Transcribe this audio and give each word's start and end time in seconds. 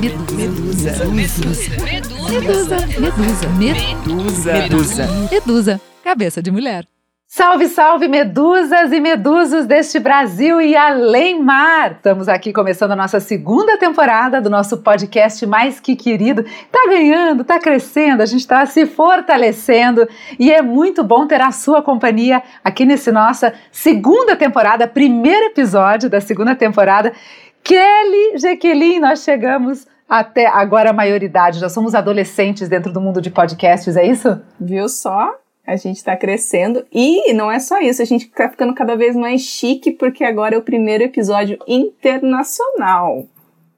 Medusa. 0.00 1.04
Medusa. 1.06 1.76
Medusa. 1.84 2.76
Medusa. 2.98 3.48
Medusa. 3.58 4.52
Medusa. 4.52 5.06
Medusa. 5.30 5.80
Cabeça 6.02 6.42
de 6.42 6.50
mulher. 6.50 6.86
Salve, 7.28 7.66
salve, 7.68 8.08
medusas 8.08 8.92
e 8.92 9.00
medusos 9.00 9.64
deste 9.64 9.98
Brasil 9.98 10.60
e 10.60 10.76
além 10.76 11.42
mar! 11.42 11.92
Estamos 11.92 12.28
aqui 12.28 12.52
começando 12.52 12.92
a 12.92 12.96
nossa 12.96 13.20
segunda 13.20 13.78
temporada 13.78 14.40
do 14.40 14.50
nosso 14.50 14.78
podcast 14.78 15.46
mais 15.46 15.80
que 15.80 15.96
querido. 15.96 16.44
Tá 16.70 16.86
ganhando, 16.88 17.42
tá 17.42 17.58
crescendo, 17.58 18.22
a 18.22 18.26
gente 18.26 18.40
está 18.40 18.66
se 18.66 18.84
fortalecendo 18.84 20.06
e 20.38 20.52
é 20.52 20.60
muito 20.60 21.02
bom 21.02 21.26
ter 21.26 21.40
a 21.40 21.50
sua 21.52 21.80
companhia 21.80 22.42
aqui 22.62 22.84
nesse 22.84 23.10
nossa 23.10 23.54
segunda 23.70 24.36
temporada, 24.36 24.86
primeiro 24.86 25.46
episódio 25.46 26.10
da 26.10 26.20
segunda 26.20 26.54
temporada. 26.54 27.14
Kelly 27.64 28.38
Jequeline, 28.38 29.00
nós 29.00 29.22
chegamos 29.22 29.86
até 30.08 30.46
agora 30.46 30.90
a 30.90 30.92
maioridade, 30.92 31.60
já 31.60 31.68
somos 31.68 31.94
adolescentes 31.94 32.68
dentro 32.68 32.92
do 32.92 33.00
mundo 33.00 33.20
de 33.20 33.30
podcasts, 33.30 33.96
é 33.96 34.04
isso? 34.04 34.40
Viu 34.60 34.88
só? 34.88 35.34
A 35.66 35.76
gente 35.76 35.98
está 35.98 36.16
crescendo 36.16 36.84
e 36.92 37.32
não 37.32 37.50
é 37.50 37.60
só 37.60 37.80
isso, 37.80 38.02
a 38.02 38.04
gente 38.04 38.26
está 38.26 38.48
ficando 38.48 38.74
cada 38.74 38.96
vez 38.96 39.14
mais 39.14 39.42
chique 39.42 39.92
porque 39.92 40.24
agora 40.24 40.56
é 40.56 40.58
o 40.58 40.62
primeiro 40.62 41.04
episódio 41.04 41.56
internacional. 41.66 43.26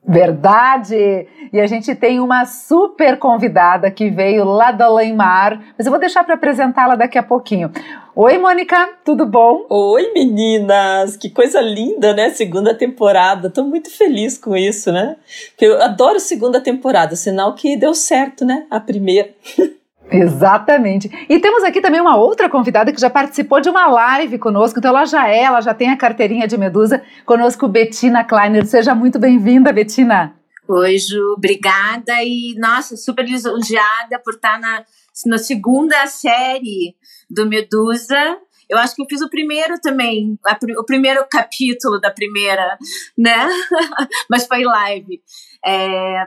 Verdade! 0.07 1.27
E 1.51 1.59
a 1.59 1.67
gente 1.67 1.95
tem 1.95 2.21
uma 2.21 2.45
super 2.45 3.19
convidada 3.19 3.91
que 3.91 4.11
veio 4.11 4.45
lá 4.45 4.71
da 4.71 4.93
Leimar, 4.93 5.61
mas 5.79 5.87
eu 5.87 5.91
vou 5.91 5.99
deixar 5.99 6.23
para 6.25 6.35
apresentá-la 6.35 6.95
daqui 6.95 7.17
a 7.17 7.23
pouquinho. 7.23 7.73
Oi, 8.15 8.37
Mônica, 8.37 8.91
tudo 9.03 9.25
bom? 9.25 9.65
Oi, 9.69 10.13
meninas! 10.13 11.17
Que 11.17 11.31
coisa 11.31 11.61
linda, 11.61 12.13
né? 12.13 12.31
Segunda 12.31 12.75
temporada. 12.75 13.49
Tô 13.49 13.65
muito 13.65 13.91
feliz 13.91 14.37
com 14.37 14.55
isso, 14.55 14.93
né? 14.93 15.17
Porque 15.51 15.65
eu 15.65 15.83
adoro 15.83 16.21
segunda 16.21 16.61
temporada, 16.61 17.17
sinal 17.17 17.55
que 17.55 17.75
deu 17.77 17.95
certo, 17.95 18.45
né? 18.45 18.67
A 18.71 18.79
primeira. 18.79 19.31
Exatamente. 20.11 21.11
E 21.29 21.39
temos 21.39 21.65
aqui 21.65 21.81
também 21.81 22.01
uma 22.01 22.17
outra 22.17 22.49
convidada 22.49 22.93
que 22.93 23.01
já 23.01 23.11
participou 23.11 23.61
de 23.61 23.69
uma 23.69 23.87
live 23.87 24.39
conosco, 24.39 24.79
então 24.79 24.91
ela 24.91 25.05
já 25.05 25.29
é, 25.29 25.43
ela 25.43 25.61
já 25.61 25.75
tem 25.75 25.91
a 25.91 25.97
carteirinha 25.97 26.47
de 26.47 26.57
Medusa. 26.57 27.03
Conosco, 27.25 27.67
Betina 27.67 28.25
Kleiner. 28.25 28.67
Seja 28.67 28.95
muito 28.95 29.19
bem-vinda, 29.19 29.73
Betina. 29.73 30.35
Oi, 30.67 30.99
Ju, 30.99 31.35
obrigada 31.37 32.23
e, 32.23 32.55
nossa, 32.59 32.97
super 32.97 33.25
lisonjeada 33.25 34.19
por 34.25 34.35
estar 34.35 34.59
na, 34.59 34.85
na 35.27 35.39
segunda 35.39 36.07
série 36.07 36.97
do 37.29 37.47
Medusa. 37.47 38.39
Eu 38.69 38.79
acho 38.79 38.95
que 38.95 39.03
eu 39.03 39.07
fiz 39.07 39.21
o 39.21 39.29
primeiro 39.29 39.79
também, 39.81 40.39
a, 40.47 40.59
o 40.79 40.85
primeiro 40.85 41.27
capítulo 41.31 42.01
da 42.01 42.11
primeira, 42.11 42.79
né? 43.17 43.47
Mas 44.31 44.47
foi 44.47 44.65
live. 44.65 45.21
É, 45.65 46.27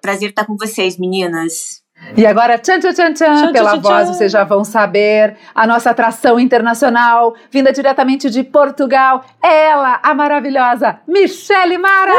prazer 0.00 0.30
estar 0.30 0.46
com 0.46 0.56
vocês, 0.56 0.98
meninas. 0.98 1.85
E 2.16 2.24
agora, 2.24 2.58
tchan, 2.58 2.78
tchan, 2.78 2.92
tchan, 2.92 3.12
tchan, 3.14 3.52
pela 3.52 3.72
tchan, 3.72 3.80
voz, 3.80 4.06
tchan. 4.06 4.14
vocês 4.14 4.32
já 4.32 4.44
vão 4.44 4.64
saber 4.64 5.36
a 5.54 5.66
nossa 5.66 5.90
atração 5.90 6.38
internacional, 6.38 7.34
vinda 7.50 7.72
diretamente 7.72 8.30
de 8.30 8.42
Portugal, 8.42 9.24
ela, 9.42 9.98
a 10.02 10.14
maravilhosa 10.14 11.00
Michele 11.06 11.78
Mara! 11.78 12.12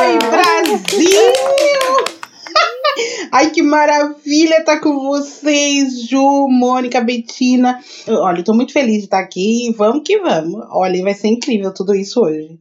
Oi, 0.00 0.18
Brasil! 0.18 1.54
Ai, 3.32 3.50
que 3.50 3.62
maravilha 3.62 4.58
estar 4.58 4.80
com 4.80 4.98
vocês, 5.00 6.02
Ju, 6.08 6.46
Mônica, 6.48 7.00
Betina. 7.00 7.80
Olha, 8.08 8.40
eu 8.40 8.44
tô 8.44 8.54
muito 8.54 8.72
feliz 8.72 8.98
de 8.98 9.04
estar 9.04 9.18
aqui. 9.18 9.74
Vamos 9.76 10.02
que 10.04 10.18
vamos. 10.18 10.64
Olha, 10.70 11.02
vai 11.02 11.14
ser 11.14 11.28
incrível 11.28 11.72
tudo 11.74 11.94
isso 11.94 12.20
hoje. 12.20 12.58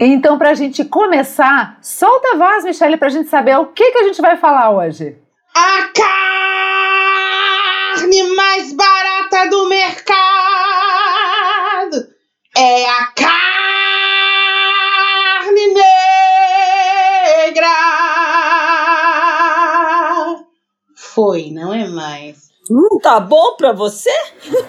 Então, 0.00 0.36
pra 0.36 0.54
gente 0.54 0.84
começar, 0.84 1.78
solta 1.80 2.34
a 2.34 2.36
voz, 2.36 2.64
Michele, 2.64 2.96
pra 2.96 3.08
gente 3.08 3.28
saber 3.28 3.56
o 3.56 3.66
que, 3.66 3.92
que 3.92 3.98
a 3.98 4.04
gente 4.04 4.20
vai 4.20 4.36
falar 4.36 4.70
hoje. 4.70 5.16
A 5.58 5.88
carne 7.94 8.22
mais 8.36 8.74
barata 8.74 9.48
do 9.48 9.66
mercado 9.70 10.16
é 12.54 12.84
a 12.90 13.06
carne 13.06 13.34
negra. 15.68 15.86
Foi, 20.94 21.50
não 21.50 21.72
é 21.72 21.88
mais. 21.88 22.50
Uh, 22.70 23.00
tá 23.00 23.18
bom 23.18 23.56
pra 23.56 23.72
você? 23.72 24.12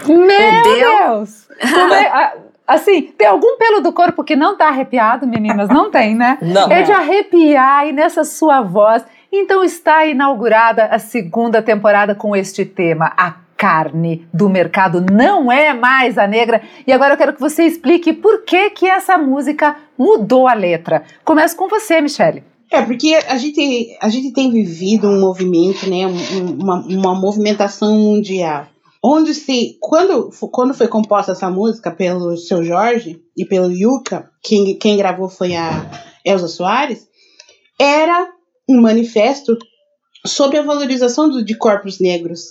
Meu 0.07 0.63
Deus! 0.63 1.49
É, 1.59 2.37
assim, 2.65 3.01
tem 3.01 3.27
algum 3.27 3.57
pelo 3.57 3.81
do 3.81 3.91
corpo 3.91 4.23
que 4.23 4.37
não 4.37 4.55
tá 4.55 4.69
arrepiado, 4.69 5.27
meninas? 5.27 5.67
Não 5.67 5.91
tem, 5.91 6.15
né? 6.15 6.37
Não. 6.41 6.71
É 6.71 6.83
de 6.83 6.93
arrepiar 6.93 7.89
e 7.89 7.91
nessa 7.91 8.23
sua 8.23 8.61
voz. 8.61 9.03
Então 9.39 9.63
está 9.63 10.03
inaugurada 10.03 10.85
a 10.85 10.97
segunda 10.97 11.61
temporada 11.61 12.15
com 12.15 12.35
este 12.35 12.65
tema, 12.65 13.13
a 13.15 13.31
carne 13.55 14.27
do 14.33 14.49
mercado 14.49 14.99
não 14.99 15.51
é 15.51 15.75
mais 15.75 16.17
a 16.17 16.25
negra. 16.25 16.61
E 16.87 16.91
agora 16.91 17.13
eu 17.13 17.17
quero 17.17 17.33
que 17.33 17.39
você 17.39 17.63
explique 17.63 18.13
por 18.13 18.43
que 18.43 18.71
que 18.71 18.87
essa 18.87 19.15
música 19.15 19.75
mudou 19.95 20.47
a 20.47 20.55
letra. 20.55 21.03
Começo 21.23 21.55
com 21.55 21.67
você, 21.67 22.01
Michele. 22.01 22.43
É, 22.71 22.81
porque 22.81 23.13
a 23.27 23.37
gente, 23.37 23.95
a 24.01 24.09
gente 24.09 24.33
tem 24.33 24.51
vivido 24.51 25.07
um 25.07 25.19
movimento, 25.19 25.87
né, 25.87 26.07
uma, 26.59 26.81
uma 26.81 27.15
movimentação 27.15 27.93
mundial. 27.93 28.65
Onde 29.03 29.35
se, 29.35 29.77
quando, 29.79 30.31
quando 30.51 30.73
foi 30.73 30.87
composta 30.87 31.31
essa 31.31 31.49
música 31.49 31.91
pelo 31.91 32.35
seu 32.37 32.63
Jorge 32.63 33.21
e 33.37 33.45
pelo 33.45 33.71
Yuka, 33.71 34.31
quem, 34.43 34.77
quem 34.79 34.97
gravou 34.97 35.29
foi 35.29 35.55
a 35.55 35.69
Elza 36.25 36.47
Soares, 36.47 37.07
era 37.79 38.36
um 38.67 38.81
manifesto 38.81 39.57
sobre 40.25 40.57
a 40.57 40.63
valorização 40.63 41.29
do, 41.29 41.43
de 41.43 41.55
corpos 41.55 41.99
negros, 41.99 42.41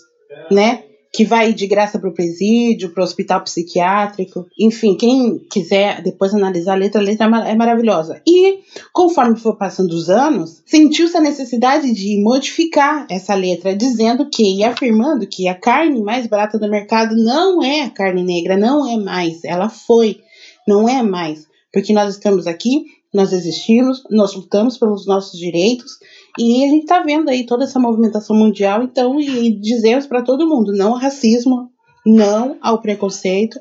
né? 0.51 0.83
Que 1.13 1.25
vai 1.25 1.53
de 1.53 1.67
graça 1.67 1.99
para 1.99 2.11
o 2.11 2.15
presídio, 2.15 2.91
para 2.91 3.01
o 3.01 3.05
hospital 3.05 3.43
psiquiátrico, 3.43 4.47
enfim, 4.59 4.97
quem 4.97 5.39
quiser 5.51 6.03
depois 6.03 6.35
analisar 6.35 6.75
a 6.75 6.77
letra, 6.77 7.01
a 7.01 7.05
letra 7.05 7.27
é, 7.27 7.53
é 7.53 7.55
maravilhosa. 7.55 8.21
E 8.27 8.59
conforme 8.93 9.39
for 9.39 9.57
passando 9.57 9.93
os 9.93 10.11
anos, 10.11 10.63
sentiu-se 10.67 11.17
a 11.17 11.21
necessidade 11.21 11.93
de 11.93 12.23
modificar 12.23 13.07
essa 13.11 13.35
letra, 13.35 13.75
dizendo 13.75 14.29
que 14.29 14.57
e 14.59 14.65
afirmando 14.65 15.27
que 15.27 15.49
a 15.49 15.55
carne 15.55 16.03
mais 16.03 16.27
barata 16.27 16.59
do 16.59 16.69
mercado 16.69 17.15
não 17.17 17.63
é 17.63 17.83
a 17.83 17.91
carne 17.91 18.23
negra, 18.23 18.57
não 18.57 18.87
é 18.87 18.97
mais, 19.03 19.43
ela 19.45 19.71
foi, 19.71 20.21
não 20.69 20.89
é 20.89 21.03
mais, 21.03 21.47
porque 21.73 21.95
nós 21.95 22.15
estamos 22.15 22.47
aqui 22.47 22.85
nós 23.17 23.33
existimos, 23.33 24.03
nós 24.11 24.35
lutamos 24.35 24.77
pelos 24.77 25.07
nossos 25.07 25.39
direitos 25.39 25.99
e 26.39 26.65
a 26.65 26.69
gente 26.69 26.83
está 26.83 27.01
vendo 27.03 27.29
aí 27.29 27.47
toda 27.47 27.65
essa 27.65 27.79
movimentação 27.79 28.37
mundial, 28.37 28.83
então, 28.83 29.21
e 29.21 29.51
dizemos 29.59 30.07
para 30.07 30.23
todo 30.23 30.49
mundo: 30.49 30.73
não 30.73 30.93
ao 30.93 30.99
racismo, 30.99 31.71
não 32.05 32.57
ao 32.61 32.81
preconceito, 32.81 33.59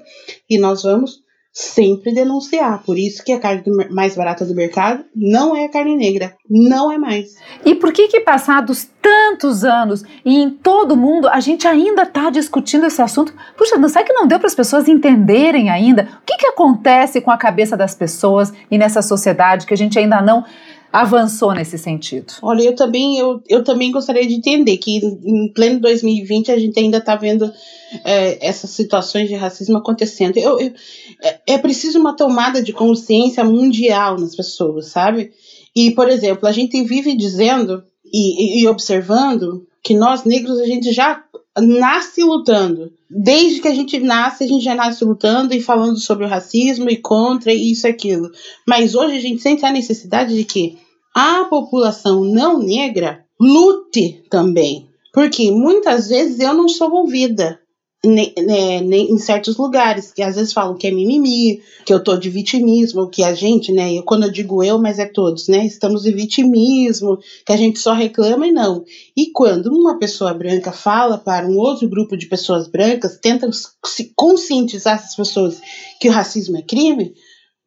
e 0.49 0.57
nós 0.57 0.83
vamos 0.83 1.25
sempre 1.55 2.13
denunciar. 2.13 2.83
Por 2.83 2.99
isso 2.99 3.23
que 3.23 3.31
a 3.31 3.39
carne 3.39 3.63
mais 3.89 4.13
barata 4.13 4.43
do 4.43 4.53
mercado 4.53 5.05
não 5.15 5.55
é 5.55 5.63
a 5.63 5.71
carne 5.71 5.95
negra, 5.95 6.35
não 6.49 6.91
é 6.91 6.97
mais. 6.97 7.37
E 7.63 7.73
por 7.73 7.93
que 7.93 8.09
que 8.09 8.19
passados 8.19 8.89
tantos 9.01 9.63
anos 9.63 10.03
e 10.25 10.37
em 10.37 10.49
todo 10.49 10.97
mundo 10.97 11.29
a 11.29 11.39
gente 11.39 11.65
ainda 11.65 12.03
está 12.03 12.29
discutindo 12.29 12.85
esse 12.85 13.01
assunto? 13.01 13.33
Puxa, 13.57 13.77
não 13.77 13.87
sabe 13.87 14.07
que 14.07 14.13
não 14.13 14.27
deu 14.27 14.37
para 14.37 14.47
as 14.47 14.55
pessoas 14.55 14.89
entenderem 14.89 15.69
ainda 15.69 16.09
o 16.21 16.25
que 16.25 16.35
que 16.35 16.47
acontece 16.47 17.21
com 17.21 17.31
a 17.31 17.37
cabeça 17.37 17.77
das 17.77 17.95
pessoas 17.95 18.51
e 18.69 18.77
nessa 18.77 19.01
sociedade 19.01 19.65
que 19.65 19.73
a 19.73 19.77
gente 19.77 19.97
ainda 19.97 20.21
não 20.21 20.43
avançou 20.95 21.53
nesse 21.53 21.77
sentido? 21.77 22.33
Olha, 22.41 22.63
eu 22.63 22.73
também, 22.73 23.17
eu, 23.17 23.43
eu 23.49 23.61
também 23.63 23.91
gostaria 23.91 24.25
de 24.25 24.33
entender 24.33 24.77
que 24.77 24.97
em 24.97 25.51
pleno 25.51 25.81
2020 25.81 26.53
a 26.53 26.57
gente 26.57 26.79
ainda 26.79 26.99
está 26.99 27.17
vendo 27.17 27.51
é, 28.05 28.47
essas 28.47 28.69
situações 28.69 29.27
de 29.27 29.35
racismo 29.35 29.77
acontecendo. 29.77 30.37
Eu, 30.37 30.57
eu, 30.57 30.71
é, 31.21 31.39
é 31.47 31.57
preciso 31.57 31.99
uma 31.99 32.15
tomada 32.15 32.63
de 32.63 32.71
consciência 32.71 33.43
mundial 33.43 34.17
nas 34.17 34.37
pessoas, 34.37 34.87
sabe? 34.87 35.31
E, 35.75 35.91
por 35.91 36.07
exemplo, 36.07 36.47
a 36.47 36.53
gente 36.53 36.81
vive 36.83 37.13
dizendo 37.17 37.83
e, 38.05 38.61
e 38.61 38.67
observando 38.67 39.67
que 39.83 39.93
nós 39.93 40.23
negros 40.23 40.59
a 40.59 40.65
gente 40.65 40.93
já 40.93 41.21
nasce 41.57 42.23
lutando. 42.23 42.93
Desde 43.09 43.59
que 43.59 43.67
a 43.67 43.73
gente 43.73 43.99
nasce, 43.99 44.45
a 44.45 44.47
gente 44.47 44.63
já 44.63 44.75
nasce 44.75 45.03
lutando 45.03 45.53
e 45.53 45.61
falando 45.61 45.99
sobre 45.99 46.23
o 46.25 46.29
racismo 46.29 46.89
e 46.89 46.95
contra 46.95 47.53
isso 47.53 47.85
e 47.85 47.89
aquilo. 47.89 48.31
Mas 48.65 48.95
hoje 48.95 49.17
a 49.17 49.21
gente 49.21 49.41
sente 49.41 49.65
a 49.65 49.71
necessidade 49.71 50.33
de 50.33 50.45
que 50.45 50.84
a 51.15 51.45
população 51.45 52.25
não 52.25 52.59
negra 52.59 53.23
lute 53.39 54.21
também. 54.29 54.89
Porque 55.13 55.49
muitas 55.49 56.09
vezes 56.09 56.41
eu 56.41 56.53
não 56.53 56.67
sou 56.67 56.91
ouvida 56.91 57.57
ne, 58.03 58.33
ne, 58.81 58.97
em 59.09 59.17
certos 59.17 59.55
lugares, 59.55 60.11
que 60.11 60.21
às 60.21 60.35
vezes 60.35 60.51
falam 60.51 60.75
que 60.75 60.87
é 60.87 60.91
mimimi, 60.91 61.61
que 61.85 61.93
eu 61.93 62.03
tô 62.03 62.17
de 62.17 62.29
vitimismo, 62.29 63.09
que 63.09 63.23
a 63.23 63.33
gente, 63.33 63.71
né, 63.71 63.93
eu, 63.93 64.03
quando 64.03 64.23
eu 64.23 64.31
digo 64.31 64.61
eu, 64.61 64.77
mas 64.77 64.99
é 64.99 65.05
todos, 65.05 65.47
né, 65.47 65.65
estamos 65.65 66.03
de 66.03 66.11
vitimismo, 66.11 67.17
que 67.45 67.53
a 67.53 67.57
gente 67.57 67.79
só 67.79 67.93
reclama 67.93 68.45
e 68.45 68.51
não. 68.51 68.83
E 69.15 69.31
quando 69.31 69.67
uma 69.67 69.97
pessoa 69.97 70.33
branca 70.33 70.73
fala 70.73 71.17
para 71.17 71.47
um 71.47 71.57
outro 71.57 71.87
grupo 71.87 72.17
de 72.17 72.27
pessoas 72.27 72.67
brancas, 72.67 73.17
tenta 73.17 73.49
se 73.85 74.11
conscientizar 74.15 74.95
essas 74.95 75.15
pessoas 75.15 75.61
que 75.99 76.09
o 76.09 76.11
racismo 76.11 76.57
é 76.57 76.61
crime, 76.61 77.13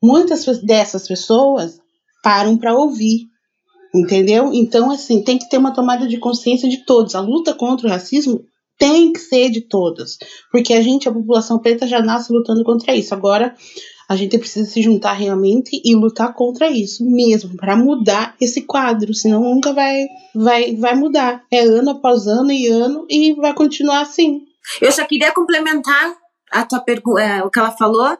muitas 0.02 0.44
dessas 0.62 1.08
pessoas 1.08 1.80
param 2.22 2.58
para 2.58 2.76
ouvir 2.76 3.26
Entendeu? 3.94 4.50
Então, 4.52 4.90
assim, 4.90 5.22
tem 5.22 5.38
que 5.38 5.48
ter 5.48 5.58
uma 5.58 5.72
tomada 5.72 6.06
de 6.06 6.18
consciência 6.18 6.68
de 6.68 6.84
todos. 6.84 7.14
A 7.14 7.20
luta 7.20 7.54
contra 7.54 7.86
o 7.86 7.90
racismo 7.90 8.44
tem 8.78 9.12
que 9.12 9.18
ser 9.18 9.50
de 9.50 9.62
todas. 9.62 10.18
Porque 10.52 10.74
a 10.74 10.82
gente, 10.82 11.08
a 11.08 11.12
população 11.12 11.58
preta, 11.58 11.86
já 11.86 12.00
nasce 12.00 12.32
lutando 12.32 12.62
contra 12.64 12.94
isso. 12.94 13.14
Agora, 13.14 13.54
a 14.08 14.16
gente 14.16 14.38
precisa 14.38 14.68
se 14.68 14.80
juntar 14.80 15.12
realmente 15.12 15.80
e 15.84 15.94
lutar 15.94 16.32
contra 16.32 16.70
isso 16.70 17.04
mesmo, 17.04 17.56
para 17.56 17.76
mudar 17.76 18.34
esse 18.40 18.62
quadro, 18.62 19.12
senão 19.12 19.42
nunca 19.42 19.74
vai, 19.74 20.06
vai, 20.34 20.74
vai 20.76 20.94
mudar. 20.94 21.44
É 21.50 21.60
ano 21.60 21.90
após 21.90 22.26
ano 22.26 22.50
e 22.50 22.68
ano 22.68 23.06
e 23.10 23.34
vai 23.34 23.52
continuar 23.52 24.00
assim. 24.00 24.42
Eu 24.80 24.90
só 24.92 25.04
queria 25.04 25.32
complementar 25.32 26.14
a 26.50 26.64
tua 26.64 26.82
é, 27.20 27.42
o 27.42 27.50
que 27.50 27.58
ela 27.58 27.70
falou 27.70 28.16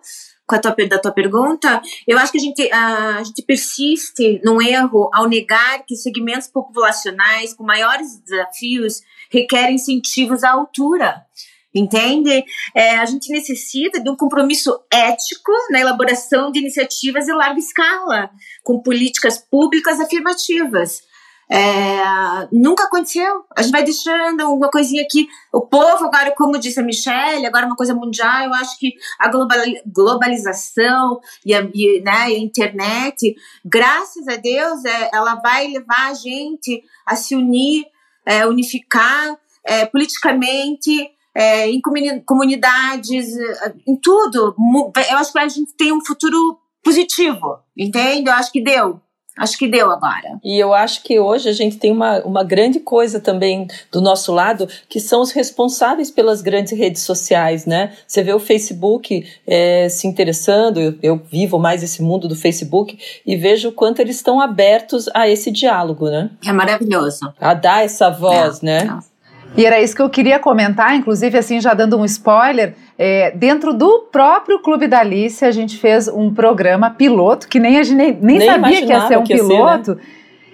com 0.48 0.54
a 0.54 0.58
tua, 0.58 0.74
da 0.88 0.98
tua 0.98 1.12
pergunta, 1.12 1.80
eu 2.06 2.18
acho 2.18 2.32
que 2.32 2.38
a 2.38 2.40
gente, 2.40 2.72
a, 2.72 3.18
a 3.18 3.22
gente 3.22 3.42
persiste 3.42 4.40
num 4.42 4.62
erro 4.62 5.10
ao 5.12 5.28
negar 5.28 5.84
que 5.86 5.94
segmentos 5.94 6.48
populacionais 6.48 7.52
com 7.52 7.62
maiores 7.62 8.18
desafios 8.20 9.02
requerem 9.30 9.74
incentivos 9.74 10.42
à 10.42 10.50
altura. 10.52 11.22
Entende? 11.74 12.44
É, 12.74 12.96
a 12.96 13.04
gente 13.04 13.30
necessita 13.30 14.00
de 14.00 14.08
um 14.08 14.16
compromisso 14.16 14.80
ético 14.90 15.52
na 15.70 15.78
elaboração 15.78 16.50
de 16.50 16.60
iniciativas 16.60 17.28
em 17.28 17.34
larga 17.34 17.58
escala, 17.58 18.30
com 18.64 18.80
políticas 18.80 19.36
públicas 19.36 20.00
afirmativas. 20.00 21.02
É, 21.50 22.46
nunca 22.52 22.84
aconteceu. 22.84 23.44
A 23.56 23.62
gente 23.62 23.72
vai 23.72 23.82
deixando 23.82 24.52
uma 24.52 24.70
coisinha 24.70 25.02
aqui. 25.02 25.26
O 25.52 25.62
povo, 25.62 26.04
agora, 26.04 26.34
como 26.36 26.58
disse 26.58 26.78
a 26.78 26.82
Michelle, 26.82 27.46
agora 27.46 27.66
uma 27.66 27.76
coisa 27.76 27.94
mundial. 27.94 28.44
Eu 28.44 28.54
acho 28.54 28.78
que 28.78 28.94
a 29.18 29.30
globalização 29.86 31.20
e 31.44 31.54
a, 31.54 31.66
e, 31.72 32.02
né, 32.02 32.12
a 32.12 32.30
internet, 32.30 33.34
graças 33.64 34.28
a 34.28 34.36
Deus, 34.36 34.84
é, 34.84 35.10
ela 35.12 35.36
vai 35.36 35.68
levar 35.68 36.10
a 36.10 36.14
gente 36.14 36.82
a 37.06 37.16
se 37.16 37.34
unir, 37.34 37.86
é, 38.26 38.46
unificar 38.46 39.36
é, 39.64 39.86
politicamente. 39.86 41.10
É, 41.34 41.70
em 41.70 41.80
comunidades, 42.26 43.28
em 43.86 43.94
tudo. 43.94 44.56
Eu 45.08 45.18
acho 45.18 45.30
que 45.30 45.38
a 45.38 45.46
gente 45.46 45.72
tem 45.76 45.92
um 45.92 46.04
futuro 46.04 46.58
positivo, 46.82 47.60
entende? 47.76 48.28
Eu 48.28 48.34
acho 48.34 48.50
que 48.50 48.60
deu. 48.60 49.00
Acho 49.38 49.56
que 49.56 49.68
deu 49.68 49.90
agora. 49.90 50.38
E 50.44 50.58
eu 50.58 50.74
acho 50.74 51.02
que 51.02 51.18
hoje 51.18 51.48
a 51.48 51.52
gente 51.52 51.76
tem 51.76 51.92
uma, 51.92 52.20
uma 52.24 52.42
grande 52.42 52.80
coisa 52.80 53.20
também 53.20 53.66
do 53.92 54.00
nosso 54.00 54.32
lado, 54.32 54.68
que 54.88 54.98
são 55.00 55.20
os 55.22 55.30
responsáveis 55.30 56.10
pelas 56.10 56.42
grandes 56.42 56.76
redes 56.76 57.02
sociais, 57.02 57.64
né? 57.64 57.92
Você 58.06 58.22
vê 58.22 58.32
o 58.32 58.40
Facebook 58.40 59.26
é, 59.46 59.88
se 59.88 60.06
interessando, 60.06 60.80
eu, 60.80 60.94
eu, 61.02 61.20
vivo 61.30 61.58
mais 61.58 61.82
esse 61.82 62.02
mundo 62.02 62.26
do 62.26 62.34
Facebook 62.34 62.98
e 63.24 63.36
vejo 63.36 63.68
o 63.68 63.72
quanto 63.72 64.00
eles 64.00 64.16
estão 64.16 64.40
abertos 64.40 65.08
a 65.14 65.28
esse 65.28 65.50
diálogo, 65.50 66.08
né? 66.08 66.30
É 66.44 66.52
maravilhoso. 66.52 67.32
A 67.40 67.54
dar 67.54 67.84
essa 67.84 68.10
voz, 68.10 68.62
é, 68.62 68.66
né? 68.66 69.00
É. 69.04 69.17
E 69.56 69.64
era 69.64 69.80
isso 69.80 69.96
que 69.96 70.02
eu 70.02 70.10
queria 70.10 70.38
comentar, 70.38 70.94
inclusive, 70.94 71.36
assim, 71.36 71.60
já 71.60 71.74
dando 71.74 71.98
um 71.98 72.04
spoiler, 72.04 72.74
é, 72.98 73.30
dentro 73.30 73.72
do 73.72 74.08
próprio 74.12 74.60
Clube 74.60 74.86
da 74.86 75.00
Alice, 75.00 75.44
a 75.44 75.50
gente 75.50 75.78
fez 75.78 76.06
um 76.08 76.32
programa 76.32 76.90
piloto, 76.90 77.48
que 77.48 77.58
nem 77.58 77.78
a 77.78 77.82
gente 77.82 77.96
nem, 77.96 78.12
nem, 78.12 78.38
nem 78.38 78.48
sabia 78.48 78.82
que 78.82 78.92
ia 78.92 79.06
ser 79.06 79.18
um 79.18 79.24
piloto. 79.24 79.94
Ser, 79.94 79.96
né? 79.96 80.02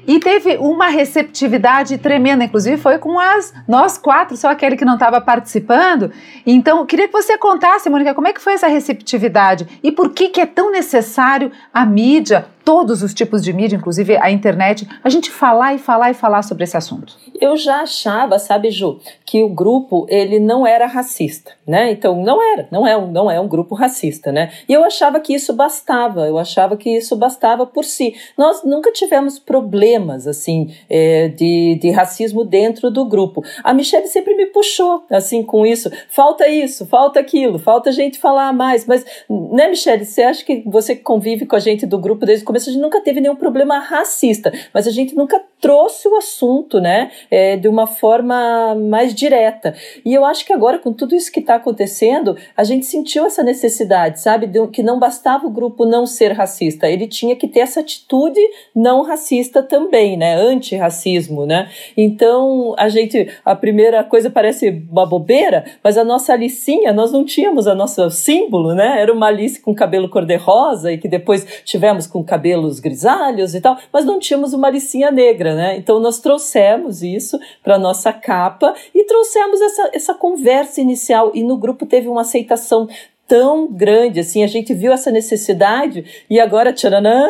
E 0.06 0.18
teve 0.20 0.56
uma 0.58 0.88
receptividade 0.88 1.96
tremenda, 1.98 2.44
inclusive 2.44 2.76
foi 2.76 2.98
com 2.98 3.18
as 3.18 3.54
nós 3.66 3.96
quatro, 3.96 4.36
só 4.36 4.50
aquele 4.50 4.76
que 4.76 4.84
não 4.84 4.94
estava 4.94 5.20
participando. 5.20 6.12
Então, 6.46 6.78
eu 6.78 6.86
queria 6.86 7.06
que 7.06 7.12
você 7.12 7.38
contasse, 7.38 7.88
Mônica, 7.88 8.14
como 8.14 8.28
é 8.28 8.32
que 8.32 8.40
foi 8.40 8.52
essa 8.52 8.68
receptividade 8.68 9.66
e 9.82 9.90
por 9.90 10.10
que, 10.10 10.28
que 10.28 10.40
é 10.40 10.46
tão 10.46 10.70
necessário 10.70 11.50
a 11.72 11.86
mídia, 11.86 12.46
todos 12.64 13.02
os 13.02 13.12
tipos 13.12 13.42
de 13.42 13.52
mídia, 13.52 13.76
inclusive 13.76 14.16
a 14.16 14.30
internet, 14.30 14.88
a 15.02 15.08
gente 15.08 15.30
falar 15.30 15.74
e 15.74 15.78
falar 15.78 16.10
e 16.10 16.14
falar 16.14 16.42
sobre 16.42 16.64
esse 16.64 16.76
assunto. 16.76 17.16
Eu 17.40 17.56
já 17.56 17.82
achava, 17.82 18.38
sabe, 18.38 18.70
Ju, 18.70 18.98
que 19.24 19.42
o 19.42 19.48
grupo 19.48 20.06
ele 20.08 20.38
não 20.38 20.66
era 20.66 20.86
racista, 20.86 21.52
né? 21.66 21.90
Então 21.90 22.22
não 22.22 22.42
era, 22.42 22.66
não 22.70 22.86
é 22.86 22.96
um, 22.96 23.10
não 23.10 23.30
é 23.30 23.38
um 23.38 23.48
grupo 23.48 23.74
racista, 23.74 24.32
né? 24.32 24.50
E 24.68 24.72
eu 24.72 24.84
achava 24.84 25.20
que 25.20 25.34
isso 25.34 25.52
bastava, 25.52 26.26
eu 26.26 26.38
achava 26.38 26.76
que 26.76 26.88
isso 26.88 27.14
bastava 27.16 27.66
por 27.66 27.84
si. 27.84 28.14
Nós 28.38 28.64
nunca 28.64 28.90
tivemos 28.90 29.38
problemas 29.38 30.26
assim 30.26 30.74
é, 30.88 31.28
de, 31.28 31.78
de 31.80 31.90
racismo 31.90 32.44
dentro 32.44 32.90
do 32.90 33.04
grupo. 33.04 33.44
A 33.62 33.74
Michelle 33.74 34.06
sempre 34.06 34.34
me 34.34 34.46
puxou 34.46 35.04
assim 35.10 35.42
com 35.42 35.66
isso. 35.66 35.90
Falta 36.08 36.48
isso, 36.48 36.86
falta 36.86 37.20
aquilo, 37.20 37.58
falta 37.58 37.90
a 37.90 37.92
gente 37.92 38.18
falar 38.18 38.52
mais. 38.52 38.86
Mas, 38.86 39.04
né, 39.28 39.68
Michelle? 39.68 40.04
Você 40.04 40.22
acha 40.22 40.44
que 40.44 40.62
você 40.66 40.96
convive 40.96 41.44
com 41.44 41.56
a 41.56 41.58
gente 41.60 41.84
do 41.84 41.98
grupo 41.98 42.24
desde 42.24 42.44
o 42.44 42.53
começo 42.54 42.70
a 42.70 42.72
gente 42.72 42.82
nunca 42.82 43.00
teve 43.00 43.20
nenhum 43.20 43.34
problema 43.34 43.80
racista, 43.80 44.52
mas 44.72 44.86
a 44.86 44.90
gente 44.92 45.16
nunca 45.16 45.42
trouxe 45.60 46.06
o 46.06 46.16
assunto, 46.16 46.78
né, 46.78 47.10
é, 47.30 47.56
de 47.56 47.66
uma 47.66 47.86
forma 47.86 48.76
mais 48.76 49.12
direta. 49.14 49.74
E 50.04 50.14
eu 50.14 50.24
acho 50.24 50.44
que 50.44 50.52
agora, 50.52 50.78
com 50.78 50.92
tudo 50.92 51.16
isso 51.16 51.32
que 51.32 51.40
está 51.40 51.56
acontecendo, 51.56 52.36
a 52.56 52.62
gente 52.62 52.86
sentiu 52.86 53.26
essa 53.26 53.42
necessidade, 53.42 54.20
sabe, 54.20 54.46
de, 54.46 54.64
que 54.68 54.82
não 54.82 55.00
bastava 55.00 55.46
o 55.46 55.50
grupo 55.50 55.84
não 55.84 56.06
ser 56.06 56.32
racista, 56.32 56.88
ele 56.88 57.08
tinha 57.08 57.34
que 57.34 57.48
ter 57.48 57.60
essa 57.60 57.80
atitude 57.80 58.38
não 58.74 59.02
racista 59.02 59.62
também, 59.62 60.16
né, 60.16 60.36
antirracismo, 60.36 61.46
né. 61.46 61.68
Então, 61.96 62.74
a 62.78 62.88
gente, 62.88 63.28
a 63.44 63.56
primeira 63.56 64.04
coisa 64.04 64.30
parece 64.30 64.86
uma 64.88 65.06
bobeira, 65.06 65.64
mas 65.82 65.98
a 65.98 66.04
nossa 66.04 66.32
Alicinha, 66.32 66.92
nós 66.92 67.10
não 67.10 67.24
tínhamos 67.24 67.66
a 67.66 67.74
nossa 67.74 68.10
símbolo, 68.10 68.74
né, 68.74 69.00
era 69.00 69.12
uma 69.12 69.26
Alice 69.26 69.60
com 69.60 69.74
cabelo 69.74 70.08
cor-de-rosa 70.08 70.92
e 70.92 70.98
que 70.98 71.08
depois 71.08 71.44
tivemos 71.64 72.06
com 72.06 72.22
cabelo 72.22 72.43
cabelos 72.44 72.78
grisalhos 72.78 73.54
e 73.54 73.60
tal, 73.60 73.78
mas 73.90 74.04
não 74.04 74.18
tínhamos 74.18 74.52
uma 74.52 74.68
licinha 74.68 75.10
negra, 75.10 75.54
né? 75.54 75.76
Então 75.78 75.98
nós 75.98 76.18
trouxemos 76.18 77.02
isso 77.02 77.38
para 77.62 77.78
nossa 77.78 78.12
capa 78.12 78.74
e 78.94 79.04
trouxemos 79.04 79.60
essa, 79.62 79.90
essa 79.94 80.14
conversa 80.14 80.82
inicial 80.82 81.32
e 81.34 81.42
no 81.42 81.56
grupo 81.56 81.86
teve 81.86 82.06
uma 82.06 82.20
aceitação 82.20 82.86
tão 83.26 83.66
grande, 83.66 84.20
assim, 84.20 84.44
a 84.44 84.46
gente 84.46 84.74
viu 84.74 84.92
essa 84.92 85.10
necessidade 85.10 86.04
e 86.28 86.38
agora, 86.38 86.74
tcharanã, 86.74 87.26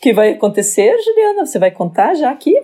que 0.00 0.14
vai 0.14 0.30
acontecer, 0.30 0.96
Juliana? 1.02 1.44
Você 1.44 1.58
vai 1.58 1.70
contar 1.70 2.14
já 2.14 2.30
aqui? 2.30 2.54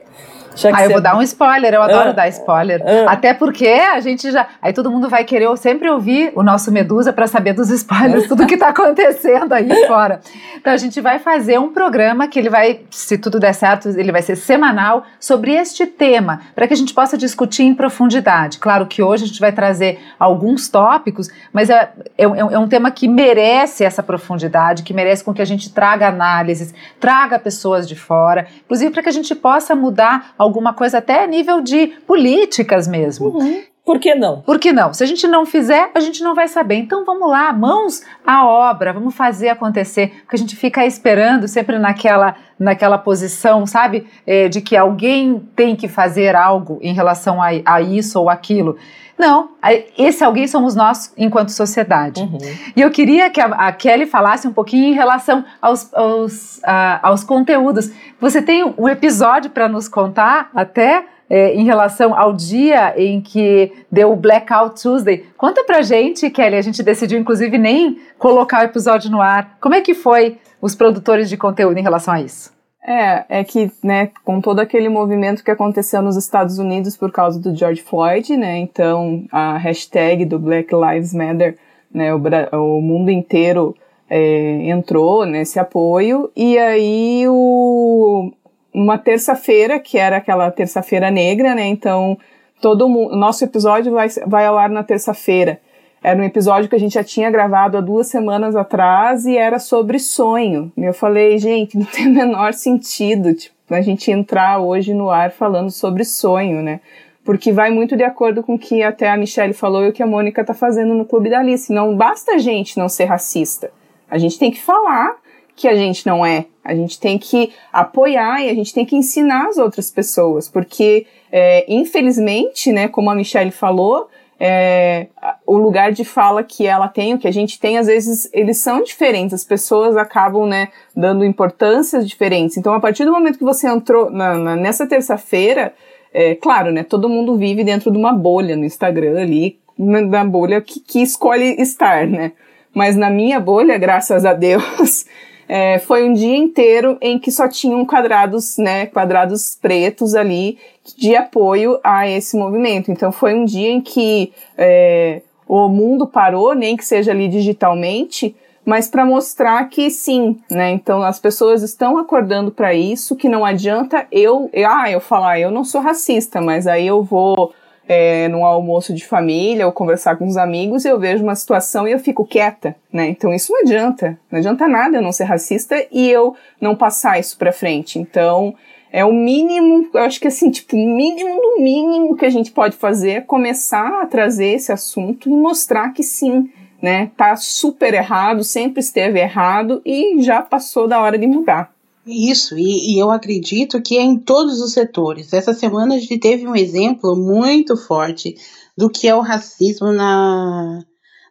Ah, 0.72 0.84
eu 0.84 0.90
vou 0.90 1.00
dar 1.00 1.16
um 1.16 1.22
spoiler, 1.22 1.74
eu 1.74 1.82
adoro 1.82 2.10
ah, 2.10 2.12
dar 2.12 2.28
spoiler. 2.28 2.82
Ah, 2.84 3.12
Até 3.12 3.34
porque 3.34 3.66
a 3.66 4.00
gente 4.00 4.30
já. 4.30 4.46
Aí 4.62 4.72
todo 4.72 4.90
mundo 4.90 5.08
vai 5.08 5.24
querer 5.24 5.54
sempre 5.56 5.88
ouvir 5.90 6.32
o 6.34 6.42
nosso 6.42 6.70
Medusa 6.70 7.12
para 7.12 7.26
saber 7.26 7.52
dos 7.52 7.70
spoilers, 7.70 8.26
tudo 8.28 8.46
que 8.46 8.54
está 8.54 8.68
acontecendo 8.68 9.52
aí 9.52 9.86
fora. 9.86 10.20
Então 10.56 10.72
a 10.72 10.76
gente 10.76 11.00
vai 11.00 11.18
fazer 11.18 11.58
um 11.58 11.72
programa 11.72 12.28
que 12.28 12.38
ele 12.38 12.48
vai, 12.48 12.80
se 12.90 13.18
tudo 13.18 13.40
der 13.40 13.52
certo, 13.52 13.88
ele 13.88 14.12
vai 14.12 14.22
ser 14.22 14.36
semanal 14.36 15.04
sobre 15.18 15.52
este 15.52 15.86
tema, 15.86 16.40
para 16.54 16.66
que 16.66 16.74
a 16.74 16.76
gente 16.76 16.94
possa 16.94 17.16
discutir 17.16 17.64
em 17.64 17.74
profundidade. 17.74 18.58
Claro 18.58 18.86
que 18.86 19.02
hoje 19.02 19.24
a 19.24 19.26
gente 19.26 19.40
vai 19.40 19.52
trazer 19.52 19.98
alguns 20.18 20.68
tópicos, 20.68 21.28
mas 21.52 21.70
é, 21.70 21.92
é, 22.16 22.24
é 22.24 22.58
um 22.58 22.68
tema 22.68 22.90
que 22.90 23.08
merece 23.08 23.84
essa 23.84 24.02
profundidade, 24.02 24.82
que 24.82 24.94
merece 24.94 25.24
com 25.24 25.34
que 25.34 25.42
a 25.42 25.46
gente 25.46 25.72
traga 25.72 26.08
análises, 26.08 26.74
traga 27.00 27.38
pessoas 27.38 27.88
de 27.88 27.96
fora, 27.96 28.46
inclusive 28.64 28.90
para 28.90 29.02
que 29.02 29.08
a 29.08 29.12
gente 29.12 29.34
possa 29.34 29.74
mudar 29.74 30.34
alguma 30.44 30.72
coisa 30.72 30.98
até 30.98 31.24
a 31.24 31.26
nível 31.26 31.60
de 31.60 31.88
políticas 32.06 32.86
mesmo. 32.86 33.28
Uhum. 33.28 33.62
Por 33.84 33.98
que 33.98 34.14
não? 34.14 34.40
Por 34.40 34.58
que 34.58 34.72
não? 34.72 34.94
Se 34.94 35.04
a 35.04 35.06
gente 35.06 35.26
não 35.26 35.44
fizer, 35.44 35.90
a 35.94 36.00
gente 36.00 36.22
não 36.22 36.34
vai 36.34 36.48
saber. 36.48 36.76
Então 36.76 37.04
vamos 37.04 37.28
lá, 37.28 37.52
mãos 37.52 38.02
à 38.26 38.46
obra, 38.46 38.94
vamos 38.94 39.14
fazer 39.14 39.50
acontecer. 39.50 40.20
Porque 40.22 40.36
a 40.36 40.38
gente 40.38 40.56
fica 40.56 40.86
esperando 40.86 41.46
sempre 41.46 41.78
naquela, 41.78 42.34
naquela 42.58 42.96
posição, 42.96 43.66
sabe? 43.66 44.06
É, 44.26 44.48
de 44.48 44.62
que 44.62 44.74
alguém 44.74 45.38
tem 45.54 45.76
que 45.76 45.86
fazer 45.86 46.34
algo 46.34 46.78
em 46.80 46.94
relação 46.94 47.42
a, 47.42 47.48
a 47.66 47.82
isso 47.82 48.18
ou 48.18 48.30
aquilo. 48.30 48.78
Não, 49.18 49.50
esse 49.96 50.24
alguém 50.24 50.48
somos 50.48 50.74
nós 50.74 51.12
enquanto 51.16 51.50
sociedade. 51.50 52.22
Uhum. 52.22 52.38
E 52.74 52.80
eu 52.80 52.90
queria 52.90 53.30
que 53.30 53.40
a, 53.40 53.46
a, 53.46 53.72
Kelly 53.72 54.06
falasse 54.06 54.48
um 54.48 54.52
pouquinho 54.52 54.88
em 54.88 54.92
relação 54.92 55.44
aos, 55.62 55.92
aos, 55.94 56.56
uh, 56.58 56.98
aos 57.02 57.22
conteúdos. 57.22 57.92
Você 58.18 58.42
tem 58.42 58.64
um 58.76 58.88
episódio 58.88 59.50
para 59.50 59.68
nos 59.68 59.88
contar 59.88 60.50
até 60.54 61.04
é, 61.28 61.54
em 61.54 61.64
relação 61.64 62.18
ao 62.18 62.32
dia 62.32 62.94
em 62.96 63.20
que 63.20 63.72
deu 63.90 64.12
o 64.12 64.16
Blackout 64.16 64.80
Tuesday. 64.80 65.24
Conta 65.36 65.64
pra 65.64 65.82
gente, 65.82 66.28
Kelly, 66.30 66.56
a 66.56 66.62
gente 66.62 66.82
decidiu 66.82 67.18
inclusive 67.18 67.56
nem 67.58 67.98
colocar 68.18 68.62
o 68.62 68.64
episódio 68.64 69.10
no 69.10 69.20
ar. 69.20 69.56
Como 69.60 69.74
é 69.74 69.80
que 69.80 69.94
foi 69.94 70.38
os 70.60 70.74
produtores 70.74 71.28
de 71.28 71.36
conteúdo 71.36 71.78
em 71.78 71.82
relação 71.82 72.14
a 72.14 72.20
isso? 72.20 72.52
É, 72.86 73.40
é 73.40 73.44
que, 73.44 73.72
né, 73.82 74.10
com 74.24 74.42
todo 74.42 74.60
aquele 74.60 74.90
movimento 74.90 75.42
que 75.42 75.50
aconteceu 75.50 76.02
nos 76.02 76.16
Estados 76.16 76.58
Unidos 76.58 76.96
por 76.98 77.10
causa 77.10 77.40
do 77.40 77.54
George 77.56 77.80
Floyd, 77.80 78.36
né, 78.36 78.58
então 78.58 79.24
a 79.32 79.56
hashtag 79.56 80.26
do 80.26 80.38
Black 80.38 80.68
Lives 80.74 81.14
Matter, 81.14 81.56
né, 81.92 82.12
o, 82.14 82.18
o 82.52 82.82
mundo 82.82 83.10
inteiro 83.10 83.74
é, 84.08 84.68
entrou 84.68 85.24
nesse 85.24 85.58
apoio, 85.58 86.30
e 86.36 86.58
aí 86.58 87.24
o, 87.26 88.30
uma 88.74 88.98
terça-feira, 88.98 89.78
que 89.78 89.96
era 89.96 90.16
aquela 90.16 90.50
terça-feira 90.50 91.10
negra, 91.10 91.54
né, 91.54 91.66
então 91.66 92.18
todo 92.60 92.88
mundo, 92.88 93.14
nosso 93.16 93.44
episódio 93.44 93.92
vai, 93.92 94.08
vai 94.26 94.46
ao 94.46 94.58
ar 94.58 94.68
na 94.68 94.82
terça-feira, 94.82 95.60
era 96.04 96.20
um 96.20 96.24
episódio 96.24 96.68
que 96.68 96.76
a 96.76 96.78
gente 96.78 96.92
já 96.92 97.02
tinha 97.02 97.30
gravado 97.30 97.78
há 97.78 97.80
duas 97.80 98.08
semanas 98.08 98.54
atrás 98.54 99.24
e 99.24 99.38
era 99.38 99.58
sobre 99.58 99.98
sonho. 99.98 100.70
E 100.76 100.84
eu 100.84 100.92
falei, 100.92 101.38
gente, 101.38 101.78
não 101.80 101.86
tem 101.86 102.06
o 102.08 102.10
menor 102.10 102.52
sentido. 102.52 103.32
Tipo, 103.32 103.54
a 103.70 103.80
gente 103.80 104.10
entrar 104.10 104.58
hoje 104.58 104.92
no 104.92 105.08
ar 105.08 105.30
falando 105.30 105.70
sobre 105.70 106.04
sonho, 106.04 106.62
né? 106.62 106.80
Porque 107.24 107.50
vai 107.50 107.70
muito 107.70 107.96
de 107.96 108.04
acordo 108.04 108.42
com 108.42 108.56
o 108.56 108.58
que 108.58 108.82
até 108.82 109.08
a 109.08 109.16
Michelle 109.16 109.54
falou 109.54 109.82
e 109.82 109.88
o 109.88 109.92
que 109.94 110.02
a 110.02 110.06
Mônica 110.06 110.42
está 110.42 110.52
fazendo 110.52 110.92
no 110.92 111.06
Clube 111.06 111.30
da 111.30 111.38
Alice. 111.38 111.72
Não 111.72 111.96
basta 111.96 112.32
a 112.32 112.38
gente 112.38 112.76
não 112.76 112.86
ser 112.86 113.06
racista. 113.06 113.72
A 114.10 114.18
gente 114.18 114.38
tem 114.38 114.50
que 114.50 114.60
falar 114.60 115.16
que 115.56 115.66
a 115.66 115.74
gente 115.74 116.06
não 116.06 116.24
é. 116.24 116.44
A 116.64 116.74
gente 116.74 116.98
tem 116.98 117.18
que 117.18 117.52
apoiar 117.72 118.42
e 118.42 118.48
a 118.48 118.54
gente 118.54 118.72
tem 118.72 118.86
que 118.86 118.96
ensinar 118.96 119.48
as 119.48 119.58
outras 119.58 119.90
pessoas, 119.90 120.48
porque 120.48 121.06
é, 121.30 121.64
infelizmente, 121.68 122.72
né, 122.72 122.88
como 122.88 123.10
a 123.10 123.14
Michelle 123.14 123.50
falou, 123.50 124.08
é, 124.38 125.06
o 125.46 125.56
lugar 125.56 125.92
de 125.92 126.04
fala 126.04 126.42
que 126.42 126.66
ela 126.66 126.88
tem, 126.88 127.14
o 127.14 127.18
que 127.18 127.28
a 127.28 127.32
gente 127.32 127.58
tem, 127.58 127.78
às 127.78 127.86
vezes 127.86 128.28
eles 128.32 128.58
são 128.58 128.82
diferentes. 128.82 129.34
As 129.34 129.44
pessoas 129.44 129.96
acabam, 129.96 130.46
né, 130.46 130.68
dando 130.94 131.24
importâncias 131.24 132.08
diferentes. 132.08 132.56
Então, 132.56 132.74
a 132.74 132.80
partir 132.80 133.04
do 133.04 133.12
momento 133.12 133.38
que 133.38 133.44
você 133.44 133.68
entrou 133.68 134.10
na, 134.10 134.34
na, 134.34 134.56
nessa 134.56 134.86
terça-feira, 134.86 135.74
é, 136.12 136.34
claro, 136.34 136.70
né, 136.70 136.82
todo 136.82 137.08
mundo 137.08 137.36
vive 137.36 137.64
dentro 137.64 137.90
de 137.90 137.98
uma 137.98 138.12
bolha 138.12 138.56
no 138.56 138.64
Instagram 138.64 139.20
ali, 139.20 139.58
na 139.78 140.24
bolha 140.24 140.60
que, 140.60 140.78
que 140.78 141.02
escolhe 141.02 141.60
estar, 141.60 142.06
né? 142.06 142.32
Mas 142.72 142.96
na 142.96 143.10
minha 143.10 143.40
bolha, 143.40 143.78
graças 143.78 144.24
a 144.24 144.32
Deus, 144.32 145.06
é, 145.48 145.78
foi 145.78 146.08
um 146.08 146.12
dia 146.12 146.36
inteiro 146.36 146.96
em 147.00 147.18
que 147.18 147.30
só 147.30 147.48
tinham 147.48 147.84
quadrados, 147.84 148.56
né, 148.58 148.86
quadrados 148.86 149.56
pretos 149.60 150.14
ali 150.14 150.58
de 150.96 151.16
apoio 151.16 151.78
a 151.82 152.08
esse 152.08 152.36
movimento. 152.36 152.90
Então 152.90 153.10
foi 153.12 153.34
um 153.34 153.44
dia 153.44 153.70
em 153.70 153.80
que 153.80 154.32
é, 154.56 155.22
o 155.46 155.68
mundo 155.68 156.06
parou, 156.06 156.54
nem 156.54 156.76
que 156.76 156.84
seja 156.84 157.10
ali 157.10 157.28
digitalmente, 157.28 158.34
mas 158.64 158.88
para 158.88 159.04
mostrar 159.04 159.68
que 159.68 159.90
sim, 159.90 160.38
né? 160.50 160.70
Então 160.70 161.02
as 161.02 161.20
pessoas 161.20 161.62
estão 161.62 161.98
acordando 161.98 162.50
para 162.50 162.72
isso, 162.72 163.14
que 163.14 163.28
não 163.28 163.44
adianta 163.44 164.06
eu, 164.10 164.50
ah, 164.66 164.90
eu 164.90 165.00
falar, 165.00 165.38
eu 165.38 165.50
não 165.50 165.64
sou 165.64 165.82
racista, 165.82 166.40
mas 166.40 166.66
aí 166.66 166.86
eu 166.86 167.02
vou 167.02 167.52
é, 167.88 168.28
num 168.28 168.44
almoço 168.44 168.94
de 168.94 169.06
família 169.06 169.66
ou 169.66 169.72
conversar 169.72 170.16
com 170.16 170.26
os 170.26 170.36
amigos, 170.36 170.84
eu 170.84 170.98
vejo 170.98 171.22
uma 171.22 171.34
situação 171.34 171.86
e 171.86 171.92
eu 171.92 171.98
fico 171.98 172.24
quieta, 172.24 172.74
né? 172.92 173.08
Então 173.08 173.32
isso 173.32 173.52
não 173.52 173.60
adianta, 173.60 174.18
não 174.30 174.38
adianta 174.38 174.66
nada 174.66 174.96
eu 174.96 175.02
não 175.02 175.12
ser 175.12 175.24
racista 175.24 175.76
e 175.92 176.10
eu 176.10 176.34
não 176.60 176.74
passar 176.74 177.18
isso 177.18 177.36
para 177.36 177.52
frente. 177.52 177.98
Então 177.98 178.54
é 178.90 179.04
o 179.04 179.12
mínimo, 179.12 179.88
eu 179.92 180.00
acho 180.00 180.20
que 180.20 180.28
assim, 180.28 180.50
tipo, 180.50 180.76
o 180.76 180.96
mínimo 180.96 181.40
do 181.40 181.62
mínimo 181.62 182.16
que 182.16 182.24
a 182.24 182.30
gente 182.30 182.52
pode 182.52 182.76
fazer 182.76 183.10
é 183.10 183.20
começar 183.20 184.02
a 184.02 184.06
trazer 184.06 184.54
esse 184.54 184.72
assunto 184.72 185.28
e 185.28 185.32
mostrar 185.32 185.92
que 185.92 186.02
sim, 186.02 186.48
né? 186.80 187.10
Tá 187.16 187.36
super 187.36 187.92
errado, 187.92 188.44
sempre 188.44 188.80
esteve 188.80 189.18
errado 189.18 189.82
e 189.84 190.22
já 190.22 190.40
passou 190.40 190.86
da 190.86 191.00
hora 191.00 191.18
de 191.18 191.26
mudar. 191.26 191.73
Isso, 192.06 192.58
e, 192.58 192.94
e, 192.94 192.98
eu 192.98 193.10
acredito 193.10 193.80
que 193.80 193.96
é 193.96 194.02
em 194.02 194.18
todos 194.18 194.60
os 194.60 194.72
setores. 194.72 195.32
Essa 195.32 195.54
semana 195.54 195.94
a 195.94 195.98
gente 195.98 196.18
teve 196.18 196.46
um 196.46 196.54
exemplo 196.54 197.16
muito 197.16 197.76
forte 197.76 198.36
do 198.76 198.90
que 198.90 199.08
é 199.08 199.14
o 199.14 199.20
racismo 199.20 199.90
na, 199.90 200.84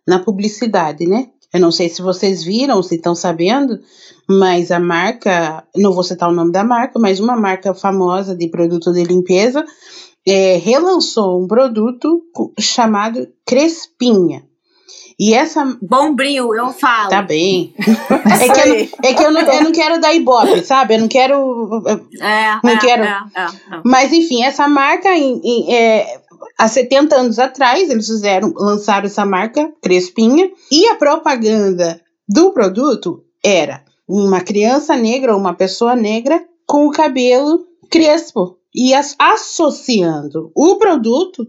na 0.07 0.19
publicidade, 0.19 1.05
né? 1.05 1.29
Eu 1.53 1.59
não 1.59 1.71
sei 1.71 1.87
se 1.87 2.01
vocês 2.01 2.43
viram, 2.43 2.81
se 2.81 2.95
estão 2.95 3.13
sabendo, 3.13 3.79
mas 4.27 4.71
a 4.71 4.79
marca, 4.79 5.63
não 5.75 5.93
vou 5.93 6.03
citar 6.03 6.29
o 6.29 6.33
nome 6.33 6.51
da 6.51 6.63
marca, 6.63 6.97
mas 6.97 7.19
uma 7.19 7.35
marca 7.35 7.75
famosa 7.75 8.35
de 8.35 8.47
produto 8.47 8.91
de 8.91 9.03
limpeza 9.03 9.63
é, 10.27 10.57
relançou 10.57 11.43
um 11.43 11.47
produto 11.47 12.23
chamado 12.59 13.27
Crespinha. 13.45 14.43
E 15.19 15.33
essa. 15.33 15.77
Bombril, 15.81 16.53
eu 16.55 16.71
falo. 16.71 17.09
Tá 17.09 17.21
bem. 17.21 17.73
é 17.79 18.49
que, 18.49 18.59
eu 18.59 18.67
não, 18.67 18.75
é 19.03 19.13
que 19.13 19.23
eu, 19.23 19.31
não, 19.31 19.41
eu 19.41 19.63
não 19.63 19.71
quero 19.71 19.99
dar 19.99 20.13
ibope, 20.13 20.63
sabe? 20.63 20.95
Eu 20.95 21.01
não 21.01 21.07
quero. 21.07 21.81
É, 22.21 22.59
não 22.63 22.71
é, 22.71 22.77
quero. 22.77 23.03
É, 23.03 23.17
é, 23.35 23.47
Mas, 23.85 24.11
enfim, 24.11 24.43
essa 24.43 24.67
marca, 24.67 25.09
em, 25.09 25.41
em, 25.43 25.73
é, 25.73 26.21
há 26.57 26.67
70 26.67 27.15
anos 27.15 27.39
atrás, 27.39 27.89
eles 27.89 28.07
fizeram, 28.07 28.53
lançaram 28.55 29.05
essa 29.05 29.25
marca, 29.25 29.71
Crespinha, 29.81 30.49
e 30.71 30.87
a 30.87 30.95
propaganda 30.95 32.01
do 32.27 32.51
produto 32.51 33.23
era 33.43 33.83
uma 34.07 34.41
criança 34.41 34.95
negra 34.95 35.33
ou 35.33 35.39
uma 35.39 35.53
pessoa 35.53 35.95
negra 35.95 36.43
com 36.67 36.87
o 36.87 36.91
cabelo 36.91 37.65
crespo. 37.89 38.57
E 38.75 38.93
as, 38.93 39.15
associando 39.19 40.51
o 40.55 40.75
produto 40.77 41.47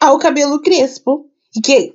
ao 0.00 0.18
cabelo 0.18 0.60
crespo. 0.60 1.26
Que 1.62 1.94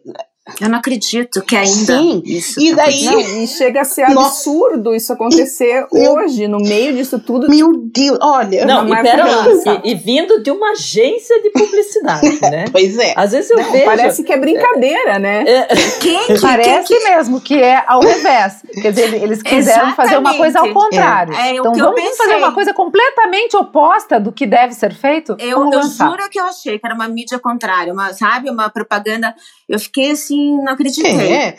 eu 0.59 0.69
não 0.69 0.77
acredito 0.77 1.41
que 1.41 1.55
ainda. 1.55 1.97
Sim, 1.97 2.21
isso 2.25 2.59
e 2.59 2.73
daí. 2.73 3.05
Não, 3.05 3.19
e 3.19 3.47
chega 3.47 3.81
a 3.81 3.83
ser 3.83 4.03
absurdo 4.03 4.93
isso 4.95 5.13
acontecer 5.13 5.85
e, 5.93 6.07
hoje, 6.07 6.47
no 6.47 6.57
meio 6.57 6.93
disso 6.93 7.19
tudo. 7.19 7.49
Meu 7.49 7.73
Deus, 7.77 8.17
olha. 8.21 8.65
Não, 8.65 8.87
e 8.87 9.01
pera 9.01 9.25
lá, 9.25 9.45
e, 9.83 9.91
e, 9.91 9.95
vindo 9.95 10.41
de 10.41 10.51
uma 10.51 10.71
agência 10.71 11.41
de 11.41 11.49
publicidade, 11.51 12.39
né? 12.41 12.65
pois 12.71 12.97
é. 12.97 13.13
Às 13.15 13.31
vezes 13.31 13.49
eu 13.49 13.57
não, 13.57 13.71
vejo. 13.71 13.85
Parece 13.85 14.23
que 14.23 14.33
é 14.33 14.37
brincadeira, 14.37 15.19
né? 15.19 15.43
É, 15.47 15.67
quem, 15.99 16.39
parece 16.39 16.87
quem, 16.87 16.99
quem, 16.99 17.15
mesmo 17.15 17.41
que 17.41 17.55
é 17.55 17.83
ao 17.87 18.01
revés. 18.01 18.63
Quer 18.81 18.91
dizer, 18.91 19.21
eles 19.21 19.41
quiseram 19.43 19.87
Exatamente. 19.87 19.95
fazer 19.95 20.17
uma 20.17 20.33
coisa 20.35 20.59
ao 20.59 20.73
contrário. 20.73 21.33
É, 21.33 21.49
é 21.49 21.55
então 21.55 21.73
vamos 21.73 22.17
fazer 22.17 22.35
uma 22.35 22.53
coisa 22.53 22.73
completamente 22.73 23.55
oposta 23.55 24.19
do 24.19 24.31
que 24.31 24.45
deve 24.45 24.73
ser 24.73 24.93
feito? 24.93 25.35
Eu, 25.39 25.71
eu 25.71 25.83
juro 25.83 26.29
que 26.29 26.39
eu 26.39 26.45
achei 26.45 26.77
que 26.77 26.85
era 26.85 26.95
uma 26.95 27.07
mídia 27.07 27.39
contrária, 27.39 27.93
uma, 27.93 28.13
sabe? 28.13 28.49
Uma 28.49 28.69
propaganda. 28.69 29.35
Eu 29.67 29.79
fiquei 29.79 30.11
assim, 30.11 30.38
não 30.63 30.73
acreditei. 30.73 31.11
É. 31.11 31.57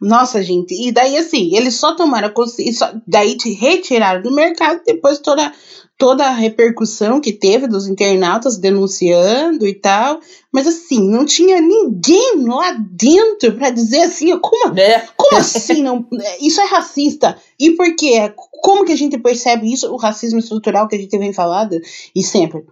Nossa, 0.00 0.42
gente. 0.42 0.74
E 0.74 0.90
daí, 0.92 1.16
assim, 1.16 1.54
eles 1.56 1.74
só 1.74 1.94
tomaram 1.94 2.30
consciência. 2.30 3.00
Daí 3.06 3.36
te 3.36 3.52
retiraram 3.52 4.22
do 4.22 4.30
mercado 4.30 4.80
depois 4.86 5.18
toda, 5.18 5.52
toda 5.98 6.26
a 6.26 6.34
repercussão 6.34 7.20
que 7.20 7.32
teve 7.32 7.66
dos 7.66 7.86
internautas 7.86 8.58
denunciando 8.58 9.66
e 9.66 9.74
tal. 9.74 10.20
Mas, 10.52 10.66
assim, 10.66 11.08
não 11.08 11.24
tinha 11.24 11.60
ninguém 11.60 12.44
lá 12.46 12.76
dentro 12.90 13.52
para 13.52 13.70
dizer 13.70 14.02
assim, 14.02 14.36
como, 14.38 14.78
é. 14.78 15.06
como 15.16 15.36
assim? 15.40 15.82
Não, 15.82 16.06
isso 16.40 16.60
é 16.60 16.64
racista. 16.64 17.36
E 17.58 17.70
por 17.70 17.94
quê? 17.96 18.32
Como 18.62 18.84
que 18.84 18.92
a 18.92 18.96
gente 18.96 19.18
percebe 19.18 19.72
isso? 19.72 19.92
O 19.92 19.96
racismo 19.96 20.38
estrutural 20.38 20.88
que 20.88 20.96
a 20.96 20.98
gente 20.98 21.18
vem 21.18 21.32
falando 21.32 21.80
e 22.14 22.22
sempre. 22.22 22.64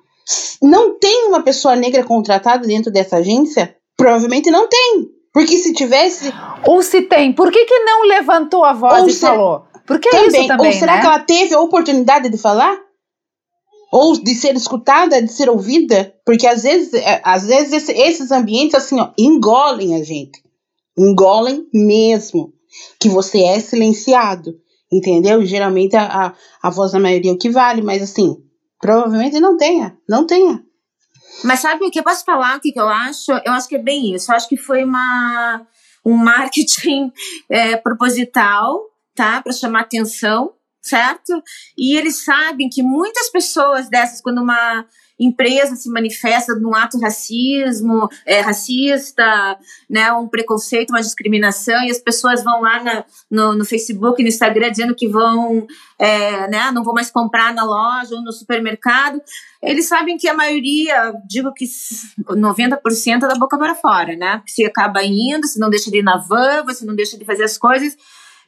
Não 0.62 0.98
tem 0.98 1.26
uma 1.26 1.42
pessoa 1.42 1.74
negra 1.74 2.04
contratada 2.04 2.66
dentro 2.66 2.90
dessa 2.90 3.16
agência? 3.16 3.76
Provavelmente 3.96 4.50
não 4.50 4.68
tem. 4.68 5.10
Porque 5.32 5.56
se 5.58 5.72
tivesse. 5.72 6.32
Ou 6.66 6.82
se 6.82 7.02
tem, 7.02 7.32
por 7.32 7.50
que, 7.50 7.64
que 7.64 7.78
não 7.80 8.06
levantou 8.06 8.64
a 8.64 8.72
voz 8.72 9.02
Ou 9.02 9.08
e 9.08 9.12
se... 9.12 9.20
falou? 9.20 9.64
Porque 9.86 10.08
é 10.08 10.12
também, 10.12 10.40
isso 10.40 10.48
também. 10.48 10.66
Ou 10.66 10.72
será 10.72 10.94
né? 10.94 11.00
que 11.00 11.06
ela 11.06 11.18
teve 11.18 11.54
a 11.54 11.60
oportunidade 11.60 12.28
de 12.28 12.38
falar? 12.38 12.78
Ou 13.92 14.12
de 14.12 14.34
ser 14.34 14.54
escutada, 14.54 15.20
de 15.20 15.32
ser 15.32 15.48
ouvida? 15.50 16.14
Porque 16.24 16.46
às 16.46 16.62
vezes, 16.62 16.94
é, 16.94 17.20
às 17.24 17.46
vezes 17.46 17.88
esses 17.88 18.30
ambientes 18.30 18.74
assim, 18.76 19.00
ó, 19.00 19.10
engolem 19.18 19.96
a 19.96 20.04
gente. 20.04 20.42
Engolem 20.96 21.66
mesmo. 21.72 22.52
Que 23.00 23.08
você 23.08 23.42
é 23.42 23.58
silenciado. 23.58 24.54
Entendeu? 24.92 25.44
Geralmente 25.44 25.96
a, 25.96 26.26
a, 26.26 26.34
a 26.62 26.70
voz 26.70 26.92
da 26.92 27.00
maioria 27.00 27.30
é 27.30 27.34
o 27.34 27.38
que 27.38 27.50
vale, 27.50 27.82
mas 27.82 28.02
assim, 28.02 28.36
provavelmente 28.80 29.40
não 29.40 29.56
tenha. 29.56 29.96
Não 30.08 30.26
tenha. 30.26 30.64
Mas 31.44 31.60
sabe 31.60 31.84
o 31.84 31.90
que 31.90 31.98
eu 31.98 32.04
posso 32.04 32.24
falar? 32.24 32.56
O 32.56 32.60
que, 32.60 32.72
eu 32.74 32.88
acho? 32.88 33.32
Eu 33.44 33.52
acho 33.52 33.68
que 33.68 33.76
é 33.76 33.82
bem 33.82 34.14
isso. 34.14 34.30
Eu 34.30 34.36
acho 34.36 34.48
que 34.48 34.56
foi 34.56 34.84
uma, 34.84 35.66
um 36.04 36.16
marketing 36.16 37.12
é, 37.48 37.76
proposital, 37.78 38.80
tá? 39.14 39.40
Para 39.42 39.52
chamar 39.52 39.80
atenção, 39.80 40.52
certo? 40.82 41.42
E 41.76 41.96
eles 41.96 42.24
sabem 42.24 42.68
que 42.68 42.82
muitas 42.82 43.30
pessoas 43.30 43.88
dessas, 43.88 44.20
quando 44.20 44.42
uma 44.42 44.84
empresa 45.20 45.76
se 45.76 45.90
manifesta 45.90 46.54
num 46.54 46.74
ato 46.74 46.98
racismo, 46.98 48.08
é, 48.24 48.40
racista, 48.40 49.58
né, 49.88 50.10
um 50.12 50.26
preconceito, 50.26 50.90
uma 50.90 51.00
discriminação, 51.00 51.84
e 51.84 51.90
as 51.90 51.98
pessoas 51.98 52.42
vão 52.42 52.62
lá 52.62 52.82
na, 52.82 53.04
no, 53.30 53.54
no 53.54 53.64
Facebook, 53.64 54.22
no 54.22 54.28
Instagram, 54.28 54.70
dizendo 54.70 54.94
que 54.94 55.06
vão, 55.06 55.66
é, 55.98 56.48
né, 56.48 56.70
não 56.72 56.82
vão 56.82 56.94
mais 56.94 57.10
comprar 57.10 57.52
na 57.52 57.62
loja 57.62 58.14
ou 58.14 58.22
no 58.22 58.32
supermercado, 58.32 59.20
eles 59.62 59.86
sabem 59.86 60.16
que 60.16 60.26
a 60.26 60.34
maioria, 60.34 61.12
digo 61.28 61.52
que 61.52 61.66
90% 61.66 62.78
é 63.06 63.18
da 63.18 63.34
boca 63.34 63.58
para 63.58 63.74
fora, 63.74 64.16
né? 64.16 64.42
Se 64.46 64.64
acaba 64.64 65.04
indo, 65.04 65.46
se 65.46 65.60
não 65.60 65.68
deixa 65.68 65.90
de 65.90 65.98
ir 65.98 66.02
na 66.02 66.16
van, 66.16 66.64
você 66.64 66.84
não 66.86 66.94
deixa 66.94 67.18
de 67.18 67.26
fazer 67.26 67.44
as 67.44 67.58
coisas. 67.58 67.94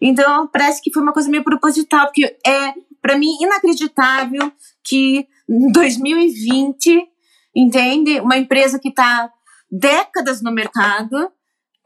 Então, 0.01 0.49
parece 0.49 0.81
que 0.81 0.91
foi 0.91 1.03
uma 1.03 1.13
coisa 1.13 1.29
meio 1.29 1.45
proposital, 1.45 2.07
porque 2.07 2.35
é, 2.47 2.73
para 3.03 3.19
mim, 3.19 3.37
inacreditável 3.41 4.51
que 4.83 5.27
2020, 5.49 7.07
entende? 7.55 8.21
Uma 8.21 8.37
empresa 8.37 8.79
que 8.79 8.89
está 8.89 9.31
décadas 9.71 10.43
no 10.43 10.53
mercado 10.53 11.31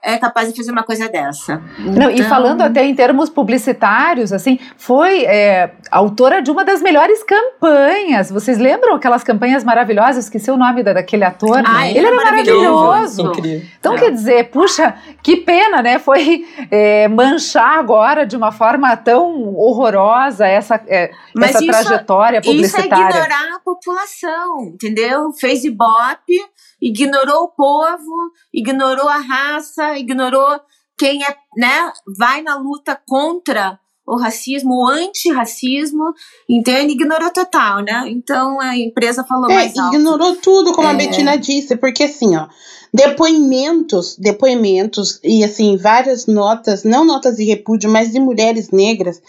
é 0.02 0.18
capaz 0.18 0.48
de 0.52 0.56
fazer 0.56 0.70
uma 0.70 0.84
coisa 0.84 1.08
dessa. 1.08 1.60
Não, 1.78 2.08
e 2.08 2.14
então 2.14 2.28
falando 2.28 2.62
até 2.62 2.84
em 2.84 2.94
termos 2.94 3.28
publicitários, 3.28 4.32
assim, 4.32 4.58
foi 4.76 5.24
é, 5.24 5.72
autora 5.90 6.40
de 6.40 6.50
uma 6.50 6.64
das 6.64 6.80
melhores 6.80 7.24
campanhas. 7.24 8.30
Vocês 8.30 8.56
lembram 8.56 8.94
aquelas 8.94 9.24
campanhas 9.24 9.64
maravilhosas? 9.64 10.24
Esqueci 10.24 10.50
o 10.50 10.56
nome 10.56 10.82
da, 10.82 10.92
daquele 10.92 11.24
ator. 11.24 11.62
Ah, 11.66 11.88
ele, 11.88 11.98
ele 11.98 12.06
era 12.06 12.16
maravilhoso. 12.16 13.24
maravilhoso. 13.24 13.62
Então, 13.80 13.94
é. 13.94 13.98
quer 13.98 14.10
dizer, 14.12 14.50
puxa, 14.50 14.94
que 15.22 15.38
pena, 15.38 15.82
né? 15.82 15.98
Foi 15.98 16.44
é, 16.70 17.08
manchar 17.08 17.78
agora 17.78 18.24
de 18.24 18.36
uma 18.36 18.52
forma 18.52 18.96
tão 18.96 19.54
horrorosa 19.56 20.46
essa, 20.46 20.80
é, 20.86 21.10
essa 21.42 21.58
isso, 21.58 21.66
trajetória 21.66 22.40
publicitária. 22.40 22.86
Isso 22.86 22.94
é 22.94 23.08
ignorar 23.08 23.56
a 23.56 23.60
população, 23.64 24.62
entendeu? 24.72 25.32
Fez 25.32 25.64
ibope 25.64 26.36
ignorou 26.80 27.44
o 27.44 27.48
povo, 27.48 28.30
ignorou 28.52 29.08
a 29.08 29.18
raça, 29.18 29.98
ignorou 29.98 30.60
quem 30.98 31.22
é, 31.22 31.36
né, 31.56 31.92
vai 32.18 32.42
na 32.42 32.56
luta 32.56 32.98
contra 33.06 33.78
o 34.06 34.16
racismo, 34.16 34.72
o 34.72 34.86
antirracismo, 34.86 36.04
entende? 36.48 36.92
Ignorou 36.92 37.30
total, 37.32 37.82
né? 37.82 38.04
Então 38.06 38.60
a 38.60 38.76
empresa 38.76 39.24
falou 39.24 39.50
é, 39.50 39.54
mais 39.54 39.76
alto. 39.76 39.96
Ignorou 39.96 40.36
tudo, 40.36 40.72
como 40.72 40.86
é. 40.86 40.92
a 40.92 40.94
Betina 40.94 41.36
disse, 41.36 41.76
porque 41.76 42.04
assim, 42.04 42.36
ó, 42.36 42.46
depoimentos, 42.94 44.16
depoimentos 44.16 45.18
e 45.24 45.42
assim, 45.42 45.76
várias 45.76 46.26
notas, 46.26 46.84
não 46.84 47.04
notas 47.04 47.36
de 47.36 47.44
repúdio, 47.44 47.90
mas 47.90 48.12
de 48.12 48.20
mulheres 48.20 48.70
negras 48.70 49.20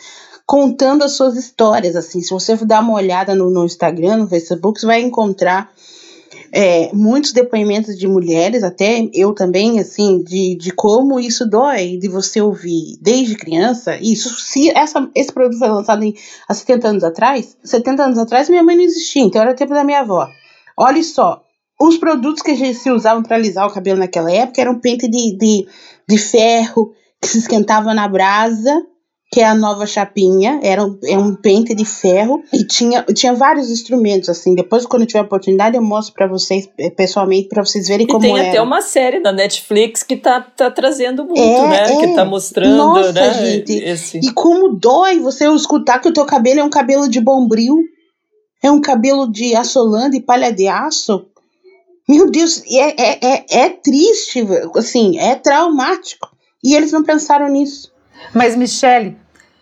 contando 0.46 1.04
as 1.04 1.12
suas 1.12 1.36
histórias, 1.36 1.94
assim, 1.98 2.22
se 2.22 2.30
você 2.30 2.56
dar 2.66 2.80
uma 2.80 2.94
olhada 2.94 3.36
no, 3.36 3.50
no 3.50 3.66
Instagram, 3.66 4.16
no 4.16 4.28
Facebook, 4.30 4.80
você 4.80 4.86
vai 4.86 5.02
encontrar 5.02 5.70
é, 6.52 6.90
muitos 6.94 7.32
depoimentos 7.32 7.98
de 7.98 8.08
mulheres, 8.08 8.64
até 8.64 9.08
eu 9.14 9.34
também, 9.34 9.80
assim, 9.80 10.24
de, 10.24 10.56
de 10.56 10.72
como 10.72 11.20
isso 11.20 11.48
dói, 11.48 11.98
de 11.98 12.08
você 12.08 12.42
ouvir 12.42 12.98
desde 13.02 13.36
criança. 13.36 13.98
Isso, 14.02 14.30
se 14.40 14.70
essa, 14.70 15.10
esse 15.16 15.32
produto 15.32 15.60
foi 15.60 15.70
lançado 15.70 16.04
em, 16.04 16.16
há 16.48 16.54
70 16.54 16.88
anos 16.88 17.04
atrás, 17.04 17.58
70 17.64 18.04
anos 18.04 18.18
atrás 18.18 18.50
minha 18.50 18.64
mãe 18.64 18.76
não 18.76 18.84
existia, 18.84 19.24
então 19.24 19.42
era 19.42 19.54
tempo 19.54 19.74
da 19.74 19.84
minha 19.84 20.00
avó. 20.00 20.28
Olha 20.78 21.04
só, 21.04 21.44
os 21.80 21.98
produtos 21.98 22.42
que 22.42 22.52
a 22.52 22.56
gente 22.56 22.76
se 22.76 22.90
usavam 22.90 23.24
para 23.24 23.36
alisar 23.36 23.68
o 23.68 23.74
cabelo 23.74 24.00
naquela 24.00 24.32
época 24.32 24.62
eram 24.62 24.80
pente 24.80 25.08
de, 25.08 25.38
de, 25.38 25.68
de 26.08 26.18
ferro 26.18 26.94
que 27.22 27.28
se 27.28 27.40
esquentava 27.40 27.94
na 27.94 28.08
brasa 28.08 28.86
que 29.30 29.42
é 29.42 29.46
a 29.46 29.54
nova 29.54 29.86
chapinha, 29.86 30.60
era 30.64 30.86
um, 30.86 30.98
é 31.04 31.18
um 31.18 31.36
pente 31.36 31.76
de 31.76 31.84
ferro 31.84 32.42
e 32.54 32.66
tinha, 32.66 33.04
tinha 33.04 33.34
vários 33.34 33.70
instrumentos 33.70 34.30
assim. 34.30 34.56
Depois 34.56 34.86
quando 34.86 35.06
tiver 35.06 35.20
a 35.20 35.24
oportunidade 35.24 35.76
eu 35.76 35.82
mostro 35.82 36.14
para 36.14 36.28
vocês 36.28 36.70
eh, 36.80 36.90
pessoalmente 36.90 37.50
para 37.50 37.64
vocês 37.64 37.90
verem 37.90 38.06
e 38.06 38.10
como 38.10 38.22
tem 38.22 38.40
até 38.40 38.62
uma 38.62 38.82
série 38.82 39.20
na 39.20 39.34
Netflix 39.34 40.02
que 40.02 40.16
tá, 40.16 40.40
tá 40.40 40.72
trazendo 40.72 41.26
muito, 41.26 41.42
é, 41.42 41.68
né? 41.68 41.84
É. 41.92 41.98
Que 41.98 42.16
tá 42.16 42.24
mostrando, 42.24 42.78
Nossa, 42.78 43.12
né? 43.12 43.34
Gente. 43.34 43.74
Esse... 43.74 44.20
E 44.20 44.32
como 44.32 44.70
dói 44.70 45.20
você 45.20 45.46
escutar 45.54 46.00
que 46.00 46.08
o 46.08 46.14
teu 46.14 46.26
cabelo 46.26 46.62
é 46.62 46.64
um 46.64 46.70
cabelo 46.70 47.10
de 47.10 47.20
bombril, 47.20 47.78
é 48.64 48.72
um 48.72 48.80
cabelo 48.80 49.30
de 49.30 49.54
assolando 49.56 50.16
e 50.16 50.22
palha 50.22 50.54
de 50.54 50.70
aço. 50.70 51.26
Meu 52.08 52.32
Deus, 52.32 52.64
é, 52.66 53.02
é, 53.02 53.20
é, 53.22 53.46
é 53.64 53.70
triste, 53.70 54.48
assim, 54.74 55.20
é 55.20 55.36
traumático. 55.36 56.30
E 56.64 56.74
eles 56.74 56.94
não 56.94 57.04
pensaram 57.04 57.50
nisso. 57.50 57.92
Mas, 58.34 58.56
Michele, 58.56 59.18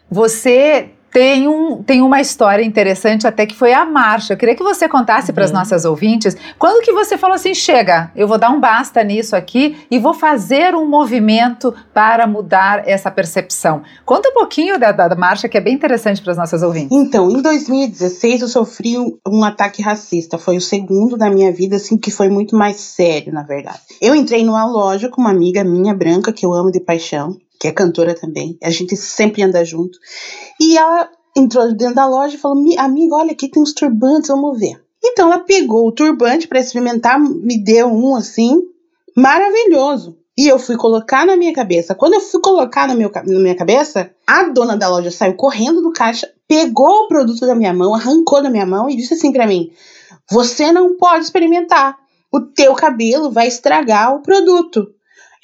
você 0.10 0.90
tem, 1.16 1.48
um, 1.48 1.82
tem 1.82 2.02
uma 2.02 2.20
história 2.20 2.62
interessante 2.62 3.26
até 3.26 3.46
que 3.46 3.56
foi 3.56 3.72
a 3.72 3.86
marcha. 3.86 4.34
Eu 4.34 4.38
queria 4.38 4.54
que 4.54 4.62
você 4.62 4.86
contasse 4.90 5.32
uhum. 5.32 5.36
para 5.36 5.46
as 5.46 5.52
nossas 5.52 5.86
ouvintes 5.86 6.36
quando 6.60 6.84
que 6.84 6.92
você 6.92 7.18
falou 7.18 7.36
assim, 7.36 7.56
chega, 7.56 8.12
eu 8.18 8.28
vou 8.28 8.38
dar 8.38 8.50
um 8.50 8.60
basta 8.60 9.02
nisso 9.02 9.34
aqui 9.34 9.78
e 9.90 9.98
vou 9.98 10.14
fazer 10.14 10.76
um 10.76 10.86
movimento 10.86 11.74
para 11.94 12.28
mudar 12.28 12.86
essa 12.86 13.10
percepção. 13.10 13.82
Conta 14.06 14.28
um 14.28 14.34
pouquinho 14.34 14.78
da, 14.78 14.92
da, 14.92 15.08
da 15.08 15.16
marcha 15.16 15.48
que 15.48 15.58
é 15.58 15.62
bem 15.62 15.76
interessante 15.76 16.22
para 16.22 16.34
as 16.34 16.38
nossas 16.38 16.62
ouvintes. 16.62 16.90
Então, 16.92 17.32
em 17.32 17.42
2016 17.42 18.42
eu 18.42 18.50
sofri 18.50 18.98
um, 18.98 19.18
um 19.26 19.46
ataque 19.46 19.82
racista. 19.82 20.38
Foi 20.38 20.58
o 20.58 20.62
segundo 20.62 21.16
da 21.16 21.30
minha 21.30 21.50
vida, 21.50 21.78
assim, 21.78 21.98
que 21.98 22.12
foi 22.12 22.28
muito 22.28 22.58
mais 22.58 22.76
sério, 22.76 23.32
na 23.32 23.44
verdade. 23.44 23.80
Eu 24.02 24.14
entrei 24.14 24.44
numa 24.44 24.66
loja 24.66 25.08
com 25.08 25.22
uma 25.22 25.32
amiga 25.32 25.64
minha 25.64 25.94
branca 25.94 26.34
que 26.34 26.46
eu 26.46 26.54
amo 26.54 26.74
de 26.74 26.82
paixão 26.82 27.38
que 27.66 27.70
é 27.70 27.72
cantora 27.72 28.14
também. 28.14 28.58
A 28.62 28.70
gente 28.70 28.96
sempre 28.96 29.42
anda 29.42 29.66
junto. 29.66 29.98
E 30.62 30.78
ela 30.78 31.10
entrou 31.36 31.74
dentro 31.74 31.96
da 31.96 32.06
loja 32.06 32.36
e 32.36 32.38
falou: 32.38 32.64
Amiga, 32.78 33.16
olha 33.16 33.32
aqui 33.32 33.50
tem 33.50 33.62
uns 33.62 33.74
turbantes, 33.74 34.30
vamos 34.30 34.60
ver. 34.60 34.80
Então 35.04 35.32
ela 35.32 35.40
pegou 35.40 35.88
o 35.88 35.92
turbante 35.92 36.48
para 36.48 36.60
experimentar, 36.60 37.20
me 37.20 37.62
deu 37.64 37.88
um 37.88 38.16
assim, 38.16 38.62
maravilhoso. 39.16 40.18
E 40.38 40.48
eu 40.48 40.60
fui 40.60 40.76
colocar 40.76 41.26
na 41.26 41.38
minha 41.38 41.54
cabeça. 41.54 41.96
Quando 41.96 42.16
eu 42.16 42.22
fui 42.22 42.42
colocar 42.42 42.88
na, 42.88 42.94
meu, 42.94 43.10
na 43.10 43.40
minha 43.40 43.56
cabeça, 43.56 44.12
a 44.28 44.44
dona 44.44 44.76
da 44.76 44.90
loja 44.90 45.10
saiu 45.10 45.36
correndo 45.36 45.82
do 45.82 45.94
caixa, 45.94 46.30
pegou 46.48 47.06
o 47.06 47.08
produto 47.08 47.48
da 47.48 47.56
minha 47.56 47.74
mão, 47.74 47.96
arrancou 47.96 48.44
da 48.44 48.50
minha 48.50 48.66
mão 48.66 48.90
e 48.90 48.96
disse 48.96 49.14
assim 49.14 49.32
para 49.32 49.48
mim: 49.48 49.72
Você 50.30 50.72
não 50.72 50.98
pode 50.98 51.24
experimentar. 51.24 51.98
O 52.32 52.42
teu 52.42 52.76
cabelo 52.76 53.32
vai 53.32 53.48
estragar 53.48 54.14
o 54.14 54.22
produto. 54.22 54.88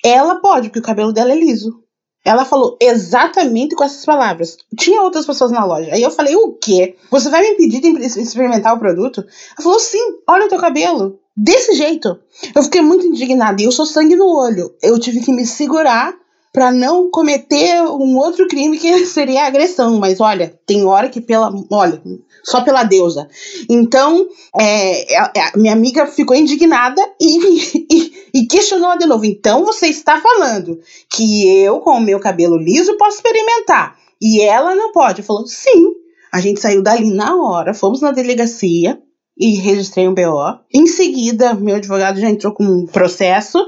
Ela 0.03 0.35
pode, 0.35 0.69
porque 0.69 0.79
o 0.79 0.83
cabelo 0.83 1.13
dela 1.13 1.31
é 1.31 1.35
liso. 1.35 1.80
Ela 2.23 2.45
falou 2.45 2.77
exatamente 2.79 3.75
com 3.75 3.83
essas 3.83 4.05
palavras. 4.05 4.57
Tinha 4.77 5.01
outras 5.01 5.25
pessoas 5.25 5.51
na 5.51 5.65
loja. 5.65 5.91
Aí 5.93 6.01
eu 6.01 6.11
falei: 6.11 6.35
O 6.35 6.53
quê? 6.53 6.95
Você 7.09 7.29
vai 7.29 7.41
me 7.41 7.49
impedir 7.53 7.81
de 7.81 8.05
experimentar 8.21 8.75
o 8.75 8.79
produto? 8.79 9.21
Ela 9.21 9.63
falou: 9.63 9.79
Sim, 9.79 10.19
olha 10.27 10.45
o 10.45 10.49
teu 10.49 10.59
cabelo. 10.59 11.19
Desse 11.35 11.73
jeito. 11.73 12.19
Eu 12.53 12.61
fiquei 12.63 12.81
muito 12.81 13.05
indignada. 13.05 13.61
E 13.61 13.65
eu 13.65 13.71
sou 13.71 13.85
sangue 13.85 14.15
no 14.15 14.27
olho. 14.27 14.73
Eu 14.81 14.99
tive 14.99 15.21
que 15.21 15.31
me 15.31 15.45
segurar 15.45 16.13
para 16.53 16.71
não 16.71 17.09
cometer 17.09 17.81
um 17.83 18.17
outro 18.17 18.47
crime 18.47 18.77
que 18.77 19.05
seria 19.07 19.45
agressão. 19.45 19.99
Mas 19.99 20.19
olha, 20.19 20.53
tem 20.65 20.85
hora 20.85 21.09
que 21.09 21.21
pela. 21.21 21.53
Olha, 21.71 22.01
só 22.43 22.61
pela 22.61 22.83
deusa. 22.83 23.27
Então, 23.69 24.27
é, 24.59 25.17
a, 25.17 25.31
a 25.53 25.57
minha 25.57 25.73
amiga 25.73 26.07
ficou 26.07 26.35
indignada 26.35 27.01
e, 27.19 27.85
e, 27.91 28.13
e, 28.33 28.47
questionou 28.47 28.97
de 28.97 29.05
novo. 29.05 29.25
Então, 29.25 29.65
você 29.65 29.87
está 29.87 30.19
falando 30.19 30.79
que 31.09 31.47
eu, 31.47 31.79
com 31.79 31.91
o 31.91 32.01
meu 32.01 32.19
cabelo 32.19 32.57
liso, 32.57 32.97
posso 32.97 33.17
experimentar 33.17 33.95
e 34.21 34.41
ela 34.41 34.75
não 34.75 34.91
pode? 34.91 35.23
Falou, 35.23 35.47
sim. 35.47 35.91
A 36.31 36.39
gente 36.39 36.61
saiu 36.61 36.81
dali 36.81 37.11
na 37.11 37.35
hora, 37.35 37.73
fomos 37.73 37.99
na 37.99 38.11
delegacia 38.11 39.01
e 39.37 39.55
registrei 39.55 40.07
um 40.07 40.13
BO. 40.13 40.59
Em 40.73 40.87
seguida, 40.87 41.53
meu 41.53 41.75
advogado 41.75 42.21
já 42.21 42.29
entrou 42.29 42.53
com 42.53 42.63
um 42.63 42.85
processo 42.85 43.59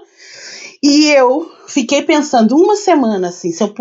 e 0.82 1.08
eu 1.08 1.52
fiquei 1.68 2.02
pensando 2.02 2.56
uma 2.56 2.76
semana 2.76 3.30
assim, 3.30 3.52
se 3.52 3.64
eu 3.64 3.74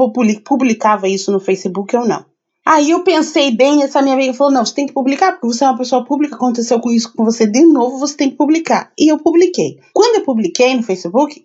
publicava 0.44 1.08
isso 1.08 1.32
no 1.32 1.40
Facebook 1.40 1.96
ou 1.96 2.06
não. 2.06 2.24
Aí 2.64 2.90
eu 2.90 3.02
pensei 3.02 3.50
bem, 3.50 3.82
essa 3.82 4.00
minha 4.00 4.14
amiga 4.14 4.34
falou: 4.34 4.52
não, 4.52 4.64
você 4.64 4.74
tem 4.74 4.86
que 4.86 4.92
publicar, 4.92 5.32
porque 5.32 5.48
você 5.48 5.64
é 5.64 5.68
uma 5.68 5.78
pessoa 5.78 6.04
pública, 6.04 6.36
aconteceu 6.36 6.78
com 6.80 6.90
isso 6.90 7.12
com 7.12 7.24
você 7.24 7.46
de 7.46 7.64
novo, 7.66 7.98
você 7.98 8.16
tem 8.16 8.30
que 8.30 8.36
publicar. 8.36 8.92
E 8.98 9.12
eu 9.12 9.18
publiquei. 9.18 9.78
Quando 9.92 10.16
eu 10.16 10.24
publiquei 10.24 10.74
no 10.76 10.82
Facebook, 10.82 11.42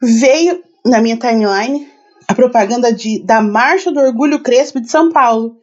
veio 0.00 0.62
na 0.84 1.00
minha 1.00 1.16
timeline 1.16 1.88
a 2.28 2.34
propaganda 2.34 2.92
de, 2.92 3.22
da 3.24 3.40
Marcha 3.40 3.90
do 3.90 4.00
Orgulho 4.00 4.40
Crespo 4.40 4.80
de 4.80 4.90
São 4.90 5.10
Paulo, 5.10 5.56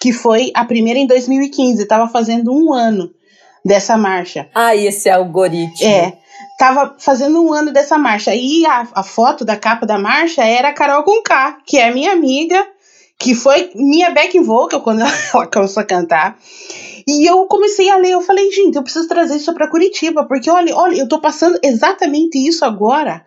que 0.00 0.12
foi 0.12 0.50
a 0.54 0.64
primeira 0.64 0.98
em 0.98 1.06
2015, 1.06 1.82
estava 1.82 2.08
fazendo 2.08 2.52
um 2.52 2.72
ano 2.72 3.10
dessa 3.64 3.96
marcha. 3.96 4.48
Ah, 4.54 4.74
esse 4.74 5.10
algoritmo. 5.10 5.86
É, 5.86 6.18
tava 6.58 6.94
fazendo 6.98 7.42
um 7.42 7.52
ano 7.52 7.72
dessa 7.72 7.98
marcha. 7.98 8.34
E 8.34 8.64
a, 8.66 8.86
a 8.94 9.02
foto 9.02 9.44
da 9.44 9.56
capa 9.56 9.86
da 9.86 9.98
marcha 9.98 10.44
era 10.44 10.68
a 10.68 10.72
Carol 10.72 11.02
Conká, 11.02 11.58
que 11.66 11.78
é 11.78 11.92
minha 11.92 12.12
amiga 12.12 12.66
que 13.22 13.34
foi 13.34 13.70
minha 13.74 14.10
back 14.10 14.38
vocal 14.40 14.80
quando 14.80 15.02
ela 15.32 15.46
começou 15.46 15.80
a 15.80 15.86
cantar. 15.86 16.36
E 17.06 17.28
eu 17.28 17.46
comecei 17.46 17.88
a 17.88 17.96
ler, 17.96 18.10
eu 18.10 18.20
falei, 18.20 18.50
gente, 18.50 18.76
eu 18.76 18.82
preciso 18.82 19.08
trazer 19.08 19.36
isso 19.36 19.52
para 19.54 19.68
Curitiba, 19.68 20.24
porque 20.24 20.50
olha, 20.50 20.74
olha, 20.76 20.96
eu 20.96 21.08
tô 21.08 21.20
passando 21.20 21.58
exatamente 21.62 22.36
isso 22.38 22.64
agora. 22.64 23.24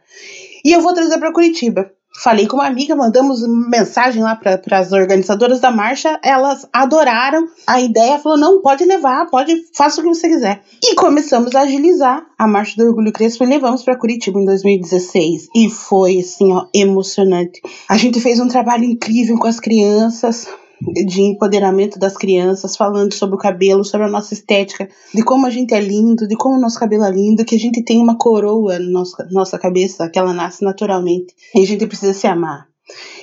E 0.63 0.71
eu 0.71 0.81
vou 0.81 0.93
trazer 0.93 1.17
para 1.17 1.33
Curitiba. 1.33 1.91
Falei 2.17 2.47
com 2.47 2.55
uma 2.55 2.65
amiga, 2.65 2.95
mandamos 2.95 3.45
mensagem 3.47 4.23
lá 4.23 4.35
para 4.35 4.79
as 4.79 4.91
organizadoras 4.91 5.59
da 5.59 5.69
marcha, 5.69 6.19
elas 6.23 6.67
adoraram 6.71 7.47
a 7.67 7.81
ideia, 7.81 8.17
falou: 8.19 8.37
não, 8.37 8.61
pode 8.61 8.85
levar, 8.85 9.25
pode, 9.29 9.53
faça 9.73 9.99
o 9.99 10.03
que 10.03 10.09
você 10.09 10.29
quiser. 10.29 10.61
E 10.81 10.95
começamos 10.95 11.53
a 11.55 11.61
agilizar 11.61 12.25
a 12.37 12.47
Marcha 12.47 12.77
do 12.77 12.87
Orgulho 12.87 13.11
Crespo 13.11 13.43
e 13.43 13.47
levamos 13.47 13.83
para 13.83 13.97
Curitiba 13.97 14.39
em 14.39 14.45
2016. 14.45 15.49
E 15.55 15.69
foi 15.69 16.19
assim, 16.19 16.53
ó, 16.53 16.67
emocionante. 16.73 17.61
A 17.89 17.97
gente 17.97 18.21
fez 18.21 18.39
um 18.39 18.47
trabalho 18.47 18.85
incrível 18.85 19.37
com 19.37 19.47
as 19.47 19.59
crianças, 19.59 20.47
de 20.81 21.21
empoderamento 21.21 21.97
das 21.97 22.17
crianças, 22.17 22.75
falando 22.75 23.13
sobre 23.13 23.35
o 23.35 23.39
cabelo, 23.39 23.83
sobre 23.83 24.07
a 24.07 24.09
nossa 24.09 24.33
estética, 24.33 24.87
de 25.13 25.23
como 25.23 25.45
a 25.45 25.49
gente 25.49 25.73
é 25.73 25.79
lindo, 25.79 26.27
de 26.27 26.35
como 26.35 26.57
o 26.57 26.61
nosso 26.61 26.79
cabelo 26.79 27.05
é 27.05 27.11
lindo, 27.11 27.45
que 27.45 27.55
a 27.55 27.59
gente 27.59 27.83
tem 27.83 28.01
uma 28.01 28.17
coroa 28.17 28.77
na 28.79 28.89
nossa, 28.89 29.27
nossa 29.31 29.59
cabeça, 29.59 30.09
que 30.09 30.19
ela 30.19 30.33
nasce 30.33 30.63
naturalmente. 30.63 31.33
E 31.53 31.61
a 31.61 31.65
gente 31.65 31.87
precisa 31.87 32.13
se 32.13 32.27
amar. 32.27 32.67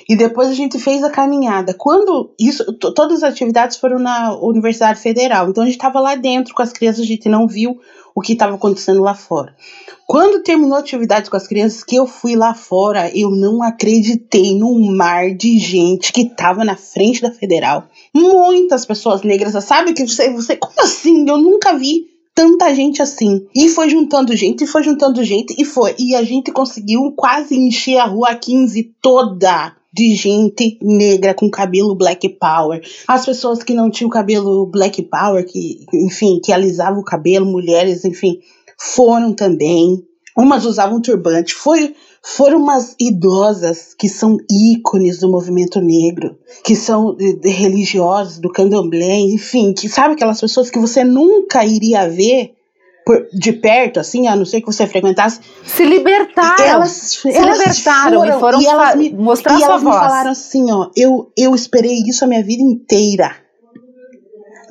E 0.07 0.15
depois 0.15 0.49
a 0.49 0.53
gente 0.53 0.77
fez 0.77 1.03
a 1.03 1.09
caminhada. 1.09 1.73
Quando 1.73 2.33
isso, 2.39 2.73
todas 2.73 3.23
as 3.23 3.31
atividades 3.31 3.77
foram 3.77 3.97
na 3.97 4.35
Universidade 4.35 4.99
Federal. 4.99 5.49
Então 5.49 5.63
a 5.63 5.65
gente 5.65 5.75
estava 5.75 5.99
lá 5.99 6.15
dentro 6.15 6.53
com 6.53 6.61
as 6.61 6.73
crianças, 6.73 7.01
a 7.01 7.07
gente 7.07 7.29
não 7.29 7.47
viu 7.47 7.79
o 8.15 8.21
que 8.21 8.33
estava 8.33 8.55
acontecendo 8.55 9.01
lá 9.01 9.15
fora. 9.15 9.55
Quando 10.05 10.43
terminou 10.43 10.75
a 10.75 10.81
atividade 10.81 11.29
com 11.29 11.37
as 11.37 11.47
crianças, 11.47 11.83
que 11.83 11.95
eu 11.95 12.05
fui 12.05 12.35
lá 12.35 12.53
fora, 12.53 13.09
eu 13.17 13.31
não 13.31 13.63
acreditei 13.63 14.55
no 14.55 14.77
mar 14.91 15.33
de 15.33 15.57
gente 15.57 16.11
que 16.11 16.21
estava 16.21 16.63
na 16.63 16.75
frente 16.75 17.21
da 17.21 17.31
Federal. 17.31 17.87
Muitas 18.13 18.85
pessoas 18.85 19.23
negras, 19.23 19.63
sabe 19.63 19.93
que 19.93 20.05
você, 20.05 20.29
você, 20.29 20.57
como 20.57 20.79
assim? 20.79 21.27
Eu 21.27 21.37
nunca 21.37 21.75
vi 21.75 22.12
tanta 22.33 22.73
gente 22.73 23.01
assim. 23.01 23.45
E 23.55 23.69
foi 23.69 23.89
juntando 23.89 24.35
gente, 24.35 24.63
e 24.63 24.67
foi 24.67 24.83
juntando 24.83 25.23
gente, 25.23 25.55
e 25.57 25.65
foi. 25.65 25.95
E 25.97 26.15
a 26.15 26.23
gente 26.23 26.51
conseguiu 26.51 27.13
quase 27.15 27.55
encher 27.55 27.97
a 27.97 28.05
rua 28.05 28.35
15 28.35 28.95
toda 29.01 29.75
de 29.93 30.15
gente 30.15 30.79
negra 30.81 31.35
com 31.35 31.49
cabelo 31.49 31.95
black 31.95 32.27
power. 32.29 32.81
As 33.07 33.25
pessoas 33.25 33.61
que 33.61 33.75
não 33.75 33.91
tinham 33.91 34.09
cabelo 34.09 34.65
black 34.65 35.03
power, 35.03 35.45
que, 35.45 35.85
enfim, 35.93 36.39
que 36.43 36.51
alisavam 36.51 36.99
o 36.99 37.05
cabelo, 37.05 37.45
mulheres, 37.45 38.03
enfim, 38.03 38.39
foram 38.79 39.33
também. 39.33 40.03
Umas 40.35 40.65
usavam 40.65 40.99
turbante. 40.99 41.53
Foi, 41.53 41.95
foram 42.25 42.57
umas 42.57 42.95
idosas 42.97 43.93
que 43.93 44.07
são 44.07 44.37
ícones 44.49 45.19
do 45.19 45.29
movimento 45.29 45.81
negro, 45.81 46.37
que 46.63 46.73
são 46.73 47.13
de 47.13 47.49
religiosas, 47.49 48.39
do 48.39 48.49
candomblé, 48.49 49.19
enfim, 49.19 49.73
que 49.73 49.89
sabe 49.89 50.13
aquelas 50.13 50.39
pessoas 50.39 50.69
que 50.69 50.79
você 50.79 51.03
nunca 51.03 51.65
iria 51.65 52.07
ver 52.07 52.55
por, 53.05 53.27
de 53.33 53.51
perto, 53.51 53.99
assim, 53.99 54.27
a 54.27 54.37
não 54.37 54.45
ser 54.45 54.61
que 54.61 54.67
você 54.67 54.87
frequentasse. 54.87 55.41
Se 55.65 55.83
libertaram. 55.83 56.63
Elas, 56.63 56.91
se 56.91 57.29
elas 57.29 57.59
libertaram 57.59 58.21
foram, 58.21 58.37
e 58.37 58.39
foram 58.39 58.61
e 58.61 58.65
elas 58.65 58.95
me, 58.95 59.13
mostrar 59.13 59.59
e 59.59 59.63
elas 59.63 59.83
me 59.83 59.91
falaram 59.91 60.31
assim, 60.31 60.71
ó, 60.71 60.89
eu, 60.95 61.29
eu 61.37 61.53
esperei 61.53 62.03
isso 62.07 62.23
a 62.23 62.27
minha 62.27 62.41
vida 62.41 62.63
inteira. 62.63 63.35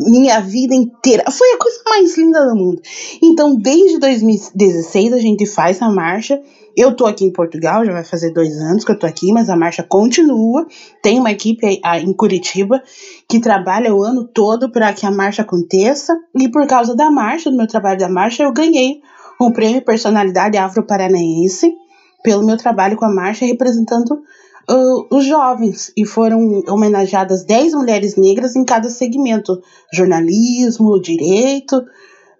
Minha 0.00 0.40
vida 0.40 0.74
inteira. 0.74 1.30
Foi 1.30 1.48
a 1.52 1.58
coisa 1.58 1.82
mais 1.86 2.16
linda 2.16 2.48
do 2.48 2.56
mundo. 2.56 2.80
Então, 3.22 3.54
desde 3.54 3.98
2016 3.98 5.12
a 5.12 5.18
gente 5.18 5.44
faz 5.44 5.82
a 5.82 5.90
marcha 5.90 6.40
eu 6.76 6.94
tô 6.94 7.06
aqui 7.06 7.24
em 7.24 7.32
Portugal, 7.32 7.84
já 7.84 7.92
vai 7.92 8.04
fazer 8.04 8.32
dois 8.32 8.56
anos 8.58 8.84
que 8.84 8.92
eu 8.92 8.98
tô 8.98 9.06
aqui, 9.06 9.32
mas 9.32 9.50
a 9.50 9.56
marcha 9.56 9.82
continua. 9.82 10.66
Tem 11.02 11.18
uma 11.18 11.30
equipe 11.30 11.80
em 12.00 12.12
Curitiba 12.12 12.82
que 13.28 13.40
trabalha 13.40 13.94
o 13.94 14.02
ano 14.02 14.24
todo 14.24 14.70
para 14.70 14.92
que 14.92 15.06
a 15.06 15.10
marcha 15.10 15.42
aconteça. 15.42 16.14
E 16.34 16.48
por 16.48 16.66
causa 16.66 16.94
da 16.94 17.10
marcha, 17.10 17.50
do 17.50 17.56
meu 17.56 17.66
trabalho 17.66 17.98
da 17.98 18.08
marcha, 18.08 18.42
eu 18.42 18.52
ganhei 18.52 19.00
um 19.40 19.52
prêmio 19.52 19.84
Personalidade 19.84 20.56
Afro-Paranaense 20.56 21.74
pelo 22.22 22.46
meu 22.46 22.56
trabalho 22.56 22.96
com 22.96 23.04
a 23.04 23.12
marcha 23.12 23.44
representando 23.44 24.22
uh, 24.70 25.06
os 25.10 25.24
jovens. 25.24 25.92
E 25.96 26.06
foram 26.06 26.62
homenageadas 26.68 27.44
10 27.44 27.74
mulheres 27.74 28.16
negras 28.16 28.56
em 28.56 28.64
cada 28.64 28.88
segmento: 28.88 29.60
jornalismo, 29.92 31.00
direito, 31.00 31.82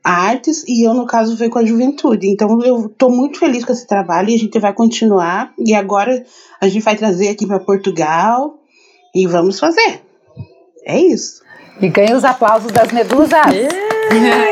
artes 0.03 0.65
e 0.67 0.87
eu, 0.87 0.95
no 0.95 1.07
caso, 1.07 1.37
fui 1.37 1.49
com 1.49 1.59
a 1.59 1.65
juventude. 1.65 2.29
Então, 2.29 2.63
eu 2.63 2.87
estou 2.87 3.11
muito 3.11 3.39
feliz 3.39 3.65
com 3.65 3.73
esse 3.73 3.87
trabalho 3.87 4.31
e 4.31 4.35
a 4.35 4.39
gente 4.39 4.59
vai 4.59 4.73
continuar. 4.73 5.53
E 5.59 5.75
agora 5.75 6.25
a 6.61 6.69
gente 6.69 6.83
vai 6.83 6.97
trazer 6.97 7.29
aqui 7.29 7.47
para 7.47 7.61
Portugal 7.61 8.59
e 9.15 9.27
vamos 9.27 9.59
fazer. 9.59 10.03
É 10.85 10.99
isso. 10.99 11.43
E 11.81 11.89
ganha 11.89 12.17
os 12.17 12.25
aplausos 12.25 12.73
das 12.73 12.91
medusas. 12.93 13.92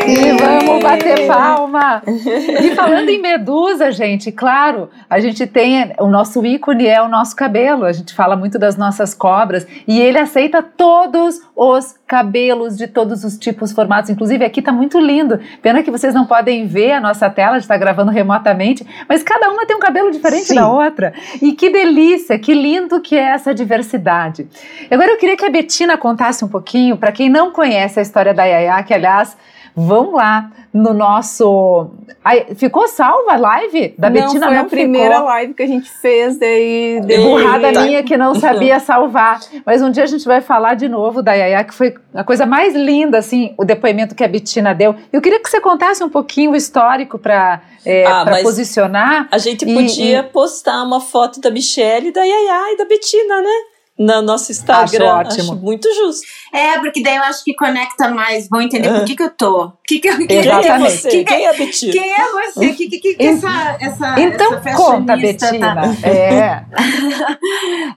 E 0.07 0.33
vamos 0.33 0.83
bater 0.83 1.27
palma! 1.27 2.03
E 2.07 2.75
falando 2.75 3.11
em 3.11 3.20
medusa, 3.20 3.92
gente, 3.92 4.33
claro, 4.33 4.88
a 5.09 5.20
gente 5.20 5.46
tem 5.46 5.92
o 5.99 6.07
nosso 6.07 6.44
ícone 6.44 6.87
é 6.87 7.03
o 7.03 7.09
nosso 7.09 7.37
cabelo. 7.37 7.85
A 7.85 7.92
gente 7.92 8.14
fala 8.14 8.37
muito 8.37 8.59
das 8.59 8.77
nossas 8.77 9.14
cobras 9.14 9.66
e 9.87 10.01
ele 10.01 10.18
aceita 10.18 10.62
todos 10.62 11.42
os 11.55 11.94
cabelos 12.07 12.77
de 12.77 12.88
todos 12.88 13.23
os 13.23 13.37
tipos, 13.37 13.70
formatos. 13.73 14.11
Inclusive, 14.11 14.44
aqui 14.44 14.62
tá 14.62 14.73
muito 14.73 14.99
lindo. 14.99 15.38
Pena 15.61 15.83
que 15.83 15.90
vocês 15.90 16.14
não 16.14 16.25
podem 16.25 16.66
ver 16.66 16.92
a 16.92 17.01
nossa 17.01 17.29
tela, 17.29 17.57
a 17.57 17.59
gente 17.59 17.68
tá 17.68 17.77
gravando 17.77 18.11
remotamente, 18.11 18.87
mas 19.09 19.23
cada 19.23 19.51
uma 19.51 19.66
tem 19.66 19.77
um 19.77 19.81
cabelo 19.81 20.11
diferente 20.11 20.46
Sim. 20.46 20.55
da 20.55 20.68
outra. 20.68 21.12
E 21.40 21.53
que 21.53 21.68
delícia, 21.68 22.38
que 22.38 22.55
lindo 22.55 23.01
que 23.01 23.14
é 23.14 23.31
essa 23.31 23.55
diversidade. 23.55 24.49
Agora 24.90 25.11
eu 25.11 25.18
queria 25.18 25.37
que 25.37 25.44
a 25.44 25.51
Betina 25.51 25.99
contasse 25.99 26.44
um 26.44 26.49
pouquinho, 26.49 26.96
para 26.96 27.12
quem 27.12 27.29
não 27.29 27.53
conhece 27.53 27.99
a 27.99 28.03
história 28.03 28.33
da 28.33 28.44
Yaya, 28.44 28.83
que 28.83 28.94
aliás 28.94 29.37
vão 29.74 30.12
lá 30.12 30.50
no 30.72 30.92
nosso. 30.92 31.90
Ai, 32.24 32.46
ficou 32.54 32.87
salva 32.87 33.33
a 33.33 33.37
live 33.37 33.94
da 33.98 34.09
não, 34.09 34.20
Betina? 34.20 34.46
Foi 34.46 34.54
não 34.54 34.62
a 34.62 34.68
primeira 34.68 35.20
live 35.20 35.54
que 35.54 35.62
a 35.62 35.66
gente 35.66 35.90
fez, 35.90 36.38
daí. 36.38 37.00
Deu... 37.04 37.22
Burrada 37.22 37.72
tá. 37.72 37.83
minha 37.83 38.02
que 38.02 38.16
não 38.16 38.35
sabia 38.35 38.78
salvar. 38.80 39.40
Mas 39.64 39.83
um 39.83 39.90
dia 39.90 40.04
a 40.04 40.06
gente 40.06 40.24
vai 40.24 40.40
falar 40.40 40.74
de 40.74 40.88
novo 40.88 41.22
da 41.22 41.33
Yaya, 41.33 41.64
que 41.64 41.74
foi 41.74 41.94
a 42.14 42.22
coisa 42.22 42.46
mais 42.46 42.74
linda, 42.74 43.18
assim, 43.18 43.54
o 43.59 43.64
depoimento 43.64 44.14
que 44.14 44.22
a 44.22 44.28
Betina 44.28 44.74
deu. 44.74 44.94
Eu 45.12 45.20
queria 45.20 45.40
que 45.40 45.48
você 45.48 45.61
contasse 45.61 46.02
um 46.04 46.09
pouquinho 46.09 46.52
o 46.52 46.56
histórico 46.56 47.18
para 47.18 47.62
é, 47.85 48.06
ah, 48.06 48.24
posicionar. 48.42 49.28
A 49.30 49.38
gente 49.38 49.64
podia 49.66 50.20
e... 50.20 50.22
postar 50.22 50.83
uma 50.83 51.00
foto 51.00 51.40
da 51.40 51.50
Michelle, 51.50 52.12
da 52.12 52.22
Yaya 52.22 52.74
e 52.74 52.76
da 52.76 52.85
Betina, 52.85 53.40
né? 53.40 53.69
No 54.00 54.22
nosso 54.22 54.50
Instagram. 54.50 55.12
Acho 55.12 55.28
ótimo. 55.28 55.52
Acho 55.52 55.56
muito 55.56 55.94
justo. 55.94 56.26
É, 56.54 56.78
porque 56.78 57.02
daí 57.02 57.16
eu 57.16 57.22
acho 57.24 57.44
que 57.44 57.54
conecta 57.54 58.08
mais, 58.08 58.48
vão 58.48 58.62
entender 58.62 58.88
por 58.88 59.04
que, 59.04 59.14
que 59.14 59.22
eu 59.22 59.30
tô. 59.30 59.72
Que 59.86 59.98
que, 60.00 60.16
que, 60.16 60.26
Quem 60.26 60.48
é 60.48 60.78
você? 60.78 61.08
Que, 61.10 61.24
quem 61.24 61.44
é 61.44 61.50
a 61.50 61.52
Betina? 61.52 61.92
Quem 61.92 62.12
é 62.14 62.30
você? 62.30 62.72
Que, 62.72 62.88
que, 62.88 62.98
que, 62.98 63.14
que 63.14 63.22
essa, 63.22 63.76
essa, 63.78 64.18
então 64.18 64.54
essa 64.54 64.74
conta, 64.74 65.16
Betina. 65.16 65.74
Tá? 65.74 65.82
É. 66.02 66.64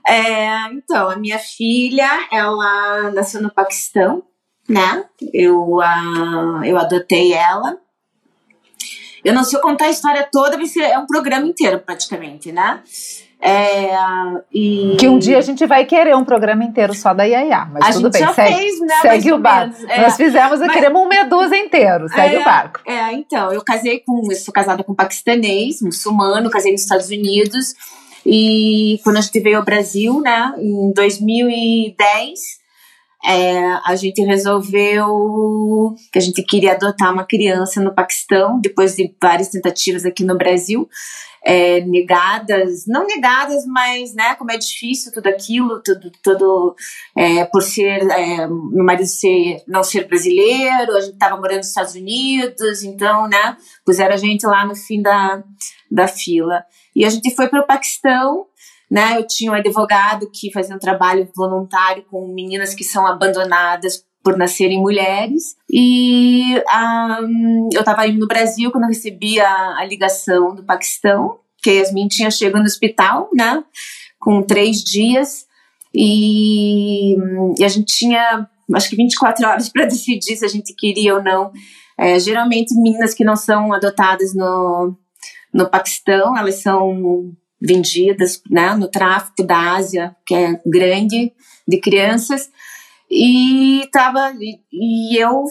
é. 0.06 0.72
Então, 0.72 1.08
a 1.08 1.16
minha 1.16 1.38
filha, 1.38 2.28
ela 2.30 3.10
nasceu 3.12 3.40
no 3.40 3.50
Paquistão, 3.50 4.22
né? 4.68 5.06
Eu, 5.32 5.76
uh, 5.76 6.64
eu 6.64 6.76
adotei 6.76 7.32
ela. 7.32 7.78
Eu 9.24 9.32
não 9.32 9.42
sei 9.42 9.58
contar 9.60 9.86
a 9.86 9.90
história 9.90 10.28
toda, 10.30 10.58
mas 10.58 10.76
é 10.76 10.98
um 10.98 11.06
programa 11.06 11.46
inteiro 11.46 11.80
praticamente, 11.80 12.52
né? 12.52 12.82
É, 13.46 13.90
e... 14.50 14.96
Que 14.98 15.06
um 15.06 15.18
dia 15.18 15.36
a 15.36 15.42
gente 15.42 15.66
vai 15.66 15.84
querer 15.84 16.16
um 16.16 16.24
programa 16.24 16.64
inteiro 16.64 16.94
só 16.94 17.12
da 17.12 17.24
Yaya, 17.24 17.68
mas 17.70 17.84
a 17.84 17.92
tudo 17.92 18.10
bem, 18.10 18.26
segue, 18.32 18.54
fez, 18.54 18.80
né, 18.80 18.96
segue 19.02 19.32
o 19.34 19.38
barco. 19.38 19.76
É, 19.86 20.00
Nós 20.00 20.16
fizemos, 20.16 20.60
mas... 20.60 20.72
queremos 20.72 21.02
um 21.02 21.06
Medusa 21.06 21.54
inteiro, 21.54 22.08
segue 22.08 22.36
é, 22.36 22.40
o 22.40 22.44
barco. 22.44 22.80
É, 22.86 23.12
então, 23.12 23.52
eu 23.52 23.62
casei 23.62 24.00
com, 24.00 24.32
eu 24.32 24.36
sou 24.36 24.54
casada 24.54 24.82
com 24.82 24.92
um 24.92 24.94
paquistanês, 24.94 25.82
muçulmano, 25.82 26.48
casei 26.48 26.72
nos 26.72 26.80
Estados 26.80 27.10
Unidos, 27.10 27.74
e 28.24 28.98
quando 29.04 29.18
a 29.18 29.20
gente 29.20 29.38
veio 29.40 29.58
ao 29.58 29.62
Brasil, 29.64 30.22
né, 30.22 30.54
em 30.56 30.90
2010, 30.94 32.63
é, 33.26 33.80
a 33.84 33.96
gente 33.96 34.22
resolveu 34.22 35.94
que 36.12 36.18
a 36.18 36.22
gente 36.22 36.42
queria 36.42 36.72
adotar 36.72 37.12
uma 37.12 37.24
criança 37.24 37.80
no 37.80 37.94
Paquistão, 37.94 38.60
depois 38.60 38.94
de 38.96 39.14
várias 39.20 39.48
tentativas 39.48 40.04
aqui 40.04 40.24
no 40.24 40.36
Brasil 40.36 40.88
é, 41.44 41.82
negadas, 41.82 42.86
não 42.86 43.06
negadas, 43.06 43.66
mas, 43.66 44.14
né, 44.14 44.34
como 44.34 44.50
é 44.50 44.56
difícil 44.56 45.12
tudo 45.12 45.26
aquilo, 45.26 45.82
tudo, 45.82 46.10
tudo 46.22 46.74
é, 47.14 47.44
por 47.44 47.62
ser, 47.62 48.02
é, 48.10 48.46
meu 48.46 48.84
marido 48.84 49.06
ser, 49.06 49.62
não 49.68 49.82
ser 49.82 50.08
brasileiro, 50.08 50.96
a 50.96 51.00
gente 51.00 51.12
estava 51.12 51.36
morando 51.36 51.58
nos 51.58 51.68
Estados 51.68 51.94
Unidos, 51.94 52.82
então, 52.82 53.28
né, 53.28 53.56
puseram 53.84 54.14
a 54.14 54.16
gente 54.18 54.46
lá 54.46 54.66
no 54.66 54.74
fim 54.74 55.02
da, 55.02 55.44
da 55.90 56.08
fila. 56.08 56.64
E 56.96 57.04
a 57.04 57.10
gente 57.10 57.34
foi 57.34 57.48
para 57.48 57.60
o 57.60 57.66
Paquistão, 57.66 58.46
né, 58.94 59.18
eu 59.18 59.26
tinha 59.26 59.50
um 59.50 59.56
advogado 59.56 60.30
que 60.32 60.52
fazia 60.52 60.76
um 60.76 60.78
trabalho 60.78 61.28
voluntário 61.34 62.04
com 62.08 62.32
meninas 62.32 62.76
que 62.76 62.84
são 62.84 63.04
abandonadas 63.04 64.04
por 64.22 64.36
nascerem 64.38 64.80
mulheres. 64.80 65.56
E 65.68 66.54
um, 67.20 67.70
eu 67.72 67.80
estava 67.80 68.06
no 68.06 68.28
Brasil 68.28 68.70
quando 68.70 68.84
eu 68.84 68.90
recebi 68.90 69.40
a, 69.40 69.78
a 69.78 69.84
ligação 69.84 70.54
do 70.54 70.62
Paquistão, 70.62 71.40
que 71.60 71.70
a 71.70 71.72
Yasmin 71.72 72.06
tinha 72.06 72.30
chegado 72.30 72.60
no 72.60 72.66
hospital, 72.66 73.28
né? 73.34 73.64
Com 74.20 74.44
três 74.44 74.76
dias. 74.84 75.44
E, 75.92 77.16
e 77.58 77.64
a 77.64 77.68
gente 77.68 77.92
tinha, 77.98 78.48
acho 78.74 78.88
que 78.88 78.94
24 78.94 79.44
horas 79.44 79.68
para 79.74 79.86
decidir 79.86 80.36
se 80.36 80.44
a 80.44 80.48
gente 80.48 80.72
queria 80.72 81.16
ou 81.16 81.22
não. 81.22 81.50
É, 81.98 82.16
geralmente, 82.20 82.72
meninas 82.76 83.12
que 83.12 83.24
não 83.24 83.34
são 83.34 83.72
adotadas 83.72 84.36
no, 84.36 84.96
no 85.52 85.68
Paquistão, 85.68 86.38
elas 86.38 86.62
são 86.62 87.34
vendidas 87.64 88.42
né, 88.50 88.74
no 88.74 88.88
tráfico 88.88 89.42
da 89.42 89.74
Ásia, 89.74 90.14
que 90.26 90.34
é 90.34 90.60
grande, 90.66 91.32
de 91.66 91.80
crianças. 91.80 92.50
E 93.10 93.88
tava 93.92 94.34
e, 94.38 94.60
e 94.72 95.16
eu 95.16 95.44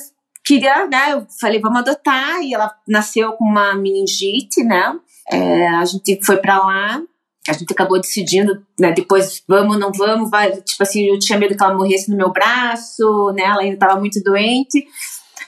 queria, 0.45 0.85
né? 0.87 1.13
Eu 1.13 1.25
falei, 1.39 1.59
vamos 1.59 1.79
adotar. 1.79 2.41
E 2.41 2.53
ela 2.53 2.73
nasceu 2.87 3.33
com 3.33 3.45
uma 3.45 3.73
meningite, 3.75 4.63
né? 4.63 4.95
É, 5.31 5.67
a 5.69 5.85
gente 5.85 6.19
foi 6.23 6.37
para 6.37 6.57
lá. 6.59 7.01
A 7.47 7.53
gente 7.53 7.73
acabou 7.73 7.99
decidindo, 7.99 8.65
né? 8.79 8.91
Depois, 8.91 9.43
vamos, 9.47 9.77
não 9.79 9.91
vamos, 9.91 10.29
vai. 10.29 10.51
Tipo 10.61 10.83
assim, 10.83 11.07
eu 11.07 11.19
tinha 11.19 11.37
medo 11.37 11.55
que 11.55 11.63
ela 11.63 11.75
morresse 11.75 12.09
no 12.09 12.17
meu 12.17 12.31
braço, 12.31 13.31
né? 13.35 13.43
Ela 13.43 13.61
ainda 13.61 13.73
estava 13.73 13.99
muito 13.99 14.21
doente. 14.21 14.85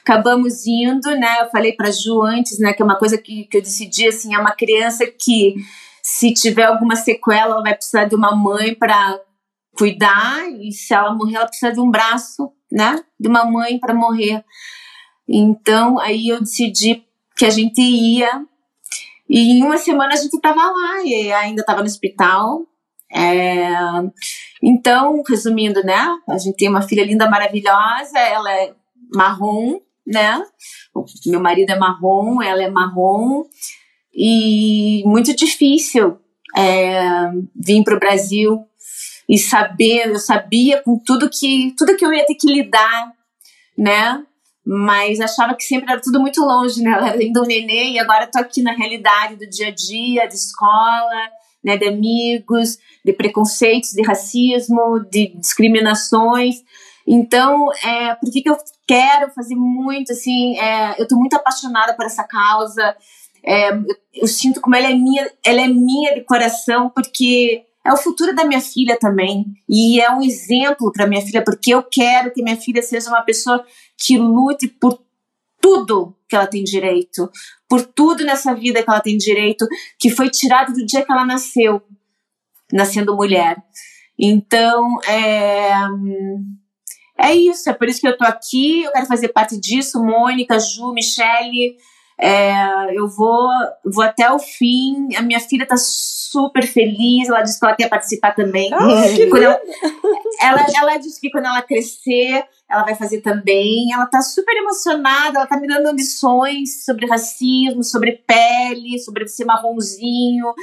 Acabamos 0.01 0.67
indo, 0.67 1.09
né? 1.11 1.41
Eu 1.41 1.49
falei 1.49 1.73
para 1.73 1.91
Ju 1.91 2.21
antes, 2.21 2.59
né? 2.59 2.73
Que 2.73 2.81
é 2.81 2.85
uma 2.85 2.97
coisa 2.97 3.17
que, 3.17 3.45
que 3.45 3.57
eu 3.57 3.61
decidi, 3.61 4.07
assim, 4.07 4.35
é 4.35 4.39
uma 4.39 4.51
criança 4.51 5.05
que 5.05 5.55
se 6.07 6.31
tiver 6.35 6.65
alguma 6.65 6.95
sequela, 6.95 7.55
ela 7.55 7.63
vai 7.63 7.73
precisar 7.73 8.05
de 8.05 8.13
uma 8.13 8.35
mãe 8.35 8.75
para 8.75 9.19
cuidar, 9.75 10.47
e 10.51 10.71
se 10.71 10.93
ela 10.93 11.11
morrer, 11.11 11.37
ela 11.37 11.47
precisa 11.47 11.73
de 11.73 11.79
um 11.79 11.89
braço, 11.89 12.53
né? 12.71 13.03
De 13.19 13.27
uma 13.27 13.43
mãe 13.43 13.79
para 13.79 13.91
morrer. 13.91 14.45
Então, 15.27 15.99
aí 15.99 16.29
eu 16.29 16.39
decidi 16.39 17.03
que 17.35 17.43
a 17.43 17.49
gente 17.49 17.81
ia, 17.81 18.45
e 19.27 19.53
em 19.53 19.63
uma 19.63 19.79
semana 19.79 20.13
a 20.13 20.15
gente 20.15 20.35
estava 20.35 20.61
lá, 20.61 21.01
e 21.03 21.33
ainda 21.33 21.61
estava 21.61 21.79
no 21.79 21.87
hospital. 21.87 22.61
É... 23.11 23.71
Então, 24.61 25.23
resumindo, 25.27 25.83
né? 25.83 26.15
A 26.29 26.37
gente 26.37 26.55
tem 26.55 26.69
uma 26.69 26.83
filha 26.83 27.03
linda, 27.03 27.27
maravilhosa, 27.27 28.19
ela 28.19 28.53
é 28.53 28.75
marrom, 29.11 29.79
né? 30.05 30.39
O 30.93 31.03
meu 31.25 31.39
marido 31.39 31.71
é 31.71 31.79
marrom, 31.79 32.43
ela 32.43 32.61
é 32.61 32.69
marrom, 32.69 33.45
e 34.15 35.03
muito 35.05 35.35
difícil 35.35 36.17
é, 36.55 37.31
vir 37.53 37.83
para 37.83 37.97
o 37.97 37.99
Brasil 37.99 38.65
e 39.27 39.37
saber, 39.37 40.07
eu 40.07 40.19
sabia 40.19 40.81
com 40.81 40.97
tudo 40.97 41.29
que 41.29 41.73
tudo 41.77 41.97
que 41.97 42.05
eu 42.05 42.13
ia 42.13 42.25
ter 42.25 42.35
que 42.35 42.47
lidar, 42.47 43.11
né? 43.77 44.23
Mas 44.65 45.19
achava 45.19 45.55
que 45.55 45.63
sempre 45.63 45.91
era 45.91 46.01
tudo 46.01 46.19
muito 46.19 46.41
longe, 46.41 46.81
né? 46.81 46.91
Era 46.91 47.11
ainda 47.11 47.41
um 47.41 47.45
nenê 47.45 47.91
e 47.91 47.99
agora 47.99 48.25
estou 48.25 48.41
aqui 48.41 48.61
na 48.61 48.71
realidade 48.71 49.35
do 49.35 49.49
dia 49.49 49.67
a 49.67 49.71
dia, 49.71 50.27
de 50.27 50.35
escola, 50.35 51.29
né? 51.63 51.77
De 51.77 51.87
amigos, 51.87 52.77
de 53.03 53.11
preconceitos, 53.13 53.91
de 53.91 54.03
racismo, 54.03 54.99
de 55.11 55.35
discriminações. 55.35 56.55
Então, 57.07 57.67
é, 57.83 58.15
por 58.15 58.31
que, 58.31 58.41
que 58.41 58.49
eu 58.49 58.57
quero 58.87 59.31
fazer 59.31 59.55
muito, 59.55 60.11
assim, 60.11 60.57
é, 60.57 60.99
eu 60.99 61.03
estou 61.03 61.17
muito 61.17 61.35
apaixonada 61.35 61.95
por 61.95 62.05
essa 62.05 62.23
causa, 62.23 62.95
é, 63.45 63.69
eu 64.13 64.27
sinto 64.27 64.59
como 64.59 64.75
ela 64.75 64.89
é 64.89 64.93
minha, 64.93 65.29
ela 65.45 65.61
é 65.61 65.67
minha 65.67 66.15
de 66.15 66.21
coração, 66.21 66.89
porque 66.89 67.63
é 67.85 67.93
o 67.93 67.97
futuro 67.97 68.33
da 68.33 68.43
minha 68.43 68.59
filha 68.59 68.97
também. 68.99 69.45
E 69.69 70.01
é 70.01 70.09
um 70.11 70.21
exemplo 70.21 70.91
para 70.91 71.05
minha 71.05 71.21
filha, 71.21 71.43
porque 71.43 71.73
eu 71.73 71.83
quero 71.83 72.33
que 72.33 72.41
minha 72.41 72.57
filha 72.57 72.81
seja 72.81 73.09
uma 73.09 73.21
pessoa 73.21 73.63
que 73.97 74.17
lute 74.17 74.67
por 74.67 74.99
tudo 75.61 76.15
que 76.27 76.35
ela 76.35 76.47
tem 76.47 76.63
direito, 76.63 77.29
por 77.69 77.83
tudo 77.85 78.23
nessa 78.25 78.53
vida 78.55 78.81
que 78.81 78.89
ela 78.89 78.99
tem 78.99 79.17
direito, 79.17 79.67
que 79.99 80.09
foi 80.09 80.29
tirado 80.29 80.73
do 80.73 80.85
dia 80.85 81.05
que 81.05 81.11
ela 81.11 81.25
nasceu, 81.25 81.81
nascendo 82.73 83.15
mulher. 83.15 83.57
Então, 84.17 84.99
é, 85.07 85.71
é 87.19 87.35
isso, 87.35 87.69
é 87.69 87.73
por 87.73 87.87
isso 87.87 88.01
que 88.01 88.07
eu 88.07 88.17
tô 88.17 88.23
aqui, 88.23 88.83
eu 88.83 88.91
quero 88.91 89.05
fazer 89.05 89.29
parte 89.29 89.59
disso, 89.59 90.03
Mônica, 90.03 90.59
Ju, 90.59 90.93
Michele, 90.93 91.77
é, 92.17 92.97
eu 92.97 93.07
vou, 93.09 93.49
vou 93.83 94.03
até 94.03 94.31
o 94.31 94.39
fim. 94.39 95.13
A 95.15 95.21
minha 95.21 95.39
filha 95.39 95.67
tá 95.67 95.75
super 95.77 96.65
feliz. 96.65 97.27
Ela 97.27 97.41
disse 97.41 97.59
que 97.59 97.65
ela 97.65 97.75
quer 97.75 97.89
participar 97.89 98.33
também. 98.33 98.73
Ah, 98.73 99.05
ela, 100.41 100.61
ela, 100.61 100.65
ela 100.77 100.97
disse 100.97 101.19
que 101.19 101.29
quando 101.29 101.45
ela 101.45 101.61
crescer, 101.61 102.45
ela 102.69 102.83
vai 102.83 102.95
fazer 102.95 103.21
também. 103.21 103.91
Ela 103.93 104.05
tá 104.05 104.21
super 104.21 104.55
emocionada. 104.55 105.39
Ela 105.39 105.47
tá 105.47 105.59
me 105.59 105.67
dando 105.67 105.91
lições 105.91 106.85
sobre 106.85 107.05
racismo, 107.05 107.83
sobre 107.83 108.23
pele, 108.25 108.97
sobre 108.99 109.27
ser 109.27 109.43
marronzinho. 109.43 110.53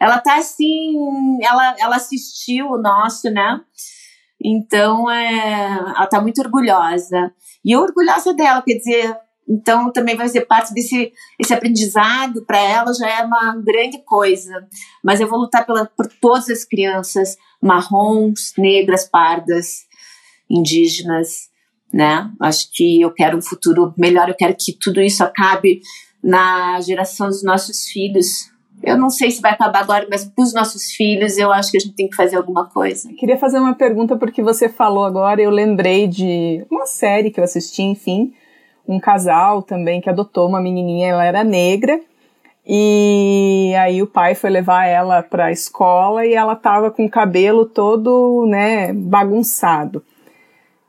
Ela 0.00 0.18
tá 0.18 0.36
assim. 0.36 1.38
Ela, 1.42 1.74
ela 1.78 1.96
assistiu 1.96 2.66
o 2.66 2.78
nosso, 2.78 3.30
né? 3.30 3.60
Então, 4.44 5.10
é, 5.10 5.78
ela 5.96 6.06
tá 6.06 6.20
muito 6.20 6.40
orgulhosa. 6.42 7.32
E 7.64 7.72
eu 7.72 7.80
orgulhosa 7.80 8.32
dela, 8.34 8.62
quer 8.62 8.74
dizer, 8.74 9.16
então, 9.48 9.90
também 9.90 10.14
vai 10.14 10.28
ser 10.28 10.42
parte 10.42 10.74
desse 10.74 11.10
esse 11.38 11.54
aprendizado 11.54 12.44
para 12.44 12.58
ela 12.58 12.92
já 12.92 13.08
é 13.08 13.24
uma 13.24 13.56
grande 13.56 13.98
coisa. 14.04 14.66
Mas 15.02 15.20
eu 15.20 15.28
vou 15.28 15.38
lutar 15.38 15.64
pela, 15.64 15.86
por 15.86 16.06
todas 16.20 16.50
as 16.50 16.64
crianças 16.64 17.36
marrons, 17.60 18.52
negras, 18.58 19.08
pardas, 19.08 19.86
indígenas, 20.50 21.48
né? 21.92 22.30
Acho 22.40 22.68
que 22.72 23.00
eu 23.00 23.10
quero 23.10 23.38
um 23.38 23.42
futuro 23.42 23.94
melhor, 23.96 24.28
eu 24.28 24.36
quero 24.36 24.54
que 24.54 24.72
tudo 24.78 25.00
isso 25.00 25.24
acabe 25.24 25.80
na 26.22 26.78
geração 26.82 27.28
dos 27.28 27.42
nossos 27.42 27.84
filhos. 27.84 28.50
Eu 28.82 28.96
não 28.96 29.10
sei 29.10 29.30
se 29.30 29.40
vai 29.40 29.52
acabar 29.52 29.80
agora, 29.80 30.06
mas 30.10 30.24
para 30.24 30.44
os 30.44 30.52
nossos 30.52 30.92
filhos 30.92 31.36
eu 31.36 31.50
acho 31.50 31.70
que 31.70 31.78
a 31.78 31.80
gente 31.80 31.96
tem 31.96 32.08
que 32.08 32.14
fazer 32.14 32.36
alguma 32.36 32.66
coisa. 32.66 33.10
Eu 33.10 33.16
queria 33.16 33.38
fazer 33.38 33.58
uma 33.58 33.74
pergunta 33.74 34.16
porque 34.16 34.42
você 34.42 34.68
falou 34.68 35.04
agora, 35.04 35.40
eu 35.40 35.50
lembrei 35.50 36.06
de 36.06 36.64
uma 36.70 36.86
série 36.86 37.30
que 37.30 37.40
eu 37.40 37.44
assisti, 37.44 37.82
enfim, 37.82 38.32
um 38.88 38.98
casal 38.98 39.62
também 39.62 40.00
que 40.00 40.08
adotou 40.08 40.48
uma 40.48 40.60
menininha, 40.60 41.08
ela 41.08 41.24
era 41.24 41.44
negra, 41.44 42.00
e 42.66 43.72
aí 43.78 44.02
o 44.02 44.06
pai 44.06 44.34
foi 44.34 44.50
levar 44.50 44.86
ela 44.86 45.22
para 45.22 45.46
a 45.46 45.52
escola 45.52 46.26
e 46.26 46.34
ela 46.34 46.56
tava 46.56 46.90
com 46.90 47.06
o 47.06 47.10
cabelo 47.10 47.64
todo, 47.64 48.46
né, 48.46 48.92
bagunçado. 48.92 50.02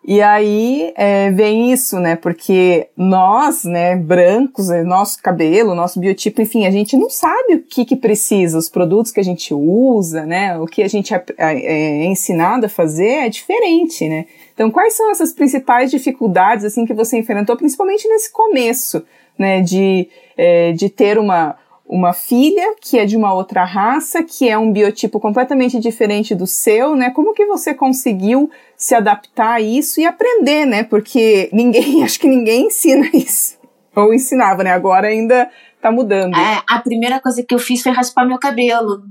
E 0.03 0.21
aí 0.21 0.93
é, 0.95 1.29
vem 1.29 1.71
isso, 1.71 1.99
né? 1.99 2.15
Porque 2.15 2.88
nós, 2.95 3.63
né, 3.63 3.95
brancos, 3.95 4.69
é, 4.69 4.81
nosso 4.83 5.21
cabelo, 5.21 5.75
nosso 5.75 5.99
biotipo, 5.99 6.41
enfim, 6.41 6.65
a 6.65 6.71
gente 6.71 6.95
não 6.97 7.09
sabe 7.09 7.55
o 7.55 7.63
que, 7.63 7.85
que 7.85 7.95
precisa, 7.95 8.57
os 8.57 8.69
produtos 8.69 9.12
que 9.12 9.19
a 9.19 9.23
gente 9.23 9.53
usa, 9.53 10.25
né? 10.25 10.57
O 10.57 10.65
que 10.65 10.81
a 10.81 10.88
gente 10.88 11.13
é, 11.13 11.23
é, 11.38 11.65
é 11.65 12.05
ensinado 12.05 12.65
a 12.65 12.69
fazer 12.69 13.25
é 13.25 13.29
diferente, 13.29 14.07
né? 14.07 14.25
Então, 14.53 14.71
quais 14.71 14.95
são 14.95 15.12
essas 15.12 15.33
principais 15.33 15.91
dificuldades 15.91 16.65
assim 16.65 16.85
que 16.85 16.93
você 16.93 17.17
enfrentou, 17.17 17.55
principalmente 17.55 18.07
nesse 18.07 18.31
começo, 18.31 19.03
né, 19.38 19.62
de, 19.62 20.09
é, 20.38 20.73
de 20.73 20.89
ter 20.89 21.17
uma, 21.17 21.55
uma 21.89 22.13
filha 22.13 22.75
que 22.80 22.99
é 22.99 23.06
de 23.06 23.17
uma 23.17 23.34
outra 23.34 23.65
raça, 23.65 24.23
que 24.23 24.47
é 24.47 24.56
um 24.56 24.71
biotipo 24.71 25.19
completamente 25.19 25.80
diferente 25.80 26.36
do 26.36 26.45
seu, 26.45 26.95
né? 26.95 27.10
Como 27.10 27.34
que 27.34 27.47
você 27.47 27.73
conseguiu 27.73 28.52
se 28.78 28.93
adaptar 28.93 29.54
a 29.54 29.62
isso 29.62 29.99
e 29.99 30.06
aprender, 30.06 30.67
né? 30.67 30.84
Porque 30.84 31.49
ninguém, 31.52 32.04
acho 32.06 32.19
que 32.19 32.28
ninguém 32.28 32.67
ensina 32.67 33.10
isso. 33.12 33.58
Ou 33.95 34.13
ensinava, 34.13 34.63
né? 34.63 34.71
Agora 34.71 35.08
ainda 35.08 35.49
tá 35.82 35.91
mudando. 35.91 36.38
É, 36.38 36.62
a 36.69 36.80
primeira 36.80 37.19
coisa 37.19 37.43
que 37.43 37.56
eu 37.56 37.60
fiz 37.60 37.82
foi 37.82 37.91
raspar 37.91 38.23
meu 38.23 38.38
cabelo 38.38 39.02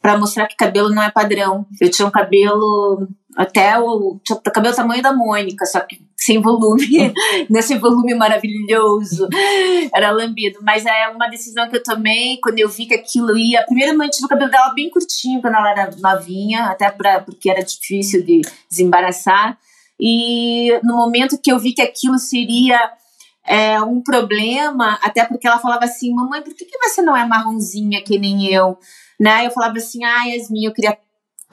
para 0.00 0.16
mostrar 0.16 0.46
que 0.46 0.56
cabelo 0.56 0.88
não 0.88 1.02
é 1.02 1.10
padrão. 1.10 1.66
Eu 1.78 1.90
tinha 1.90 2.08
um 2.08 2.10
cabelo 2.10 3.06
até 3.36 3.78
o, 3.78 4.20
cabelo 4.52 4.74
tamanho 4.74 5.02
da 5.02 5.12
Mônica, 5.12 5.64
só 5.66 5.80
que 5.80 6.00
sem 6.16 6.40
volume, 6.40 7.12
nesse 7.50 7.76
volume 7.78 8.14
maravilhoso, 8.14 9.28
era 9.94 10.10
lambido. 10.10 10.58
Mas 10.62 10.86
é 10.86 11.08
uma 11.08 11.28
decisão 11.28 11.68
que 11.68 11.76
eu 11.76 11.82
tomei 11.82 12.38
quando 12.42 12.58
eu 12.58 12.68
vi 12.68 12.86
que 12.86 12.94
aquilo 12.94 13.36
ia. 13.36 13.64
Primeiro, 13.64 13.92
eu 13.92 13.98
mantive 13.98 14.26
o 14.26 14.28
cabelo 14.28 14.50
dela 14.50 14.72
bem 14.74 14.90
curtinho 14.90 15.40
quando 15.40 15.54
ela 15.54 15.70
era 15.70 15.90
novinha, 15.98 16.66
até 16.66 16.90
pra, 16.90 17.20
porque 17.20 17.50
era 17.50 17.62
difícil 17.62 18.24
de 18.24 18.42
desembaraçar. 18.70 19.58
E 20.00 20.78
no 20.82 20.96
momento 20.96 21.40
que 21.42 21.52
eu 21.52 21.58
vi 21.58 21.72
que 21.72 21.82
aquilo 21.82 22.18
seria 22.18 22.78
é, 23.46 23.80
um 23.80 24.02
problema, 24.02 24.98
até 25.02 25.24
porque 25.24 25.46
ela 25.46 25.58
falava 25.58 25.84
assim: 25.84 26.14
Mamãe, 26.14 26.42
por 26.42 26.54
que, 26.54 26.64
que 26.64 26.78
você 26.78 27.02
não 27.02 27.16
é 27.16 27.26
marronzinha 27.26 28.02
que 28.02 28.18
nem 28.18 28.52
eu? 28.52 28.78
né? 29.22 29.46
Eu 29.46 29.52
falava 29.52 29.76
assim, 29.76 30.02
ah, 30.04 30.24
Yasmin, 30.24 30.64
eu 30.64 30.72
queria 30.72 30.98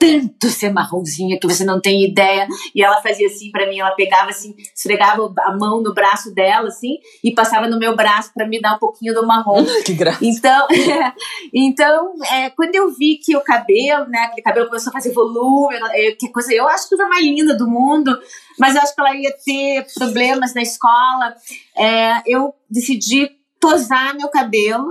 tanto 0.00 0.48
ser 0.48 0.72
marronzinha 0.72 1.38
que 1.38 1.46
você 1.46 1.62
não 1.62 1.78
tem 1.78 2.02
ideia. 2.06 2.48
E 2.74 2.82
ela 2.82 3.02
fazia 3.02 3.26
assim 3.26 3.50
para 3.50 3.68
mim, 3.68 3.80
ela 3.80 3.90
pegava 3.90 4.30
assim, 4.30 4.56
esfregava 4.74 5.30
a 5.40 5.56
mão 5.56 5.82
no 5.82 5.92
braço 5.92 6.34
dela 6.34 6.68
assim 6.68 6.96
e 7.22 7.34
passava 7.34 7.68
no 7.68 7.78
meu 7.78 7.94
braço 7.94 8.32
para 8.32 8.48
me 8.48 8.58
dar 8.58 8.76
um 8.76 8.78
pouquinho 8.78 9.12
do 9.12 9.26
marrom. 9.26 9.62
que 9.84 9.92
graça. 9.92 10.18
Então, 10.22 10.66
é, 10.70 11.12
então 11.54 12.14
é, 12.32 12.48
quando 12.50 12.74
eu 12.74 12.90
vi 12.90 13.18
que 13.22 13.36
o 13.36 13.42
cabelo, 13.42 14.06
né, 14.08 14.20
aquele 14.20 14.42
cabelo 14.42 14.66
começou 14.68 14.88
a 14.88 14.94
fazer 14.94 15.12
volume, 15.12 15.76
é, 15.92 16.12
que 16.12 16.30
coisa, 16.30 16.52
eu 16.54 16.66
acho 16.66 16.84
que 16.84 16.96
coisa 16.96 17.06
mais 17.06 17.22
linda 17.22 17.54
do 17.54 17.68
mundo, 17.68 18.18
mas 18.58 18.74
eu 18.74 18.80
acho 18.80 18.94
que 18.94 19.00
ela 19.00 19.14
ia 19.14 19.36
ter 19.44 19.86
problemas 19.94 20.54
na 20.54 20.62
escola. 20.62 21.34
É, 21.76 22.22
eu 22.26 22.54
decidi 22.70 23.30
tosar 23.60 24.14
meu 24.14 24.28
cabelo 24.28 24.88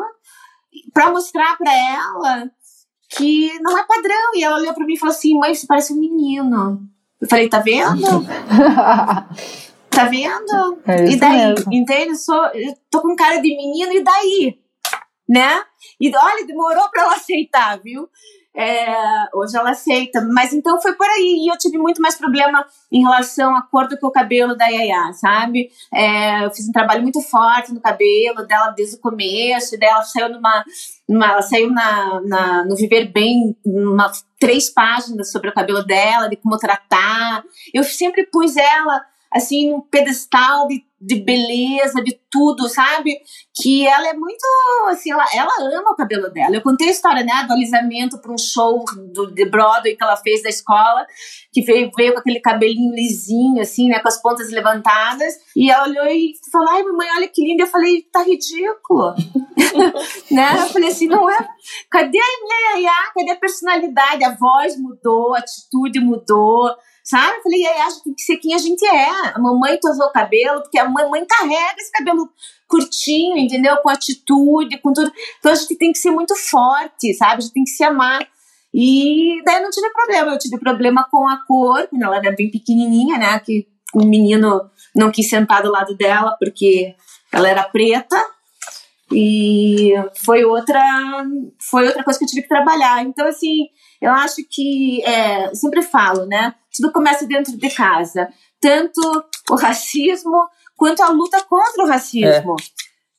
para 0.93 1.09
mostrar 1.09 1.57
para 1.57 1.73
ela 1.73 2.51
que 3.09 3.59
não 3.61 3.77
é 3.77 3.83
padrão. 3.85 4.35
E 4.35 4.43
ela 4.43 4.57
olhou 4.57 4.73
pra 4.73 4.85
mim 4.85 4.93
e 4.93 4.99
falou 4.99 5.13
assim: 5.13 5.37
mãe, 5.37 5.53
você 5.53 5.65
parece 5.67 5.93
um 5.93 5.99
menino. 5.99 6.81
Eu 7.19 7.27
falei: 7.27 7.49
tá 7.49 7.59
vendo? 7.59 8.25
tá 9.89 10.05
vendo? 10.05 10.81
É 10.85 11.05
e 11.09 11.15
daí? 11.17 11.47
Mesmo. 11.47 11.73
Entende? 11.73 12.09
Eu, 12.09 12.15
sou, 12.15 12.45
eu 12.53 12.73
tô 12.89 13.01
com 13.01 13.15
cara 13.15 13.37
de 13.37 13.55
menino, 13.55 13.91
e 13.91 14.03
daí? 14.03 14.59
Né? 15.27 15.61
E 15.99 16.15
olha, 16.15 16.45
demorou 16.45 16.89
pra 16.89 17.03
ela 17.03 17.15
aceitar, 17.15 17.79
viu? 17.81 18.09
É, 18.55 19.27
hoje 19.33 19.55
ela 19.55 19.69
aceita, 19.69 20.21
mas 20.33 20.51
então 20.51 20.81
foi 20.81 20.93
por 20.93 21.07
aí. 21.07 21.45
E 21.45 21.51
eu 21.51 21.57
tive 21.57 21.77
muito 21.77 22.01
mais 22.01 22.15
problema 22.15 22.65
em 22.91 23.01
relação 23.01 23.55
à 23.55 23.61
cor 23.61 23.87
do 23.87 23.97
que 23.97 24.05
o 24.05 24.11
cabelo 24.11 24.55
da 24.55 24.67
Yaya, 24.67 25.13
sabe? 25.13 25.69
É, 25.93 26.45
eu 26.45 26.51
fiz 26.51 26.67
um 26.67 26.71
trabalho 26.71 27.01
muito 27.01 27.21
forte 27.21 27.73
no 27.73 27.79
cabelo 27.79 28.45
dela 28.45 28.71
desde 28.71 28.95
o 28.95 28.99
começo, 28.99 29.75
e 29.75 29.85
ela 29.85 30.01
saiu 30.01 30.29
numa. 30.29 30.63
Ela 31.09 31.41
saiu 31.41 31.71
na, 31.71 32.21
na, 32.21 32.65
no 32.65 32.75
Viver 32.75 33.11
Bem, 33.11 33.55
uma, 33.65 34.11
três 34.39 34.69
páginas 34.69 35.31
sobre 35.31 35.49
o 35.49 35.53
cabelo 35.53 35.83
dela, 35.83 36.29
de 36.29 36.35
como 36.35 36.57
tratar. 36.57 37.43
Eu 37.73 37.83
sempre 37.83 38.25
pus 38.27 38.55
ela 38.55 39.01
assim, 39.31 39.73
um 39.73 39.81
pedestal 39.81 40.67
de, 40.67 40.83
de 40.99 41.15
beleza, 41.21 42.03
de 42.03 42.19
tudo, 42.31 42.67
sabe? 42.67 43.11
Que 43.55 43.87
ela 43.87 44.09
é 44.09 44.13
muito, 44.13 44.43
assim, 44.89 45.11
ela, 45.11 45.25
ela 45.33 45.79
ama 45.79 45.91
o 45.91 45.95
cabelo 45.95 46.29
dela. 46.31 46.55
Eu 46.55 46.61
contei 46.61 46.87
a 46.87 46.91
história, 46.91 47.23
né, 47.23 47.45
do 47.47 47.53
alisamento 47.53 48.19
para 48.19 48.33
um 48.33 48.37
show 48.37 48.83
do, 49.13 49.31
de 49.31 49.45
Broadway 49.49 49.95
que 49.95 50.03
ela 50.03 50.17
fez 50.17 50.41
da 50.41 50.49
escola, 50.49 51.05
que 51.53 51.61
veio, 51.61 51.91
veio 51.95 52.13
com 52.13 52.19
aquele 52.19 52.39
cabelinho 52.39 52.93
lisinho, 52.93 53.61
assim, 53.61 53.87
né, 53.87 53.99
com 53.99 54.07
as 54.07 54.21
pontas 54.21 54.49
levantadas, 54.51 55.33
e 55.55 55.69
ela 55.69 55.87
olhou 55.87 56.05
e 56.07 56.33
falou, 56.51 56.69
ai, 56.69 56.83
mamãe, 56.83 57.07
olha 57.15 57.27
que 57.27 57.45
linda. 57.45 57.63
Eu 57.63 57.67
falei, 57.67 58.01
tá 58.11 58.23
ridículo. 58.23 59.13
né? 60.31 60.55
Eu 60.59 60.67
falei 60.67 60.89
assim, 60.89 61.07
não 61.07 61.29
é... 61.29 61.37
Cadê 61.91 62.17
a 62.17 62.77
Yaya? 62.77 62.91
Cadê 63.15 63.31
a 63.31 63.35
personalidade? 63.35 64.23
A 64.23 64.35
voz 64.35 64.79
mudou, 64.79 65.35
a 65.35 65.39
atitude 65.39 65.99
mudou, 65.99 66.75
sabe? 67.03 67.37
Eu 67.37 67.43
falei, 67.43 67.65
acho 67.65 67.97
que 67.97 68.03
tem 68.05 68.13
que 68.13 68.21
ser 68.21 68.37
quem 68.37 68.53
a 68.53 68.57
gente 68.57 68.85
é. 68.85 69.09
A 69.33 69.39
mamãe 69.39 69.79
tosou 69.79 70.07
o 70.07 70.11
cabelo, 70.11 70.61
porque 70.61 70.77
a 70.77 70.87
mamãe 70.87 71.25
carrega 71.25 71.75
esse 71.77 71.91
cabelo 71.91 72.29
curtinho, 72.67 73.37
entendeu? 73.37 73.77
Com 73.77 73.89
atitude, 73.89 74.77
com 74.79 74.93
tudo. 74.93 75.11
Então 75.39 75.51
a 75.51 75.55
gente 75.55 75.75
tem 75.75 75.91
que 75.91 75.97
ser 75.97 76.11
muito 76.11 76.35
forte, 76.35 77.13
sabe? 77.15 77.37
A 77.37 77.41
gente 77.41 77.53
tem 77.53 77.63
que 77.63 77.71
se 77.71 77.83
amar. 77.83 78.27
E 78.73 79.41
daí 79.43 79.57
eu 79.57 79.63
não 79.63 79.71
tive 79.71 79.89
problema. 79.91 80.31
Eu 80.31 80.37
tive 80.37 80.59
problema 80.59 81.07
com 81.09 81.27
a 81.27 81.43
cor, 81.45 81.87
quando 81.87 82.03
ela 82.03 82.17
era 82.17 82.31
bem 82.35 82.51
pequenininha, 82.51 83.17
né? 83.17 83.39
Que 83.39 83.67
o 83.93 84.05
menino 84.05 84.69
não 84.95 85.11
quis 85.11 85.29
sentar 85.29 85.63
do 85.63 85.71
lado 85.71 85.95
dela 85.97 86.35
porque 86.39 86.95
ela 87.31 87.49
era 87.49 87.63
preta. 87.63 88.15
E 89.11 89.93
foi 90.23 90.45
outra, 90.45 90.79
foi 91.59 91.87
outra 91.87 92.03
coisa 92.03 92.19
que 92.19 92.25
eu 92.25 92.29
tive 92.29 92.43
que 92.43 92.47
trabalhar. 92.47 93.03
Então, 93.03 93.27
assim, 93.27 93.65
eu 93.99 94.11
acho 94.11 94.37
que, 94.47 95.03
é, 95.03 95.53
sempre 95.55 95.81
falo, 95.81 96.27
né? 96.27 96.53
Tudo 96.79 96.93
começa 96.93 97.27
dentro 97.27 97.57
de 97.57 97.69
casa. 97.69 98.29
Tanto 98.61 99.01
o 99.49 99.55
racismo 99.55 100.47
quanto 100.77 101.01
a 101.01 101.09
luta 101.09 101.43
contra 101.43 101.83
o 101.83 101.87
racismo, 101.87 102.55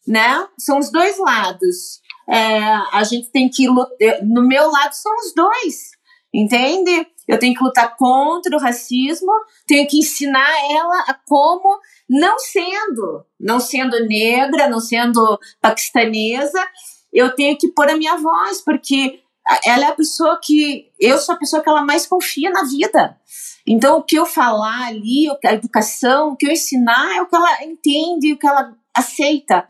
é. 0.08 0.10
né? 0.10 0.48
São 0.58 0.78
os 0.78 0.90
dois 0.90 1.18
lados. 1.18 2.00
É, 2.28 2.58
a 2.92 3.04
gente 3.04 3.30
tem 3.30 3.48
que 3.48 3.68
lutar. 3.68 3.98
No 4.22 4.46
meu 4.46 4.70
lado 4.70 4.92
são 4.92 5.12
os 5.16 5.34
dois, 5.34 5.90
entende? 6.32 7.06
Eu 7.28 7.38
tenho 7.38 7.54
que 7.54 7.62
lutar 7.62 7.96
contra 7.96 8.56
o 8.56 8.60
racismo, 8.60 9.30
tenho 9.66 9.86
que 9.86 9.98
ensinar 9.98 10.50
ela 10.70 11.04
a 11.06 11.14
como, 11.26 11.78
não 12.08 12.38
sendo, 12.38 13.24
não 13.38 13.60
sendo 13.60 14.06
negra, 14.06 14.68
não 14.68 14.80
sendo 14.80 15.38
paquistanesa, 15.60 16.60
eu 17.12 17.34
tenho 17.34 17.56
que 17.58 17.68
pôr 17.68 17.88
a 17.88 17.96
minha 17.96 18.16
voz, 18.16 18.60
porque 18.62 19.20
ela 19.64 19.86
é 19.86 19.88
a 19.88 19.94
pessoa 19.94 20.38
que 20.42 20.90
eu 20.98 21.18
sou 21.18 21.34
a 21.34 21.38
pessoa 21.38 21.62
que 21.62 21.68
ela 21.68 21.84
mais 21.84 22.06
confia 22.06 22.50
na 22.50 22.64
vida. 22.64 23.16
Então, 23.66 23.98
o 23.98 24.02
que 24.02 24.16
eu 24.16 24.26
falar 24.26 24.88
ali, 24.88 25.26
a 25.44 25.54
educação, 25.54 26.30
o 26.30 26.36
que 26.36 26.46
eu 26.46 26.52
ensinar 26.52 27.16
é 27.16 27.22
o 27.22 27.26
que 27.26 27.36
ela 27.36 27.64
entende, 27.64 28.32
o 28.32 28.38
que 28.38 28.46
ela 28.46 28.74
aceita. 28.94 29.66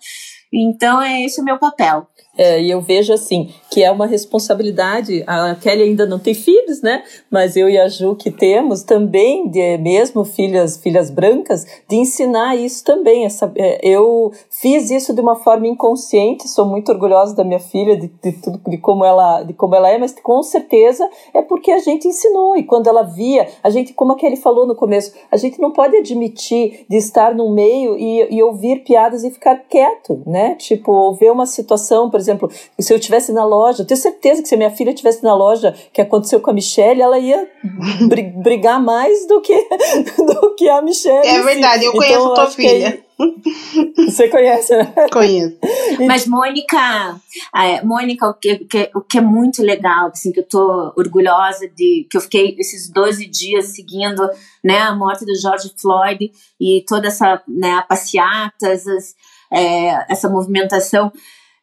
Então, 0.52 1.00
é 1.00 1.22
esse 1.22 1.40
o 1.40 1.44
meu 1.44 1.58
papel. 1.58 2.08
É, 2.36 2.62
e 2.62 2.70
eu 2.70 2.80
vejo 2.80 3.12
assim 3.12 3.50
que 3.70 3.82
é 3.82 3.90
uma 3.90 4.06
responsabilidade. 4.06 5.22
A 5.26 5.54
Kelly 5.54 5.82
ainda 5.82 6.06
não 6.06 6.18
tem 6.18 6.34
filhos, 6.34 6.80
né? 6.80 7.02
Mas 7.30 7.56
eu 7.56 7.68
e 7.68 7.78
a 7.78 7.88
Ju 7.88 8.14
que 8.16 8.30
temos 8.30 8.82
também, 8.82 9.48
de, 9.48 9.78
mesmo 9.78 10.24
filhas 10.24 10.76
filhas 10.76 11.10
brancas, 11.10 11.66
de 11.88 11.96
ensinar 11.96 12.56
isso 12.56 12.84
também. 12.84 13.24
Essa, 13.24 13.52
é, 13.56 13.80
eu 13.86 14.32
fiz 14.50 14.90
isso 14.90 15.12
de 15.12 15.20
uma 15.20 15.36
forma 15.36 15.66
inconsciente. 15.66 16.48
Sou 16.48 16.64
muito 16.64 16.90
orgulhosa 16.90 17.34
da 17.34 17.44
minha 17.44 17.60
filha, 17.60 17.96
de, 17.96 18.08
de 18.08 18.32
tudo, 18.32 18.60
de 18.66 18.78
como 18.78 19.04
ela, 19.04 19.42
de 19.42 19.52
como 19.52 19.74
ela 19.74 19.90
é. 19.90 19.98
Mas 19.98 20.14
com 20.20 20.42
certeza 20.42 21.08
é 21.34 21.42
porque 21.42 21.70
a 21.70 21.78
gente 21.78 22.08
ensinou 22.08 22.56
e 22.56 22.62
quando 22.62 22.88
ela 22.88 23.02
via, 23.02 23.48
a 23.62 23.70
gente, 23.70 23.92
como 23.92 24.12
a 24.12 24.16
Kelly 24.16 24.36
falou 24.36 24.66
no 24.66 24.74
começo, 24.74 25.12
a 25.30 25.36
gente 25.36 25.60
não 25.60 25.72
pode 25.72 25.96
admitir 25.96 26.86
de 26.88 26.96
estar 26.96 27.34
no 27.34 27.52
meio 27.52 27.96
e, 27.98 28.36
e 28.36 28.42
ouvir 28.42 28.84
piadas 28.84 29.24
e 29.24 29.30
ficar 29.30 29.56
quieto, 29.68 30.22
né? 30.26 30.54
Tipo, 30.54 31.12
ver 31.14 31.32
uma 31.32 31.46
situação, 31.46 32.10
por 32.10 32.19
exemplo, 32.20 32.50
se 32.78 32.92
eu 32.92 32.98
estivesse 32.98 33.32
na 33.32 33.44
loja, 33.44 33.82
eu 33.82 33.86
tenho 33.86 34.00
certeza 34.00 34.42
que 34.42 34.48
se 34.48 34.54
a 34.54 34.58
minha 34.58 34.70
filha 34.70 34.90
estivesse 34.90 35.22
na 35.22 35.34
loja 35.34 35.74
que 35.92 36.00
aconteceu 36.00 36.40
com 36.40 36.50
a 36.50 36.54
Michelle, 36.54 37.00
ela 37.00 37.18
ia 37.18 37.48
brigar 38.42 38.80
mais 38.80 39.26
do 39.26 39.40
que, 39.40 39.56
do 40.16 40.54
que 40.54 40.68
a 40.68 40.82
Michelle. 40.82 41.26
É 41.26 41.42
verdade, 41.42 41.84
eu 41.84 41.92
conheço 41.92 42.20
então, 42.20 42.34
tua 42.34 42.50
filha. 42.50 43.00
Você 44.06 44.28
conhece, 44.28 44.76
né? 44.76 44.92
Conheço. 45.12 45.58
Mas, 46.06 46.26
Mônica, 46.26 47.20
é, 47.54 47.82
Mônica, 47.84 48.26
o 48.26 48.34
que, 48.34 48.58
que, 48.64 48.90
o 48.94 49.00
que 49.00 49.18
é 49.18 49.20
muito 49.20 49.62
legal, 49.62 50.08
assim, 50.08 50.32
que 50.32 50.40
eu 50.40 50.48
tô 50.48 50.92
orgulhosa 50.96 51.68
de 51.68 52.06
que 52.10 52.16
eu 52.16 52.20
fiquei 52.20 52.56
esses 52.58 52.90
12 52.90 53.26
dias 53.26 53.66
seguindo 53.74 54.28
né, 54.64 54.78
a 54.78 54.94
morte 54.94 55.24
do 55.24 55.38
George 55.38 55.72
Floyd 55.80 56.30
e 56.60 56.84
toda 56.86 57.08
essa 57.08 57.42
né, 57.46 57.84
passeatas, 57.88 58.86
as, 58.86 59.14
é, 59.52 60.12
essa 60.12 60.28
movimentação. 60.28 61.12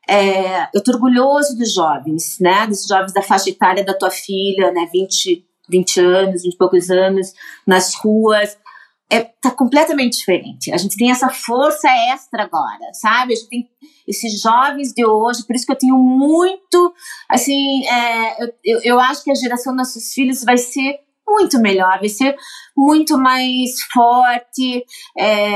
É, 0.07 0.69
eu 0.73 0.81
tô 0.81 0.91
orgulhoso 0.93 1.57
dos 1.57 1.73
jovens, 1.73 2.37
né? 2.39 2.65
Dos 2.65 2.85
jovens 2.87 3.13
da 3.13 3.21
faixa 3.21 3.49
etária 3.49 3.83
da 3.83 3.93
tua 3.93 4.09
filha, 4.09 4.71
né? 4.71 4.87
20, 4.91 5.45
20 5.69 5.99
anos, 5.99 6.43
20 6.43 6.53
e 6.53 6.57
poucos 6.57 6.89
anos, 6.89 7.33
nas 7.65 7.93
ruas. 7.95 8.57
É, 9.09 9.23
tá 9.41 9.51
completamente 9.51 10.17
diferente. 10.17 10.71
A 10.71 10.77
gente 10.77 10.97
tem 10.97 11.11
essa 11.11 11.29
força 11.29 11.89
extra 12.11 12.43
agora, 12.43 12.93
sabe? 12.93 13.33
A 13.33 13.35
gente 13.35 13.49
tem 13.49 13.69
esses 14.07 14.41
jovens 14.41 14.93
de 14.93 15.05
hoje, 15.05 15.45
por 15.45 15.55
isso 15.55 15.65
que 15.65 15.71
eu 15.71 15.77
tenho 15.77 15.97
muito, 15.97 16.93
assim, 17.29 17.85
é, 17.87 18.43
eu, 18.63 18.81
eu, 18.83 18.99
acho 18.99 19.23
que 19.23 19.31
a 19.31 19.35
geração 19.35 19.73
dos 19.73 19.87
nossos 19.87 20.13
filhos 20.13 20.43
vai 20.43 20.57
ser 20.57 20.99
muito 21.27 21.59
melhor, 21.59 21.99
vai 21.99 22.09
ser 22.09 22.35
muito 22.75 23.17
mais 23.17 23.81
forte. 23.93 24.85
É, 25.17 25.49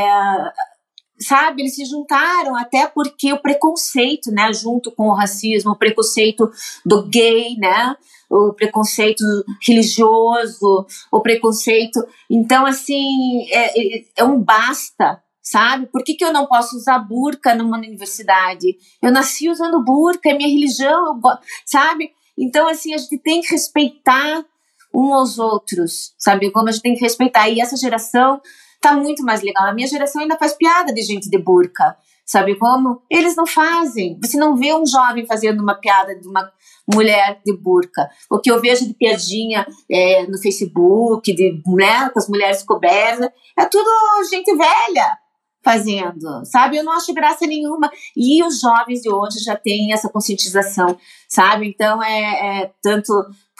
sabe, 1.21 1.61
eles 1.61 1.75
se 1.75 1.85
juntaram 1.85 2.55
até 2.55 2.87
porque 2.87 3.31
o 3.31 3.41
preconceito, 3.41 4.31
né, 4.31 4.51
junto 4.53 4.91
com 4.91 5.07
o 5.07 5.13
racismo, 5.13 5.71
o 5.71 5.77
preconceito 5.77 6.49
do 6.85 7.03
gay, 7.07 7.55
né, 7.57 7.95
o 8.29 8.53
preconceito 8.53 9.23
religioso, 9.61 10.85
o 11.11 11.21
preconceito. 11.21 11.99
Então, 12.29 12.65
assim, 12.65 13.45
é, 13.49 13.97
é, 13.97 14.05
é 14.17 14.23
um 14.23 14.41
basta, 14.41 15.21
sabe? 15.41 15.87
Por 15.87 16.03
que, 16.03 16.13
que 16.13 16.23
eu 16.23 16.31
não 16.31 16.47
posso 16.47 16.77
usar 16.77 16.99
burca 16.99 17.53
numa 17.53 17.77
universidade? 17.77 18.77
Eu 19.01 19.11
nasci 19.11 19.49
usando 19.49 19.83
burca, 19.83 20.29
é 20.29 20.33
minha 20.33 20.49
religião, 20.49 21.19
sabe? 21.65 22.11
Então, 22.37 22.67
assim, 22.67 22.93
a 22.93 22.97
gente 22.97 23.17
tem 23.17 23.41
que 23.41 23.51
respeitar 23.51 24.45
um 24.93 25.13
aos 25.13 25.37
outros, 25.37 26.13
sabe? 26.17 26.51
Como 26.51 26.67
a 26.67 26.71
gente 26.71 26.81
tem 26.81 26.95
que 26.95 27.01
respeitar. 27.01 27.49
E 27.49 27.61
essa 27.61 27.77
geração 27.77 28.41
tá 28.81 28.93
muito 28.93 29.23
mais 29.23 29.41
legal. 29.41 29.67
A 29.67 29.73
minha 29.73 29.87
geração 29.87 30.21
ainda 30.21 30.37
faz 30.37 30.53
piada 30.53 30.93
de 30.93 31.01
gente 31.03 31.29
de 31.29 31.37
burca. 31.37 31.95
Sabe 32.25 32.55
como? 32.55 33.01
Eles 33.09 33.35
não 33.35 33.45
fazem. 33.45 34.17
Você 34.21 34.37
não 34.37 34.55
vê 34.55 34.73
um 34.73 34.85
jovem 34.85 35.25
fazendo 35.25 35.61
uma 35.61 35.75
piada 35.75 36.17
de 36.17 36.27
uma 36.27 36.49
mulher 36.91 37.41
de 37.45 37.55
burca. 37.55 38.09
O 38.29 38.39
que 38.39 38.49
eu 38.49 38.59
vejo 38.61 38.87
de 38.87 38.93
piadinha 38.93 39.67
é, 39.89 40.25
no 40.27 40.37
Facebook, 40.37 41.33
de 41.33 41.61
né, 41.67 42.09
com 42.09 42.19
as 42.19 42.29
mulheres 42.29 42.63
cobertas, 42.63 43.29
é 43.57 43.65
tudo 43.65 43.89
gente 44.29 44.55
velha 44.55 45.17
fazendo, 45.63 46.43
sabe? 46.45 46.77
Eu 46.77 46.83
não 46.83 46.93
acho 46.93 47.13
graça 47.13 47.45
nenhuma. 47.45 47.91
E 48.15 48.43
os 48.43 48.59
jovens 48.59 49.01
de 49.01 49.11
hoje 49.11 49.39
já 49.43 49.55
têm 49.55 49.93
essa 49.93 50.09
conscientização, 50.09 50.97
sabe? 51.29 51.67
Então 51.67 52.01
é, 52.01 52.61
é 52.61 52.71
tanto 52.81 53.13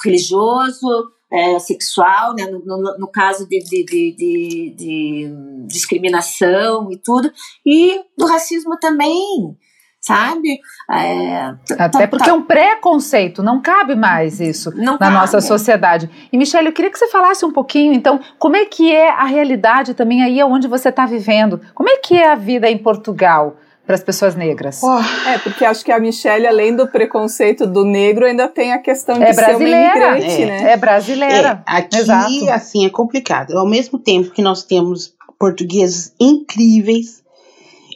religioso, 0.03 0.87
é, 1.31 1.57
sexual, 1.59 2.35
né, 2.35 2.45
no, 2.45 2.59
no, 2.59 2.97
no 2.97 3.07
caso 3.07 3.47
de, 3.47 3.59
de, 3.63 3.85
de, 3.85 4.75
de, 4.77 5.33
discriminação 5.65 6.91
e 6.91 6.97
tudo, 6.97 7.31
e 7.65 8.01
do 8.17 8.25
racismo 8.25 8.77
também, 8.77 9.55
sabe? 10.01 10.59
É, 10.91 11.55
Até 11.79 11.99
tá, 11.99 12.07
porque 12.07 12.25
tá, 12.25 12.31
é 12.31 12.33
um 12.33 12.41
preconceito, 12.41 13.41
não 13.41 13.61
cabe 13.61 13.95
mais 13.95 14.41
isso 14.41 14.75
na 14.75 14.97
cabe. 14.97 15.13
nossa 15.13 15.39
sociedade. 15.39 16.09
E, 16.33 16.37
Michelle, 16.37 16.67
eu 16.67 16.73
queria 16.73 16.91
que 16.91 16.99
você 16.99 17.07
falasse 17.07 17.45
um 17.45 17.51
pouquinho, 17.51 17.93
então, 17.93 18.19
como 18.37 18.57
é 18.57 18.65
que 18.65 18.93
é 18.93 19.09
a 19.09 19.25
realidade 19.25 19.93
também 19.93 20.21
aí 20.21 20.43
onde 20.43 20.67
você 20.67 20.89
está 20.89 21.05
vivendo? 21.05 21.61
Como 21.73 21.89
é 21.89 21.97
que 21.97 22.15
é 22.15 22.29
a 22.29 22.35
vida 22.35 22.69
em 22.69 22.77
Portugal? 22.77 23.55
Para 23.85 23.95
as 23.95 24.03
pessoas 24.03 24.35
negras. 24.35 24.81
Oh. 24.83 24.99
É, 25.29 25.37
porque 25.39 25.65
acho 25.65 25.83
que 25.83 25.91
a 25.91 25.99
Michelle, 25.99 26.47
além 26.47 26.75
do 26.75 26.87
preconceito 26.87 27.65
do 27.65 27.83
negro, 27.83 28.25
ainda 28.25 28.47
tem 28.47 28.73
a 28.73 28.79
questão 28.79 29.17
de 29.17 29.23
é 29.23 29.33
ser 29.33 29.55
uma 29.55 29.67
imigrante, 29.67 30.41
é, 30.41 30.45
né? 30.45 30.71
É 30.71 30.77
brasileira. 30.77 31.63
É, 31.67 31.77
aqui, 31.77 31.97
Exato. 31.97 32.49
assim, 32.49 32.85
é 32.85 32.89
complicado. 32.89 33.57
Ao 33.57 33.67
mesmo 33.67 33.99
tempo 33.99 34.31
que 34.31 34.41
nós 34.41 34.63
temos 34.63 35.13
portugueses 35.37 36.13
incríveis, 36.19 37.23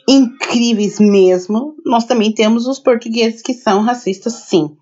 incríveis 0.08 0.98
mesmo, 0.98 1.74
nós 1.84 2.04
também 2.04 2.32
temos 2.32 2.66
os 2.66 2.78
portugueses 2.78 3.40
que 3.40 3.54
são 3.54 3.82
racistas, 3.82 4.32
sim. 4.32 4.76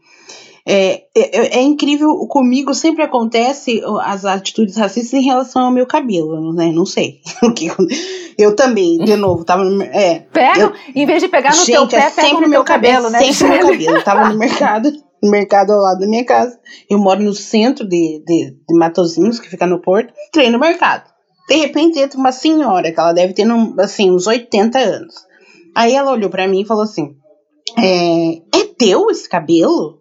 É, 0.66 1.04
é, 1.14 1.58
é, 1.58 1.62
incrível, 1.62 2.16
comigo 2.26 2.72
sempre 2.72 3.02
acontece 3.02 3.82
as 4.00 4.24
atitudes 4.24 4.78
racistas 4.78 5.12
em 5.12 5.22
relação 5.24 5.62
ao 5.62 5.70
meu 5.70 5.86
cabelo, 5.86 6.54
né? 6.54 6.72
Não 6.72 6.86
sei. 6.86 7.20
eu 8.38 8.56
também, 8.56 8.96
de 8.96 9.14
novo, 9.14 9.44
tava 9.44 9.62
no. 9.62 9.82
É, 9.82 10.20
pega, 10.32 10.60
eu, 10.60 10.72
em 10.94 11.04
vez 11.04 11.22
de 11.22 11.28
pegar 11.28 11.50
no 11.50 11.56
gente, 11.56 11.66
teu 11.66 11.86
pé, 11.86 12.06
é 12.06 12.10
pega 12.10 12.40
no 12.40 12.48
meu 12.48 12.64
cabelo, 12.64 13.10
cabelo 13.10 13.26
né? 13.26 13.32
Sempre 13.32 13.58
no 13.58 13.68
cabelo. 13.72 13.96
Eu 13.98 14.04
tava 14.04 14.28
no 14.30 14.38
mercado, 14.38 14.90
no 15.22 15.30
mercado 15.30 15.72
ao 15.72 15.82
lado 15.82 16.00
da 16.00 16.06
minha 16.06 16.24
casa. 16.24 16.58
Eu 16.88 16.98
moro 16.98 17.22
no 17.22 17.34
centro 17.34 17.86
de, 17.86 18.22
de, 18.26 18.56
de 18.66 18.78
Matozinhos, 18.78 19.38
que 19.38 19.50
fica 19.50 19.66
no 19.66 19.82
Porto. 19.82 20.14
Treino 20.32 20.52
no 20.52 20.60
mercado. 20.60 21.12
De 21.46 21.56
repente 21.56 21.98
entra 21.98 22.18
uma 22.18 22.32
senhora, 22.32 22.90
que 22.90 22.98
ela 22.98 23.12
deve 23.12 23.34
ter, 23.34 23.46
assim, 23.80 24.10
uns 24.10 24.26
80 24.26 24.78
anos. 24.78 25.14
Aí 25.74 25.92
ela 25.92 26.12
olhou 26.12 26.30
para 26.30 26.48
mim 26.48 26.62
e 26.62 26.66
falou 26.66 26.84
assim: 26.84 27.14
é, 27.76 28.36
é 28.56 28.64
teu 28.78 29.10
esse 29.10 29.28
cabelo? 29.28 30.00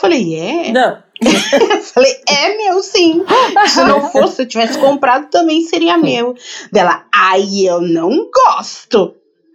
Falei, 0.00 0.34
é. 0.36 0.72
Não. 0.72 1.02
Falei, 1.92 2.16
é 2.28 2.56
meu 2.56 2.82
sim. 2.82 3.24
Se 3.66 3.82
não 3.84 4.10
fosse, 4.10 4.36
se 4.36 4.42
eu 4.42 4.48
tivesse 4.48 4.78
comprado, 4.78 5.28
também 5.30 5.62
seria 5.62 5.98
meu. 5.98 6.34
Dela, 6.72 7.04
ai, 7.12 7.44
eu 7.66 7.80
não 7.80 8.30
gosto. 8.30 9.14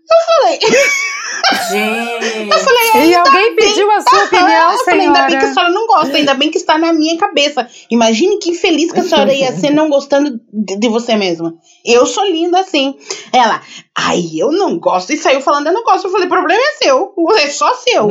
Eu 0.10 0.18
falei. 0.44 0.60
Gente. 1.70 2.50
Eu 2.52 2.60
falei, 2.60 3.10
e 3.10 3.16
alguém 3.16 3.56
bem. 3.56 3.68
pediu 3.68 3.90
a 3.92 4.02
sua 4.02 4.24
opinião, 4.24 4.72
eu 4.72 4.78
senhora. 4.78 4.86
falei, 4.86 5.08
ainda 5.08 5.28
bem 5.28 5.40
que 5.40 5.46
a 5.46 5.54
senhora 5.54 5.74
não 5.74 5.88
gosta, 5.88 6.18
ainda 6.18 6.34
bem 6.36 6.52
que 6.52 6.58
está 6.58 6.78
na 6.78 6.94
minha 6.94 7.18
cabeça. 7.18 7.68
Imagine 7.90 8.38
que 8.38 8.52
infeliz 8.52 8.92
que 8.92 9.00
a 9.00 9.04
senhora 9.04 9.34
ia 9.34 9.52
ser 9.52 9.72
não 9.72 9.90
gostando 9.90 10.40
de, 10.52 10.78
de 10.78 10.88
você 10.88 11.16
mesma. 11.16 11.56
Eu 11.84 12.06
sou 12.06 12.26
linda 12.26 12.60
assim. 12.60 12.96
Ela, 13.34 13.62
ai, 13.98 14.22
eu 14.38 14.52
não 14.52 14.80
gosto. 14.80 15.12
E 15.12 15.18
saiu 15.18 15.42
falando, 15.42 15.68
eu 15.68 15.74
não 15.74 15.84
gosto. 15.84 16.06
Eu 16.06 16.12
falei, 16.12 16.28
o 16.28 16.30
problema 16.30 16.62
é 16.62 16.84
seu. 16.84 17.14
É 17.38 17.50
só 17.50 17.74
seu. 17.74 18.10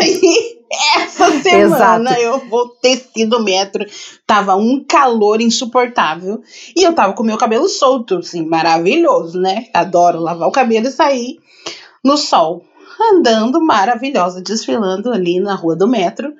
Aí, 0.00 0.56
essa 0.70 1.30
semana 1.40 2.10
Exato. 2.10 2.20
eu 2.20 2.38
vou 2.48 2.68
tecido 2.68 3.42
metro. 3.42 3.84
Tava 4.26 4.56
um 4.56 4.84
calor 4.86 5.40
insuportável. 5.40 6.42
E 6.76 6.82
eu 6.82 6.94
tava 6.94 7.12
com 7.12 7.22
meu 7.22 7.38
cabelo 7.38 7.68
solto, 7.68 8.18
assim, 8.18 8.44
maravilhoso, 8.44 9.38
né? 9.40 9.66
Adoro 9.72 10.20
lavar 10.20 10.48
o 10.48 10.52
cabelo 10.52 10.88
e 10.88 10.92
sair 10.92 11.38
no 12.04 12.16
sol. 12.16 12.64
Andando 13.12 13.60
maravilhosa, 13.60 14.40
desfilando 14.40 15.12
ali 15.12 15.38
na 15.38 15.54
rua 15.54 15.76
do 15.76 15.86
metro. 15.86 16.32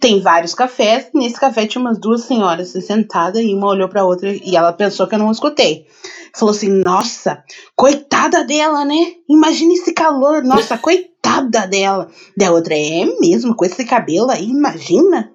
Tem 0.00 0.20
vários 0.20 0.54
cafés. 0.54 1.08
Nesse 1.14 1.38
café 1.38 1.66
tinha 1.66 1.80
umas 1.80 1.98
duas 1.98 2.22
senhoras 2.22 2.70
sentadas 2.70 3.40
e 3.40 3.54
uma 3.54 3.68
olhou 3.68 3.88
pra 3.88 4.04
outra 4.04 4.32
e 4.32 4.56
ela 4.56 4.72
pensou 4.72 5.06
que 5.06 5.14
eu 5.14 5.20
não 5.20 5.30
escutei. 5.30 5.86
Falou 6.34 6.52
assim: 6.52 6.68
Nossa, 6.68 7.44
coitada 7.76 8.42
dela, 8.42 8.84
né? 8.84 9.12
Imagina 9.28 9.72
esse 9.72 9.92
calor, 9.92 10.42
nossa, 10.42 10.76
coitada 10.78 11.13
dela. 11.42 12.08
Da 12.36 12.50
outra, 12.52 12.74
é 12.76 13.04
mesmo, 13.20 13.54
com 13.54 13.64
esse 13.64 13.84
cabelo 13.84 14.30
aí, 14.30 14.44
imagina. 14.44 15.30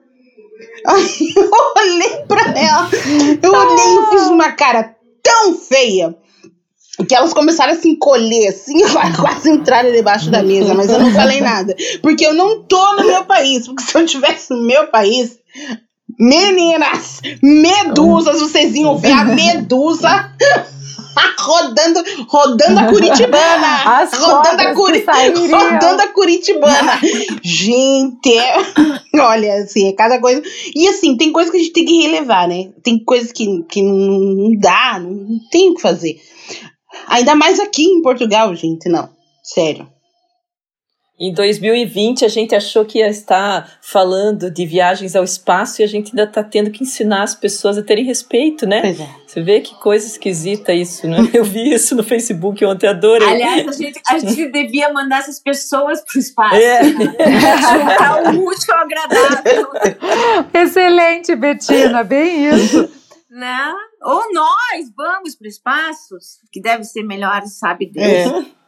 Aí 0.85 1.33
eu 1.35 1.51
olhei 1.77 2.23
pra 2.27 2.41
ela, 2.57 2.89
eu 3.41 3.51
olhei 3.51 3.97
e 3.97 4.09
fiz 4.09 4.27
uma 4.27 4.51
cara 4.51 4.95
tão 5.23 5.53
feia 5.55 6.15
que 7.07 7.15
elas 7.15 7.33
começaram 7.33 7.73
a 7.73 7.75
se 7.75 7.89
encolher 7.89 8.49
assim, 8.49 8.81
quase 9.19 9.49
entraram 9.49 9.91
debaixo 9.91 10.29
da 10.29 10.43
mesa, 10.43 10.73
mas 10.73 10.89
eu 10.89 10.99
não 10.99 11.13
falei 11.13 11.39
nada. 11.39 11.75
Porque 12.01 12.25
eu 12.25 12.33
não 12.33 12.63
tô 12.63 12.95
no 12.95 13.05
meu 13.05 13.23
país. 13.25 13.65
Porque 13.65 13.83
se 13.83 13.97
eu 13.97 14.05
tivesse 14.05 14.53
no 14.53 14.61
meu 14.61 14.87
país, 14.87 15.37
meninas, 16.19 17.21
medusas, 17.41 18.41
vocês 18.41 18.75
iam 18.75 18.97
ver 18.97 19.11
a 19.11 19.23
medusa 19.23 20.31
rodando, 21.39 22.03
rodando 22.27 22.79
a 22.79 22.87
Curitibana. 22.87 23.83
As 23.99 24.13
rodando 24.13 24.61
a, 24.61 24.73
cobras 24.73 24.75
Curi, 24.75 24.99
que 24.99 25.05
sairiam. 25.05 25.59
rodando 25.59 26.01
a 26.01 26.07
Curitibana. 26.07 26.99
Gente, 27.43 28.37
é, 28.37 28.55
olha, 29.19 29.55
assim, 29.55 29.87
é 29.89 29.93
cada 29.93 30.19
coisa. 30.19 30.41
E 30.75 30.87
assim, 30.87 31.17
tem 31.17 31.31
coisa 31.31 31.51
que 31.51 31.57
a 31.57 31.59
gente 31.59 31.73
tem 31.73 31.85
que 31.85 32.01
relevar, 32.01 32.47
né? 32.47 32.69
Tem 32.83 33.03
coisas 33.03 33.31
que, 33.31 33.63
que 33.63 33.81
não 33.81 34.51
dá, 34.59 34.99
não 34.99 35.39
tem 35.51 35.69
o 35.71 35.75
que 35.75 35.81
fazer. 35.81 36.19
Ainda 37.07 37.35
mais 37.35 37.59
aqui 37.59 37.83
em 37.83 38.01
Portugal, 38.01 38.53
gente, 38.55 38.89
não. 38.89 39.09
Sério. 39.43 39.87
Em 41.19 41.33
2020, 41.33 42.23
a 42.23 42.29
gente 42.29 42.55
achou 42.55 42.85
que 42.85 42.99
ia 42.99 43.09
estar 43.09 43.77
falando 43.81 44.49
de 44.49 44.65
viagens 44.65 45.17
ao 45.17 45.23
espaço 45.25 45.81
e 45.81 45.83
a 45.83 45.87
gente 45.87 46.11
ainda 46.11 46.23
está 46.23 46.41
tendo 46.41 46.71
que 46.71 46.81
ensinar 46.81 47.23
as 47.23 47.35
pessoas 47.35 47.77
a 47.77 47.83
terem 47.83 48.05
respeito, 48.05 48.65
né? 48.65 48.79
Pois 48.79 48.99
é. 49.01 49.09
Você 49.27 49.41
vê 49.41 49.59
que 49.59 49.75
coisa 49.75 50.07
esquisita 50.07 50.71
isso, 50.71 51.09
né? 51.09 51.17
Eu 51.33 51.43
vi 51.43 51.73
isso 51.73 51.93
no 51.93 52.05
Facebook 52.05 52.63
ontem, 52.63 52.87
adorei. 52.87 53.27
Aliás, 53.27 53.67
a 53.67 53.71
gente, 53.73 54.01
a 54.09 54.17
gente 54.17 54.49
devia 54.49 54.93
mandar 54.93 55.19
essas 55.19 55.41
pessoas 55.41 56.01
pro 56.05 56.17
espaço. 56.17 56.55
É. 56.55 56.83
Juntar 56.87 58.33
o 58.33 58.47
útil 58.47 58.73
ao 58.73 58.79
agradável. 58.79 59.67
Excelente, 60.53 61.35
Betina, 61.35 62.01
bem 62.01 62.47
isso. 62.47 62.89
Né? 63.29 63.73
Ou 64.03 64.33
nós 64.33 64.89
vamos 64.95 65.35
pro 65.35 65.47
espaço, 65.47 66.15
que 66.49 66.61
deve 66.61 66.85
ser 66.85 67.03
melhor, 67.03 67.41
sabe 67.45 67.91
Deus. 67.91 68.45
É. 68.45 68.58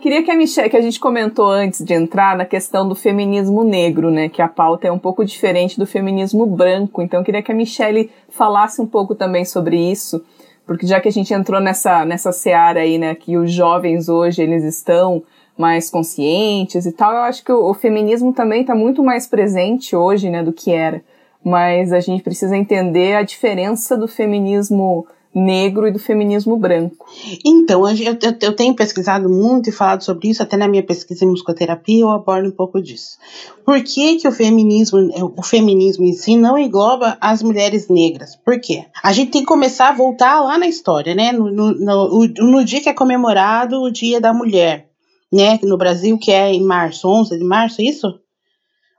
Queria 0.00 0.22
que 0.22 0.30
a 0.30 0.36
Michelle, 0.36 0.70
que 0.70 0.76
a 0.78 0.80
gente 0.80 0.98
comentou 0.98 1.50
antes 1.50 1.84
de 1.84 1.92
entrar 1.92 2.34
na 2.34 2.46
questão 2.46 2.88
do 2.88 2.94
feminismo 2.94 3.62
negro, 3.62 4.10
né? 4.10 4.30
Que 4.30 4.40
a 4.40 4.48
pauta 4.48 4.88
é 4.88 4.90
um 4.90 4.98
pouco 4.98 5.22
diferente 5.26 5.78
do 5.78 5.86
feminismo 5.86 6.46
branco. 6.46 7.02
Então, 7.02 7.22
queria 7.22 7.42
que 7.42 7.52
a 7.52 7.54
Michelle 7.54 8.10
falasse 8.30 8.80
um 8.80 8.86
pouco 8.86 9.14
também 9.14 9.44
sobre 9.44 9.76
isso, 9.76 10.24
porque 10.66 10.86
já 10.86 11.02
que 11.02 11.08
a 11.08 11.12
gente 11.12 11.34
entrou 11.34 11.60
nessa, 11.60 12.02
nessa 12.06 12.32
seara 12.32 12.80
aí, 12.80 12.96
né? 12.96 13.14
Que 13.14 13.36
os 13.36 13.52
jovens 13.52 14.08
hoje, 14.08 14.42
eles 14.42 14.64
estão 14.64 15.22
mais 15.54 15.90
conscientes 15.90 16.86
e 16.86 16.92
tal, 16.92 17.12
eu 17.12 17.20
acho 17.24 17.44
que 17.44 17.52
o, 17.52 17.68
o 17.68 17.74
feminismo 17.74 18.32
também 18.32 18.62
está 18.62 18.74
muito 18.74 19.04
mais 19.04 19.26
presente 19.26 19.94
hoje, 19.94 20.30
né? 20.30 20.42
Do 20.42 20.52
que 20.52 20.72
era. 20.72 21.02
Mas 21.44 21.92
a 21.92 22.00
gente 22.00 22.22
precisa 22.22 22.56
entender 22.56 23.16
a 23.16 23.22
diferença 23.22 23.98
do 23.98 24.08
feminismo 24.08 25.06
negro 25.34 25.86
e 25.86 25.92
do 25.92 25.98
feminismo 25.98 26.56
branco. 26.56 27.06
Então, 27.44 27.88
eu, 27.88 27.96
eu, 27.96 28.18
eu, 28.40 28.52
tenho 28.52 28.74
pesquisado 28.74 29.28
muito 29.28 29.68
e 29.68 29.72
falado 29.72 30.02
sobre 30.02 30.28
isso, 30.28 30.42
até 30.42 30.56
na 30.56 30.66
minha 30.66 30.82
pesquisa 30.82 31.24
em 31.24 31.28
musicoterapia 31.28 32.02
eu 32.02 32.10
abordo 32.10 32.48
um 32.48 32.52
pouco 32.52 32.82
disso. 32.82 33.16
Por 33.64 33.80
que, 33.82 34.16
que 34.16 34.26
o 34.26 34.32
feminismo, 34.32 34.98
o 35.36 35.42
feminismo 35.42 36.04
em 36.04 36.12
si 36.12 36.36
não 36.36 36.58
engloba 36.58 37.16
as 37.20 37.42
mulheres 37.42 37.88
negras? 37.88 38.34
Por 38.34 38.60
quê? 38.60 38.86
A 39.02 39.12
gente 39.12 39.30
tem 39.30 39.42
que 39.42 39.46
começar 39.46 39.90
a 39.90 39.94
voltar 39.94 40.40
lá 40.40 40.58
na 40.58 40.66
história, 40.66 41.14
né? 41.14 41.30
No, 41.30 41.50
no, 41.50 41.72
no, 41.72 42.26
no 42.26 42.64
dia 42.64 42.80
que 42.80 42.88
é 42.88 42.94
comemorado 42.94 43.80
o 43.82 43.90
Dia 43.90 44.20
da 44.20 44.34
Mulher, 44.34 44.88
né? 45.32 45.60
No 45.62 45.78
Brasil, 45.78 46.18
que 46.18 46.32
é 46.32 46.52
em 46.52 46.62
março, 46.62 47.08
11 47.08 47.38
de 47.38 47.44
março, 47.44 47.80
é 47.80 47.84
isso? 47.84 48.18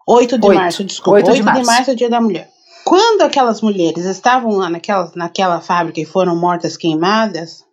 8 0.07 0.38
de 0.38 0.47
8. 0.47 0.57
março, 0.57 0.84
desculpa. 0.84 1.17
8 1.17 1.27
8 1.27 1.36
de 1.36 1.41
de 1.41 1.45
março. 1.45 1.65
março 1.65 1.89
é 1.89 1.93
o 1.93 1.95
Dia 1.95 2.09
da 2.09 2.21
Mulher. 2.21 2.49
Quando 2.84 3.21
aquelas 3.21 3.61
mulheres 3.61 4.05
estavam 4.05 4.51
lá 4.57 4.69
naquela, 4.69 5.11
naquela 5.15 5.61
fábrica 5.61 6.01
e 6.01 6.05
foram 6.05 6.36
mortas 6.36 6.75
queimadas, 6.75 7.63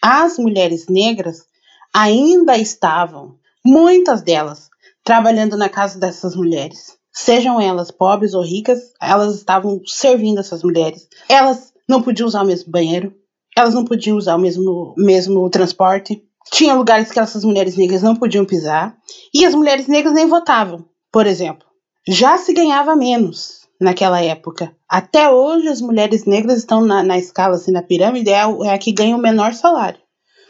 as 0.00 0.38
mulheres 0.38 0.86
negras 0.88 1.44
ainda 1.92 2.56
estavam, 2.56 3.36
muitas 3.64 4.22
delas, 4.22 4.70
trabalhando 5.04 5.56
na 5.56 5.68
casa 5.68 5.98
dessas 5.98 6.34
mulheres. 6.34 6.96
Sejam 7.12 7.60
elas 7.60 7.90
pobres 7.90 8.34
ou 8.34 8.42
ricas, 8.42 8.92
elas 9.00 9.34
estavam 9.34 9.80
servindo 9.84 10.40
essas 10.40 10.62
mulheres. 10.62 11.08
Elas 11.28 11.72
não 11.88 12.02
podiam 12.02 12.26
usar 12.26 12.42
o 12.42 12.46
mesmo 12.46 12.70
banheiro, 12.70 13.14
elas 13.56 13.74
não 13.74 13.84
podiam 13.84 14.16
usar 14.16 14.36
o 14.36 14.40
mesmo, 14.40 14.94
mesmo 14.96 15.50
transporte. 15.50 16.22
Tinha 16.50 16.74
lugares 16.74 17.10
que 17.10 17.20
essas 17.20 17.44
mulheres 17.44 17.76
negras 17.76 18.02
não 18.02 18.16
podiam 18.16 18.44
pisar. 18.44 18.96
E 19.34 19.44
as 19.44 19.54
mulheres 19.54 19.86
negras 19.88 20.14
nem 20.14 20.26
votavam, 20.26 20.86
por 21.12 21.26
exemplo. 21.26 21.66
Já 22.08 22.38
se 22.38 22.52
ganhava 22.52 22.96
menos 22.96 23.61
naquela 23.82 24.22
época. 24.22 24.74
Até 24.88 25.30
hoje 25.30 25.68
as 25.68 25.80
mulheres 25.80 26.24
negras 26.24 26.58
estão 26.58 26.80
na, 26.80 27.02
na 27.02 27.18
escala, 27.18 27.56
assim, 27.56 27.72
na 27.72 27.82
pirâmide, 27.82 28.30
é 28.30 28.40
a, 28.40 28.48
é 28.64 28.70
a 28.70 28.78
que 28.78 28.92
ganha 28.92 29.16
o 29.16 29.20
menor 29.20 29.52
salário. 29.54 30.00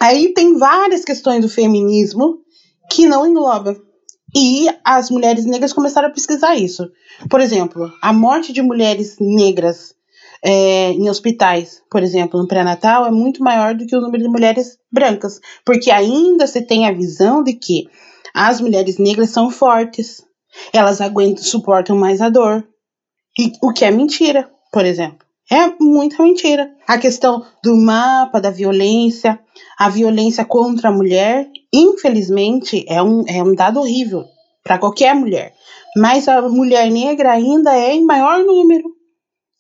Aí 0.00 0.34
tem 0.34 0.58
várias 0.58 1.04
questões 1.04 1.40
do 1.42 1.48
feminismo 1.48 2.38
que 2.90 3.06
não 3.06 3.26
engloba. 3.26 3.76
E 4.34 4.66
as 4.84 5.10
mulheres 5.10 5.44
negras 5.44 5.72
começaram 5.72 6.08
a 6.08 6.12
pesquisar 6.12 6.56
isso. 6.56 6.90
Por 7.28 7.40
exemplo, 7.40 7.92
a 8.02 8.12
morte 8.12 8.52
de 8.52 8.62
mulheres 8.62 9.16
negras 9.20 9.94
é, 10.42 10.90
em 10.90 11.08
hospitais, 11.08 11.82
por 11.90 12.02
exemplo, 12.02 12.40
no 12.40 12.48
pré-natal, 12.48 13.06
é 13.06 13.10
muito 13.10 13.42
maior 13.42 13.74
do 13.74 13.86
que 13.86 13.94
o 13.94 14.00
número 14.00 14.24
de 14.24 14.28
mulheres 14.28 14.78
brancas. 14.90 15.38
Porque 15.64 15.90
ainda 15.90 16.46
se 16.46 16.62
tem 16.62 16.86
a 16.86 16.92
visão 16.92 17.42
de 17.42 17.52
que 17.52 17.88
as 18.34 18.60
mulheres 18.60 18.98
negras 18.98 19.30
são 19.30 19.50
fortes. 19.50 20.24
Elas 20.72 21.00
aguentam, 21.00 21.44
suportam 21.44 21.96
mais 21.96 22.20
a 22.20 22.28
dor. 22.28 22.66
E, 23.38 23.52
o 23.62 23.72
que 23.72 23.84
é 23.84 23.90
mentira, 23.90 24.50
por 24.72 24.84
exemplo. 24.84 25.18
É 25.50 25.72
muita 25.80 26.22
mentira. 26.22 26.70
A 26.86 26.96
questão 26.96 27.44
do 27.62 27.76
mapa 27.76 28.40
da 28.40 28.50
violência, 28.50 29.38
a 29.78 29.88
violência 29.88 30.44
contra 30.44 30.88
a 30.88 30.92
mulher, 30.92 31.48
infelizmente, 31.72 32.84
é 32.88 33.02
um, 33.02 33.24
é 33.26 33.42
um 33.42 33.54
dado 33.54 33.80
horrível 33.80 34.24
para 34.62 34.78
qualquer 34.78 35.14
mulher. 35.14 35.52
Mas 35.96 36.26
a 36.26 36.40
mulher 36.42 36.90
negra 36.90 37.32
ainda 37.32 37.76
é 37.76 37.94
em 37.94 38.04
maior 38.04 38.38
número. 38.44 38.84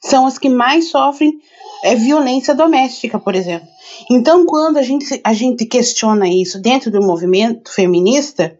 São 0.00 0.26
as 0.26 0.38
que 0.38 0.48
mais 0.48 0.88
sofrem 0.88 1.38
é, 1.84 1.94
violência 1.94 2.54
doméstica, 2.54 3.18
por 3.18 3.34
exemplo. 3.34 3.68
Então, 4.10 4.46
quando 4.46 4.78
a 4.78 4.82
gente, 4.82 5.20
a 5.22 5.32
gente 5.32 5.66
questiona 5.66 6.26
isso 6.28 6.60
dentro 6.60 6.90
do 6.90 7.02
movimento 7.02 7.70
feminista, 7.72 8.58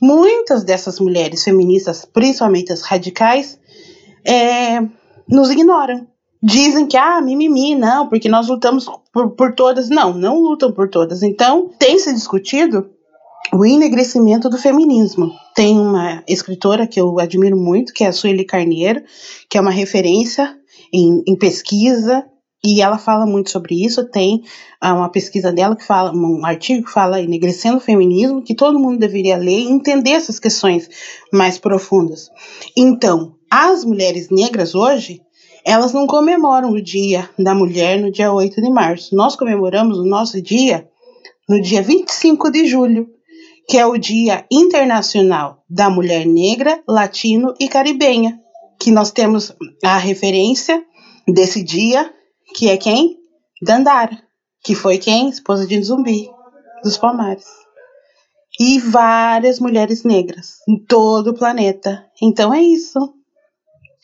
muitas 0.00 0.64
dessas 0.64 0.98
mulheres 0.98 1.44
feministas, 1.44 2.04
principalmente 2.04 2.72
as 2.72 2.80
radicais, 2.82 3.59
é, 4.24 4.80
nos 5.28 5.50
ignoram. 5.50 6.06
Dizem 6.42 6.86
que, 6.86 6.96
ah, 6.96 7.20
mimimi, 7.20 7.74
não, 7.74 8.08
porque 8.08 8.28
nós 8.28 8.48
lutamos 8.48 8.86
por, 9.12 9.30
por 9.32 9.54
todas. 9.54 9.90
Não, 9.90 10.14
não 10.14 10.38
lutam 10.40 10.72
por 10.72 10.88
todas. 10.88 11.22
Então, 11.22 11.70
tem 11.78 11.98
se 11.98 12.12
discutido 12.14 12.88
o 13.52 13.64
enegrecimento 13.66 14.48
do 14.48 14.56
feminismo. 14.56 15.32
Tem 15.54 15.78
uma 15.78 16.22
escritora 16.26 16.86
que 16.86 17.00
eu 17.00 17.18
admiro 17.18 17.56
muito, 17.56 17.92
que 17.92 18.04
é 18.04 18.06
a 18.06 18.12
Sueli 18.12 18.44
Carneiro, 18.44 19.02
que 19.48 19.58
é 19.58 19.60
uma 19.60 19.70
referência 19.70 20.56
em, 20.92 21.22
em 21.26 21.36
pesquisa, 21.36 22.24
e 22.64 22.80
ela 22.80 22.98
fala 22.98 23.26
muito 23.26 23.50
sobre 23.50 23.84
isso. 23.84 24.04
Tem 24.04 24.42
ah, 24.80 24.94
uma 24.94 25.10
pesquisa 25.10 25.52
dela 25.52 25.76
que 25.76 25.84
fala, 25.84 26.12
um 26.12 26.44
artigo 26.44 26.86
que 26.86 26.92
fala 26.92 27.20
enegrecendo 27.20 27.78
o 27.78 27.80
feminismo, 27.80 28.42
que 28.42 28.54
todo 28.54 28.78
mundo 28.78 28.98
deveria 28.98 29.36
ler 29.36 29.60
e 29.60 29.70
entender 29.70 30.12
essas 30.12 30.38
questões 30.38 30.88
mais 31.32 31.58
profundas. 31.58 32.30
Então, 32.76 33.34
as 33.50 33.84
mulheres 33.84 34.28
negras 34.30 34.74
hoje, 34.74 35.20
elas 35.64 35.92
não 35.92 36.06
comemoram 36.06 36.70
o 36.70 36.80
Dia 36.80 37.28
da 37.38 37.54
Mulher 37.54 38.00
no 38.00 38.10
dia 38.10 38.32
8 38.32 38.62
de 38.62 38.70
março. 38.70 39.14
Nós 39.14 39.36
comemoramos 39.36 39.98
o 39.98 40.04
nosso 40.04 40.40
dia 40.40 40.88
no 41.48 41.60
dia 41.60 41.82
25 41.82 42.50
de 42.50 42.66
julho, 42.66 43.08
que 43.68 43.76
é 43.76 43.84
o 43.84 43.98
Dia 43.98 44.46
Internacional 44.50 45.64
da 45.68 45.90
Mulher 45.90 46.24
Negra, 46.24 46.80
Latino 46.88 47.54
e 47.58 47.68
Caribenha, 47.68 48.40
que 48.78 48.90
nós 48.90 49.10
temos 49.10 49.52
a 49.82 49.98
referência 49.98 50.82
desse 51.26 51.62
dia 51.62 52.08
que 52.54 52.68
é 52.68 52.76
quem? 52.76 53.16
Dandara, 53.62 54.16
que 54.64 54.74
foi 54.74 54.98
quem? 54.98 55.28
Esposa 55.28 55.66
de 55.66 55.82
Zumbi, 55.82 56.30
dos 56.82 56.96
Palmares. 56.96 57.46
E 58.58 58.78
várias 58.78 59.58
mulheres 59.60 60.04
negras 60.04 60.56
em 60.68 60.78
todo 60.78 61.30
o 61.30 61.34
planeta. 61.34 62.04
Então 62.22 62.52
é 62.52 62.62
isso. 62.62 62.98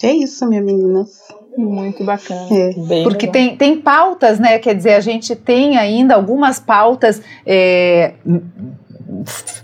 É 0.03 0.13
isso, 0.13 0.47
minhas 0.47 0.65
meninas. 0.65 1.09
Muito 1.57 2.05
bacana. 2.05 2.49
É. 2.53 3.03
Porque 3.03 3.27
tem, 3.27 3.57
tem 3.57 3.81
pautas, 3.81 4.39
né? 4.39 4.59
Quer 4.59 4.75
dizer, 4.75 4.95
a 4.95 5.01
gente 5.01 5.35
tem 5.35 5.79
ainda 5.79 6.15
algumas 6.15 6.61
pautas 6.61 7.23
é, 7.47 8.13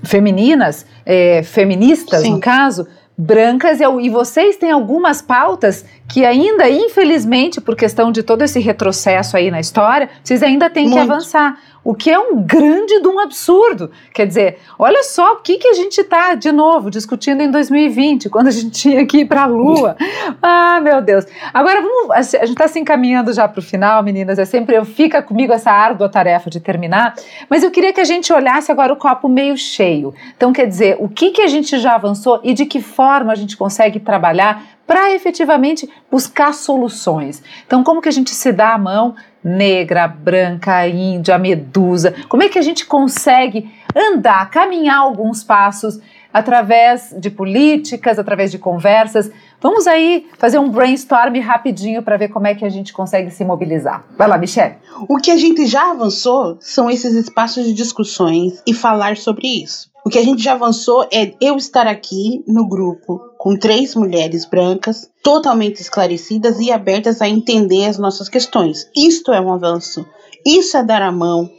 femininas, 0.03 0.87
é, 1.05 1.43
feministas, 1.43 2.23
Sim. 2.23 2.33
no 2.33 2.41
caso, 2.41 2.87
brancas 3.17 3.81
e, 3.81 3.85
e 3.85 4.09
vocês 4.09 4.57
têm 4.57 4.71
algumas 4.71 5.21
pautas 5.21 5.85
que 6.09 6.25
ainda, 6.25 6.69
infelizmente, 6.69 7.61
por 7.61 7.77
questão 7.77 8.11
de 8.11 8.23
todo 8.23 8.43
esse 8.43 8.59
retrocesso 8.59 9.37
aí 9.37 9.51
na 9.51 9.61
história, 9.61 10.09
vocês 10.25 10.43
ainda 10.43 10.71
têm 10.71 10.85
Muito. 10.85 10.95
que 10.95 11.01
avançar. 11.01 11.59
O 11.85 11.95
que 11.95 12.11
é 12.11 12.19
um 12.19 12.41
grande 12.43 13.01
de 13.01 13.09
um 13.09 13.19
absurdo. 13.19 13.91
Quer 14.15 14.27
dizer, 14.27 14.59
olha 14.79 15.03
só 15.03 15.33
o 15.33 15.37
que, 15.37 15.59
que 15.59 15.69
a 15.69 15.73
gente 15.73 16.01
está, 16.01 16.35
de 16.35 16.53
novo, 16.53 16.91
discutindo 16.91 17.43
em 17.43 17.51
2020, 17.51 18.29
quando 18.29 18.49
a 18.49 18.51
gente 18.53 18.71
tinha 18.71 19.05
que 19.05 19.19
ir 19.19 19.25
para 19.25 19.43
a 19.43 19.47
Lua. 19.47 19.97
Ah, 20.41 20.81
meu 20.81 21.01
Deus. 21.01 21.25
Agora, 21.53 21.81
vamos, 21.81 22.11
a 22.11 22.23
gente 22.23 22.51
está 22.51 22.67
se 22.67 22.79
encaminhando 22.79 23.33
já 23.33 23.47
para 23.47 23.61
o 23.61 23.63
final, 23.63 24.03
meninas. 24.03 24.39
É 24.39 24.45
sempre, 24.45 24.83
fica 24.85 25.23
comigo 25.23 25.53
essa 25.53 25.71
árdua 25.71 26.09
tarefa 26.09 26.51
de 26.51 26.59
terminar, 26.59 27.15
mas 27.49 27.63
eu 27.63 27.71
queria 27.71 27.93
que 27.93 28.01
a 28.01 28.05
gente 28.05 28.33
olhasse 28.33 28.71
agora 28.71 28.93
o 28.93 28.97
copo 28.97 29.29
meio 29.29 29.57
cheio. 29.57 30.15
Então, 30.37 30.53
quer 30.53 30.67
dizer, 30.67 30.97
o 30.99 31.09
que, 31.09 31.31
que 31.31 31.43
a 31.43 31.47
gente 31.47 31.79
já 31.79 31.95
avançou 31.95 32.41
e 32.43 32.55
de 32.55 32.67
que 32.67 32.81
forma 32.81 33.33
a 33.33 33.37
gente 33.37 33.57
consegue 33.57 34.01
trabalhar 34.01 34.63
para 34.87 35.13
efetivamente 35.15 35.89
buscar 36.11 36.53
soluções. 36.53 37.43
Então, 37.67 37.83
como 37.83 38.03
que 38.03 38.09
a 38.09 38.13
gente 38.13 38.31
se 38.31 38.53
dá 38.53 38.75
a 38.75 38.79
mão 38.79 39.15
negra, 39.43 40.07
branca, 40.07 40.87
índia, 40.87 41.39
medusa? 41.39 42.15
Como 42.29 42.43
é 42.43 42.49
que 42.49 42.59
a 42.59 42.63
gente 42.63 42.87
consegue 42.87 43.71
andar, 43.95 44.51
caminhar 44.51 44.99
alguns 44.99 45.43
passos 45.45 46.01
através 46.33 47.15
de 47.19 47.31
políticas, 47.31 48.19
através 48.19 48.51
de 48.51 48.59
conversas? 48.59 49.31
Vamos 49.61 49.87
aí 49.87 50.27
fazer 50.39 50.59
um 50.59 50.69
brainstorm 50.69 51.39
rapidinho 51.41 52.03
para 52.03 52.17
ver 52.17 52.29
como 52.29 52.47
é 52.47 52.55
que 52.55 52.65
a 52.65 52.69
gente 52.69 52.93
consegue 52.93 53.31
se 53.31 53.45
mobilizar. 53.45 54.05
Vai 54.17 54.27
lá, 54.29 54.37
Michelle. 54.37 54.77
O 55.09 55.19
que 55.19 55.31
a 55.31 55.37
gente 55.37 55.67
já 55.67 55.91
avançou 55.91 56.57
são 56.61 56.91
esses 56.91 57.15
espaços 57.15 57.65
de 57.65 57.73
discussões 57.73 58.63
e 58.67 58.75
falar 58.75 59.17
sobre 59.17 59.47
isso. 59.63 59.93
O 60.05 60.11
que 60.11 60.19
a 60.19 60.25
gente 60.25 60.43
já 60.43 60.53
avançou 60.53 61.07
é 61.13 61.33
eu 61.41 61.57
estar 61.57 61.87
aqui 61.87 62.43
no 62.49 62.69
grupo 62.69 63.21
com 63.43 63.57
três 63.57 63.97
mulheres 63.97 64.45
brancas 64.45 65.11
totalmente 65.21 65.81
esclarecidas 65.81 66.61
e 66.61 66.71
abertas 66.71 67.21
a 67.21 67.29
entender 67.29 67.87
as 67.87 67.99
nossas 67.99 68.29
questões. 68.29 68.89
Isto 68.97 69.33
é 69.33 69.41
um 69.41 69.53
avanço. 69.53 70.07
Isso 70.47 70.77
é 70.77 70.83
dar 70.85 71.03
a 71.03 71.11
mão, 71.11 71.51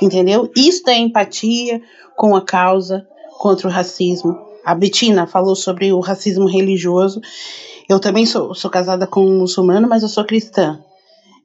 entendeu? 0.00 0.48
Isto 0.54 0.90
é 0.90 0.98
empatia 0.98 1.82
com 2.16 2.36
a 2.36 2.44
causa 2.44 3.04
contra 3.40 3.66
o 3.66 3.70
racismo. 3.72 4.38
A 4.64 4.72
Betina 4.72 5.26
falou 5.26 5.56
sobre 5.56 5.92
o 5.92 5.98
racismo 5.98 6.46
religioso. 6.46 7.20
Eu 7.88 7.98
também 7.98 8.24
sou, 8.24 8.54
sou 8.54 8.70
casada 8.70 9.04
com 9.04 9.26
um 9.26 9.40
muçulmano, 9.40 9.88
mas 9.88 10.04
eu 10.04 10.08
sou 10.08 10.24
cristã. 10.24 10.78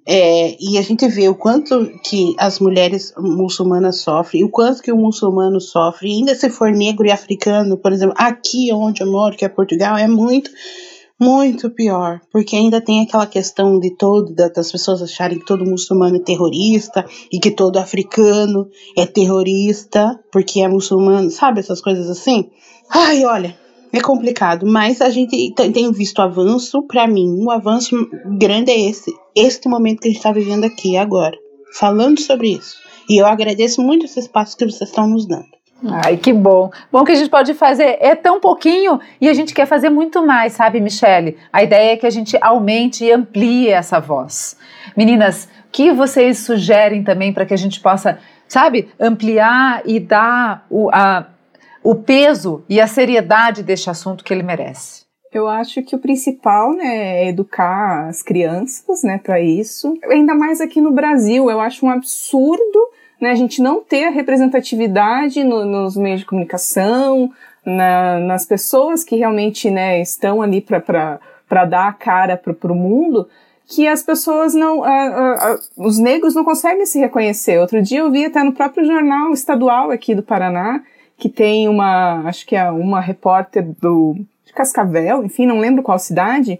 É, 0.10 0.56
e 0.58 0.78
a 0.78 0.82
gente 0.82 1.06
vê 1.10 1.28
o 1.28 1.36
quanto 1.36 1.92
que 2.02 2.34
as 2.40 2.60
mulheres 2.60 3.14
muçulmanas 3.18 4.00
sofrem, 4.00 4.42
o 4.42 4.50
quanto 4.50 4.82
que 4.82 4.90
o 4.90 4.96
muçulmano 4.96 5.60
sofre, 5.60 6.10
ainda 6.10 6.34
se 6.34 6.50
for 6.50 6.72
negro 6.72 7.06
e 7.06 7.12
africano, 7.12 7.78
por 7.78 7.92
exemplo, 7.92 8.16
aqui 8.18 8.72
onde 8.72 9.04
eu 9.04 9.12
moro, 9.12 9.36
que 9.36 9.44
é 9.44 9.50
Portugal, 9.50 9.98
é 9.98 10.08
muito, 10.08 10.50
muito 11.20 11.70
pior, 11.70 12.22
porque 12.32 12.56
ainda 12.56 12.80
tem 12.80 13.02
aquela 13.02 13.28
questão 13.28 13.78
de 13.78 13.98
todo, 13.98 14.34
das 14.34 14.72
pessoas 14.72 15.02
acharem 15.02 15.40
que 15.40 15.46
todo 15.46 15.66
muçulmano 15.66 16.16
é 16.16 16.20
terrorista, 16.20 17.06
e 17.30 17.38
que 17.38 17.52
todo 17.52 17.76
africano 17.76 18.70
é 18.98 19.06
terrorista, 19.06 20.18
porque 20.32 20.62
é 20.62 20.70
muçulmano, 20.70 21.30
sabe, 21.30 21.60
essas 21.60 21.82
coisas 21.82 22.10
assim? 22.10 22.50
Ai, 22.90 23.26
olha, 23.26 23.58
é 23.92 24.02
complicado, 24.02 24.66
mas 24.66 25.02
a 25.02 25.10
gente 25.10 25.54
tem 25.54 25.92
visto 25.92 26.22
avanço. 26.22 26.84
Para 26.84 27.08
mim, 27.08 27.30
um 27.40 27.50
avanço 27.50 27.96
grande 28.38 28.72
é 28.72 28.80
esse, 28.80 29.12
este 29.36 29.68
momento 29.68 30.02
que 30.02 30.08
a 30.08 30.12
gente 30.12 30.18
está 30.18 30.32
vivendo 30.32 30.66
aqui 30.66 30.98
agora, 30.98 31.38
falando 31.74 32.20
sobre 32.20 32.50
isso. 32.50 32.78
E 33.10 33.22
eu 33.22 33.26
agradeço 33.26 33.82
muito 33.82 34.06
esse 34.06 34.20
espaço 34.20 34.58
que 34.58 34.66
vocês 34.66 34.90
estão 34.90 35.08
nos 35.08 35.26
dando. 35.26 35.58
Ai, 35.86 36.18
que 36.18 36.34
bom. 36.34 36.72
Bom 36.92 37.04
que 37.04 37.12
a 37.12 37.16
gente 37.16 37.30
pode 37.30 37.54
fazer 37.54 37.98
é 38.02 38.16
tão 38.16 38.40
pouquinho 38.40 39.00
e 39.22 39.30
a 39.30 39.34
gente 39.34 39.54
quer 39.54 39.68
fazer 39.68 39.90
muito 39.90 40.26
mais, 40.26 40.54
sabe, 40.54 40.82
Michele? 40.82 41.38
A 41.54 41.64
ideia 41.64 41.94
é 41.94 41.98
que 41.98 42.06
a 42.06 42.10
gente 42.10 42.36
aumente 42.42 43.06
e 43.06 43.12
amplie 43.12 43.70
essa 43.70 44.00
voz. 44.00 44.58
Meninas, 44.96 45.48
o 45.68 45.72
que 45.72 45.92
vocês 45.92 46.40
sugerem 46.40 47.04
também 47.04 47.32
para 47.32 47.46
que 47.46 47.54
a 47.54 47.58
gente 47.58 47.80
possa, 47.80 48.18
sabe, 48.48 48.90
ampliar 49.00 49.84
e 49.86 50.00
dar 50.00 50.66
o, 50.70 50.90
a, 50.92 51.28
o 51.84 51.96
peso 51.96 52.64
e 52.68 52.82
a 52.82 52.88
seriedade 52.88 53.64
deste 53.64 53.90
assunto 53.90 54.24
que 54.24 54.34
ele 54.34 54.44
merece? 54.44 55.06
Eu 55.32 55.48
acho 55.48 55.84
que 55.84 55.96
o 55.96 56.00
principal, 56.00 56.74
né, 56.74 57.24
é 57.24 57.30
educar 57.30 58.08
as 58.08 58.24
crianças, 58.24 59.04
né, 59.04 59.20
para 59.22 59.42
isso. 59.42 59.94
Ainda 60.06 60.34
mais 60.34 60.62
aqui 60.62 60.80
no 60.80 60.92
Brasil, 60.92 61.50
eu 61.50 61.60
acho 61.60 61.86
um 61.86 61.90
absurdo, 61.90 62.90
né, 63.20 63.32
a 63.32 63.36
gente 63.36 63.62
não 63.62 63.84
ter 63.84 64.06
a 64.06 64.10
representatividade 64.10 65.44
no, 65.44 65.66
nos 65.66 65.98
meios 65.98 66.22
de 66.22 66.26
comunicação, 66.26 67.30
na, 67.66 68.20
nas 68.20 68.46
pessoas 68.46 69.04
que 69.04 69.18
realmente, 69.18 69.70
né, 69.70 70.02
estão 70.02 70.42
ali 70.42 70.62
para 70.62 71.20
dar 71.66 71.88
a 71.90 71.94
cara 71.94 72.38
para 72.38 72.72
o 72.72 72.76
mundo, 72.76 73.28
que 73.70 73.86
as 73.86 74.02
pessoas 74.02 74.54
não, 74.54 74.82
os 75.76 76.00
negros 76.00 76.34
não 76.34 76.46
conseguem 76.46 76.86
se 76.86 77.00
reconhecer. 77.00 77.60
Outro 77.60 77.82
dia 77.82 78.00
eu 78.00 78.10
vi 78.10 78.26
até 78.26 78.42
no 78.42 78.54
próprio 78.54 78.86
jornal 78.86 79.34
estadual 79.34 79.92
aqui 79.92 80.16
do 80.16 80.24
Paraná, 80.24 80.82
que 81.18 81.30
tem 81.30 81.68
uma, 81.68 82.22
acho 82.26 82.46
que 82.46 82.56
é 82.56 82.70
uma 82.70 83.00
repórter 83.00 83.66
do 83.82 84.16
de 84.46 84.54
Cascavel, 84.54 85.24
enfim, 85.26 85.46
não 85.46 85.60
lembro 85.60 85.84
qual 85.84 86.00
cidade, 86.00 86.60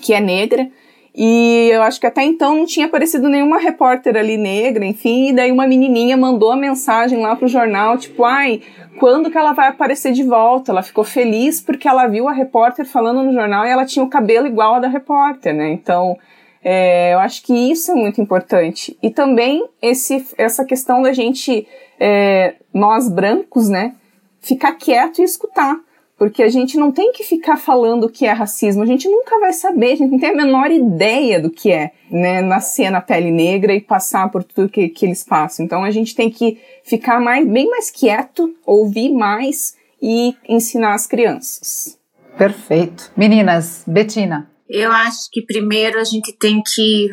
que 0.00 0.12
é 0.12 0.20
negra, 0.20 0.68
e 1.14 1.68
eu 1.72 1.82
acho 1.82 2.00
que 2.00 2.06
até 2.06 2.24
então 2.24 2.56
não 2.56 2.66
tinha 2.66 2.86
aparecido 2.86 3.28
nenhuma 3.28 3.58
repórter 3.58 4.16
ali 4.16 4.36
negra, 4.36 4.84
enfim, 4.84 5.28
e 5.28 5.32
daí 5.32 5.52
uma 5.52 5.66
menininha 5.66 6.16
mandou 6.16 6.50
a 6.50 6.56
mensagem 6.56 7.20
lá 7.20 7.36
pro 7.36 7.46
jornal, 7.46 7.96
tipo, 7.96 8.24
ai, 8.24 8.62
quando 8.98 9.30
que 9.30 9.38
ela 9.38 9.52
vai 9.52 9.68
aparecer 9.68 10.12
de 10.12 10.24
volta? 10.24 10.72
Ela 10.72 10.82
ficou 10.82 11.04
feliz 11.04 11.60
porque 11.60 11.86
ela 11.86 12.06
viu 12.06 12.28
a 12.28 12.32
repórter 12.32 12.84
falando 12.84 13.22
no 13.22 13.32
jornal 13.32 13.64
e 13.64 13.70
ela 13.70 13.84
tinha 13.84 14.04
o 14.04 14.10
cabelo 14.10 14.46
igual 14.46 14.74
ao 14.74 14.80
da 14.80 14.88
repórter, 14.88 15.54
né? 15.54 15.70
Então, 15.70 16.16
é, 16.62 17.12
eu 17.12 17.18
acho 17.18 17.42
que 17.42 17.52
isso 17.52 17.92
é 17.92 17.94
muito 17.94 18.20
importante. 18.20 18.96
E 19.02 19.10
também 19.10 19.64
esse, 19.82 20.26
essa 20.38 20.64
questão 20.64 21.02
da 21.02 21.12
gente, 21.12 21.66
é, 22.06 22.56
nós 22.72 23.08
brancos, 23.08 23.70
né, 23.70 23.94
ficar 24.38 24.72
quieto 24.72 25.20
e 25.20 25.24
escutar. 25.24 25.78
Porque 26.16 26.44
a 26.44 26.48
gente 26.48 26.76
não 26.76 26.92
tem 26.92 27.10
que 27.12 27.24
ficar 27.24 27.56
falando 27.56 28.04
o 28.04 28.08
que 28.08 28.24
é 28.24 28.30
racismo, 28.30 28.82
a 28.82 28.86
gente 28.86 29.08
nunca 29.08 29.40
vai 29.40 29.52
saber, 29.52 29.92
a 29.92 29.96
gente 29.96 30.12
não 30.12 30.18
tem 30.18 30.30
a 30.30 30.36
menor 30.36 30.70
ideia 30.70 31.40
do 31.40 31.50
que 31.50 31.72
é, 31.72 31.90
né, 32.08 32.40
nascer 32.40 32.88
na 32.88 33.00
pele 33.00 33.32
negra 33.32 33.74
e 33.74 33.80
passar 33.80 34.30
por 34.30 34.44
tudo 34.44 34.68
que, 34.68 34.88
que 34.88 35.06
eles 35.06 35.24
passam. 35.24 35.64
Então 35.64 35.82
a 35.82 35.90
gente 35.90 36.14
tem 36.14 36.30
que 36.30 36.60
ficar 36.84 37.20
mais, 37.20 37.48
bem 37.48 37.68
mais 37.68 37.90
quieto, 37.90 38.54
ouvir 38.64 39.10
mais 39.12 39.74
e 40.00 40.36
ensinar 40.48 40.94
as 40.94 41.06
crianças. 41.06 41.98
Perfeito. 42.38 43.10
Meninas, 43.16 43.82
Betina, 43.86 44.48
eu 44.68 44.92
acho 44.92 45.28
que 45.32 45.42
primeiro 45.42 45.98
a 45.98 46.04
gente 46.04 46.32
tem 46.38 46.62
que 46.62 47.08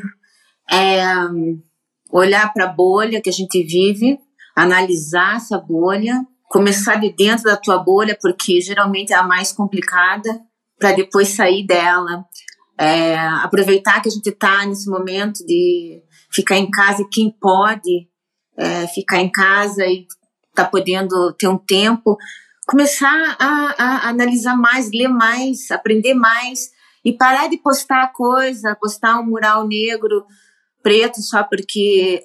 é, 0.72 1.04
olhar 2.12 2.54
para 2.54 2.66
a 2.66 2.74
bolha 2.74 3.20
que 3.20 3.30
a 3.30 3.34
gente 3.34 3.64
vive, 3.64 4.20
analisar 4.56 5.38
essa 5.38 5.58
bolha, 5.58 6.26
começar 6.50 6.96
de 6.96 7.14
dentro 7.14 7.46
da 7.46 7.58
tua 7.58 7.78
bolha, 7.78 8.18
porque 8.22 8.60
geralmente 8.62 9.14
é 9.14 9.16
a 9.16 9.24
mais 9.24 9.52
complicada, 9.52 10.42
para 10.78 10.92
depois 10.92 11.30
sair 11.30 11.66
dela. 11.66 12.26
É, 12.80 13.16
aproveitar 13.18 14.02
que 14.02 14.10
a 14.10 14.12
gente 14.12 14.30
está 14.30 14.66
nesse 14.66 14.90
momento 14.90 15.46
de 15.46 16.02
ficar 16.32 16.58
em 16.58 16.70
casa 16.70 17.04
e 17.04 17.10
quem 17.10 17.30
pode 17.30 18.08
é, 18.58 18.88
ficar 18.88 19.20
em 19.20 19.32
casa 19.32 19.86
e 19.86 20.08
tá 20.56 20.66
podendo 20.66 21.34
ter 21.34 21.48
um 21.48 21.58
tempo, 21.58 22.18
começar 22.68 23.38
a, 23.40 23.76
a 23.78 24.10
analisar 24.10 24.58
mais, 24.58 24.90
ler 24.92 25.08
mais, 25.08 25.70
aprender 25.72 26.14
mais 26.14 26.72
e 27.04 27.14
parar 27.14 27.48
de 27.48 27.58
postar 27.58 28.12
coisa, 28.14 28.78
postar 28.80 29.20
um 29.20 29.26
mural 29.26 29.68
negro, 29.68 30.26
preto 30.82 31.22
só 31.22 31.44
porque 31.44 32.22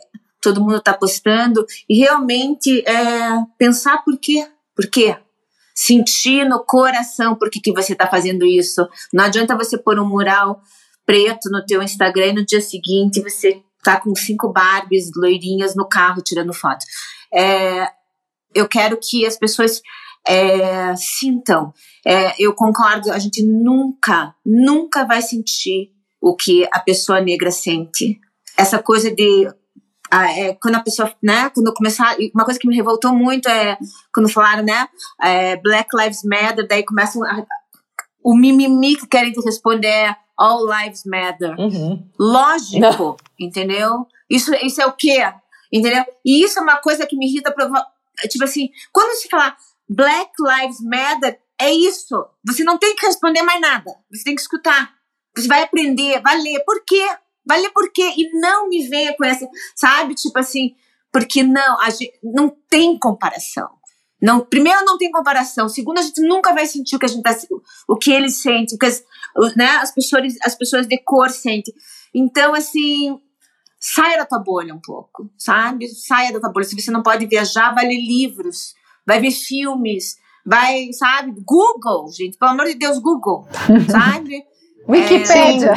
todo 0.47 0.61
mundo 0.61 0.77
está 0.77 0.95
postando 0.95 1.67
e 1.89 1.99
realmente 1.99 2.81
é, 2.87 3.43
pensar 3.59 3.99
por 4.05 4.17
quê, 4.17 4.47
por 4.77 4.89
quê, 4.89 5.17
sentir 5.75 6.49
no 6.49 6.65
coração 6.65 7.35
por 7.35 7.51
que, 7.51 7.61
que 7.61 7.73
você 7.73 7.95
está 7.95 8.07
fazendo 8.07 8.47
isso. 8.47 8.89
Não 9.13 9.25
adianta 9.25 9.57
você 9.57 9.77
pôr 9.77 9.99
um 9.99 10.09
mural 10.09 10.61
preto 11.05 11.51
no 11.51 11.65
teu 11.67 11.83
Instagram 11.83 12.27
e 12.27 12.33
no 12.35 12.47
dia 12.47 12.61
seguinte 12.61 13.21
você 13.21 13.61
tá 13.83 14.01
com 14.01 14.15
cinco 14.15 14.53
Barbies 14.53 15.11
loirinhas 15.17 15.75
no 15.75 15.89
carro 15.89 16.23
tirando 16.23 16.55
foto. 16.55 16.85
É, 17.35 17.89
eu 18.55 18.69
quero 18.69 18.97
que 19.03 19.27
as 19.27 19.37
pessoas 19.37 19.83
é, 20.29 20.95
sintam. 20.95 21.73
É, 22.07 22.41
eu 22.41 22.55
concordo, 22.55 23.11
a 23.11 23.19
gente 23.19 23.45
nunca, 23.45 24.33
nunca 24.45 25.05
vai 25.05 25.21
sentir 25.23 25.91
o 26.21 26.37
que 26.37 26.69
a 26.73 26.79
pessoa 26.79 27.21
negra 27.21 27.51
sente. 27.51 28.21
Essa 28.57 28.79
coisa 28.79 29.11
de 29.11 29.49
ah, 30.11 30.31
é, 30.33 30.55
quando 30.55 30.77
a 30.77 30.83
pessoa, 30.83 31.13
né, 31.23 31.51
quando 31.51 31.73
começar, 31.75 32.17
uma 32.35 32.45
coisa 32.45 32.59
que 32.61 32.69
me 32.69 32.77
revoltou 32.77 33.13
muito 33.15 33.49
é 33.49 33.77
quando 34.13 34.29
falaram, 34.29 34.65
né, 34.65 34.89
é, 35.21 35.57
Black 35.57 35.89
Lives 35.97 36.23
Matter, 36.25 36.67
daí 36.67 36.85
começam 36.85 37.25
a, 37.25 37.45
o 38.23 38.35
mimimi 38.35 38.97
que 38.97 39.07
querem 39.07 39.33
responder 39.45 40.17
All 40.37 40.65
Lives 40.67 41.03
Matter. 41.07 41.59
Uhum. 41.59 42.09
Lógico, 42.19 42.81
Não. 42.81 43.17
entendeu? 43.39 44.07
Isso, 44.29 44.55
isso 44.57 44.81
é 44.81 44.87
o 44.87 44.93
quê? 44.93 45.23
Entendeu? 45.73 46.05
E 46.25 46.45
isso 46.45 46.59
é 46.59 46.63
uma 46.63 46.77
coisa 46.77 47.07
que 47.07 47.17
me 47.17 47.27
irrita, 47.27 47.55
tipo 48.29 48.45
assim, 48.45 48.69
quando 48.93 49.17
se 49.17 49.29
falar 49.29 49.57
Black 49.89 50.31
Lives 50.41 50.81
Matter, 50.81 51.41
é 51.61 51.73
isso. 51.73 52.27
Você 52.45 52.65
não 52.65 52.79
tem 52.79 52.95
que 52.95 53.07
responder 53.07 53.43
mais 53.43 53.61
nada. 53.61 53.91
Você 54.13 54.25
tem 54.25 54.35
que 54.35 54.41
escutar. 54.41 54.93
Você 55.37 55.49
vai 55.49 55.63
aprender, 55.63 56.21
vai 56.23 56.41
ler. 56.41 56.63
Por 56.65 56.83
quê? 56.85 57.07
Vai 57.47 57.61
ler 57.61 57.71
por 57.71 57.91
quê? 57.93 58.13
E 58.17 58.39
não 58.41 58.69
me 58.69 58.87
venha 58.89 59.17
com 59.17 59.25
essa, 59.25 59.49
sabe? 59.75 60.15
Tipo 60.15 60.39
assim, 60.39 60.75
porque 61.13 61.43
não, 61.43 61.81
a 61.81 61.91
gente, 61.91 62.13
não 62.23 62.55
tem 62.69 62.99
comparação. 62.99 63.69
Não, 64.21 64.45
primeiro 64.45 64.85
não 64.85 64.99
tem 64.99 65.11
comparação. 65.11 65.69
Segundo, 65.69 65.99
a 65.99 66.03
gente 66.03 66.21
nunca 66.23 66.53
vai 66.53 66.67
sentir 66.67 66.97
o 66.97 66.99
que 66.99 67.07
a 67.07 67.09
gente 67.09 67.23
tá, 67.23 67.37
o 67.87 67.97
que 67.97 68.11
eles 68.11 68.41
sentem, 68.41 68.75
o 68.75 68.79
que 68.79 68.87
as, 68.87 69.05
né, 69.57 69.67
as 69.77 69.93
pessoas, 69.93 70.35
as 70.43 70.55
pessoas 70.55 70.87
de 70.87 70.99
cor 70.99 71.31
sentem. 71.31 71.75
Então, 72.15 72.55
assim, 72.55 73.21
saia 73.79 74.19
da 74.19 74.27
tua 74.27 74.41
bolha 74.41 74.75
um 74.75 74.81
pouco, 74.81 75.31
sabe? 75.39 75.87
Saia 75.89 76.33
da 76.33 76.41
tua 76.41 76.51
bolha. 76.51 76.65
Se 76.65 76.75
você 76.75 76.91
não 76.91 77.03
pode 77.03 77.27
viajar, 77.27 77.75
vai 77.75 77.87
ler 77.87 78.01
livros, 78.01 78.75
vai 79.07 79.21
ver 79.21 79.31
filmes, 79.31 80.17
vai, 80.45 80.93
sabe? 80.93 81.33
Google, 81.45 82.11
gente, 82.11 82.39
pelo 82.39 82.53
amor 82.53 82.67
de 82.67 82.75
Deus, 82.75 82.99
Google, 82.99 83.47
sabe? 83.91 84.43
Wikipédia. 84.89 85.75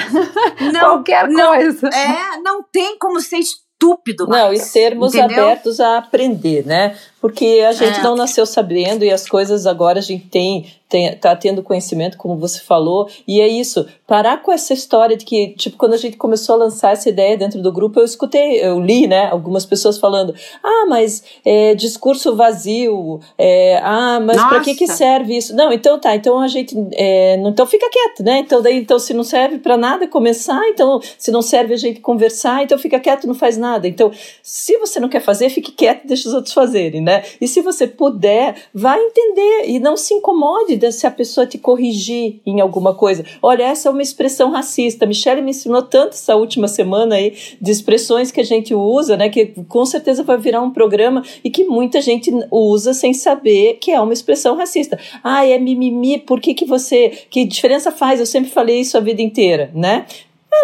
É, 0.59 0.63
não, 0.71 0.79
Qualquer 0.79 1.27
não, 1.27 1.47
coisa. 1.47 1.87
É, 1.89 2.37
não 2.41 2.63
tem 2.63 2.97
como 2.97 3.19
ser 3.19 3.37
estúpido. 3.37 4.27
Não, 4.27 4.51
e 4.53 4.59
sermos 4.59 5.15
entendeu? 5.15 5.45
abertos 5.45 5.79
a 5.79 5.97
aprender, 5.97 6.65
né? 6.65 6.97
Porque 7.21 7.63
a 7.67 7.73
gente 7.73 7.99
é. 7.99 8.03
não 8.03 8.15
nasceu 8.15 8.45
sabendo 8.45 9.03
e 9.03 9.11
as 9.11 9.27
coisas 9.27 9.67
agora 9.67 9.99
a 9.99 10.01
gente 10.01 10.27
tem, 10.27 10.65
tem, 10.87 11.13
tá 11.17 11.35
tendo 11.35 11.61
conhecimento, 11.61 12.17
como 12.17 12.37
você 12.37 12.59
falou, 12.59 13.09
e 13.27 13.41
é 13.41 13.47
isso. 13.47 13.85
Parar 14.07 14.41
com 14.41 14.51
essa 14.51 14.73
história 14.73 15.17
de 15.17 15.25
que, 15.25 15.49
tipo, 15.49 15.75
quando 15.75 15.93
a 15.93 15.97
gente 15.97 16.15
começou 16.15 16.55
a 16.55 16.57
lançar 16.59 16.93
essa 16.93 17.09
ideia 17.09 17.37
dentro 17.37 17.61
do 17.61 17.71
grupo, 17.73 17.99
eu 17.99 18.05
escutei, 18.05 18.63
eu 18.63 18.79
li, 18.79 19.05
né, 19.05 19.27
algumas 19.27 19.65
pessoas 19.65 19.97
falando, 19.97 20.33
ah, 20.63 20.85
mas 20.87 21.21
é, 21.43 21.75
discurso 21.75 22.35
vazio, 22.35 23.19
é, 23.37 23.79
ah, 23.83 24.19
mas 24.19 24.41
para 24.41 24.61
que 24.61 24.73
que 24.73 24.87
serve 24.87 25.35
isso? 25.35 25.53
Não, 25.53 25.73
então 25.73 25.99
tá, 25.99 26.15
então 26.15 26.39
a 26.39 26.47
gente, 26.47 26.75
é, 26.93 27.35
então 27.35 27.67
fica 27.67 27.89
quieto, 27.89 28.23
né? 28.23 28.39
Então 28.39 28.61
daí, 28.61 28.77
então 28.77 28.97
se 28.97 29.13
não 29.13 29.23
serve 29.23 29.59
para 29.59 29.75
nada 29.75 30.07
começar, 30.07 30.61
então 30.69 31.01
se 31.17 31.31
não 31.31 31.41
serve 31.41 31.73
a 31.73 31.77
gente 31.77 31.99
conversar, 31.99 32.63
então 32.63 32.77
fica 32.77 32.99
quieto, 32.99 33.27
não 33.27 33.35
faz 33.35 33.57
nada. 33.57 33.87
Então, 33.87 34.11
se 34.41 34.77
você 34.77 34.99
não 34.99 35.09
quer 35.09 35.21
fazer, 35.21 35.49
fique 35.49 35.71
quieto, 35.71 36.07
deixa 36.07 36.29
os 36.29 36.33
outros 36.33 36.53
fazerem, 36.53 37.01
né? 37.01 37.08
Né? 37.09 37.23
E 37.41 37.47
se 37.47 37.59
você 37.61 37.87
puder, 37.87 38.55
vá 38.71 38.95
entender 38.95 39.63
e 39.65 39.79
não 39.79 39.97
se 39.97 40.13
incomode 40.13 40.79
se 40.91 41.07
a 41.07 41.11
pessoa 41.11 41.47
te 41.47 41.57
corrigir 41.57 42.39
em 42.45 42.61
alguma 42.61 42.93
coisa. 42.93 43.25
Olha, 43.41 43.63
essa 43.63 43.89
é 43.89 43.91
uma 43.91 44.03
expressão 44.03 44.51
racista. 44.51 45.07
Michelle 45.07 45.41
me 45.41 45.49
ensinou 45.49 45.81
tanto 45.81 46.13
essa 46.13 46.35
última 46.35 46.67
semana 46.67 47.15
aí 47.15 47.33
de 47.59 47.71
expressões 47.71 48.31
que 48.31 48.39
a 48.39 48.43
gente 48.43 48.75
usa, 48.75 49.17
né? 49.17 49.27
Que 49.27 49.47
com 49.67 49.85
certeza 49.85 50.21
vai 50.21 50.37
virar 50.37 50.61
um 50.61 50.69
programa 50.69 51.23
e 51.43 51.49
que 51.49 51.63
muita 51.63 51.99
gente 51.99 52.31
usa 52.51 52.93
sem 52.93 53.11
saber 53.11 53.79
que 53.81 53.91
é 53.91 53.99
uma 53.99 54.13
expressão 54.13 54.55
racista. 54.55 54.99
Ah, 55.23 55.45
é 55.45 55.57
mimimi, 55.57 56.19
por 56.19 56.39
que, 56.39 56.53
que 56.53 56.65
você. 56.65 57.09
Que 57.29 57.43
diferença 57.43 57.91
faz? 57.91 58.19
Eu 58.19 58.25
sempre 58.27 58.51
falei 58.51 58.81
isso 58.81 58.97
a 58.97 59.01
vida 59.01 59.21
inteira, 59.21 59.71
né? 59.73 60.05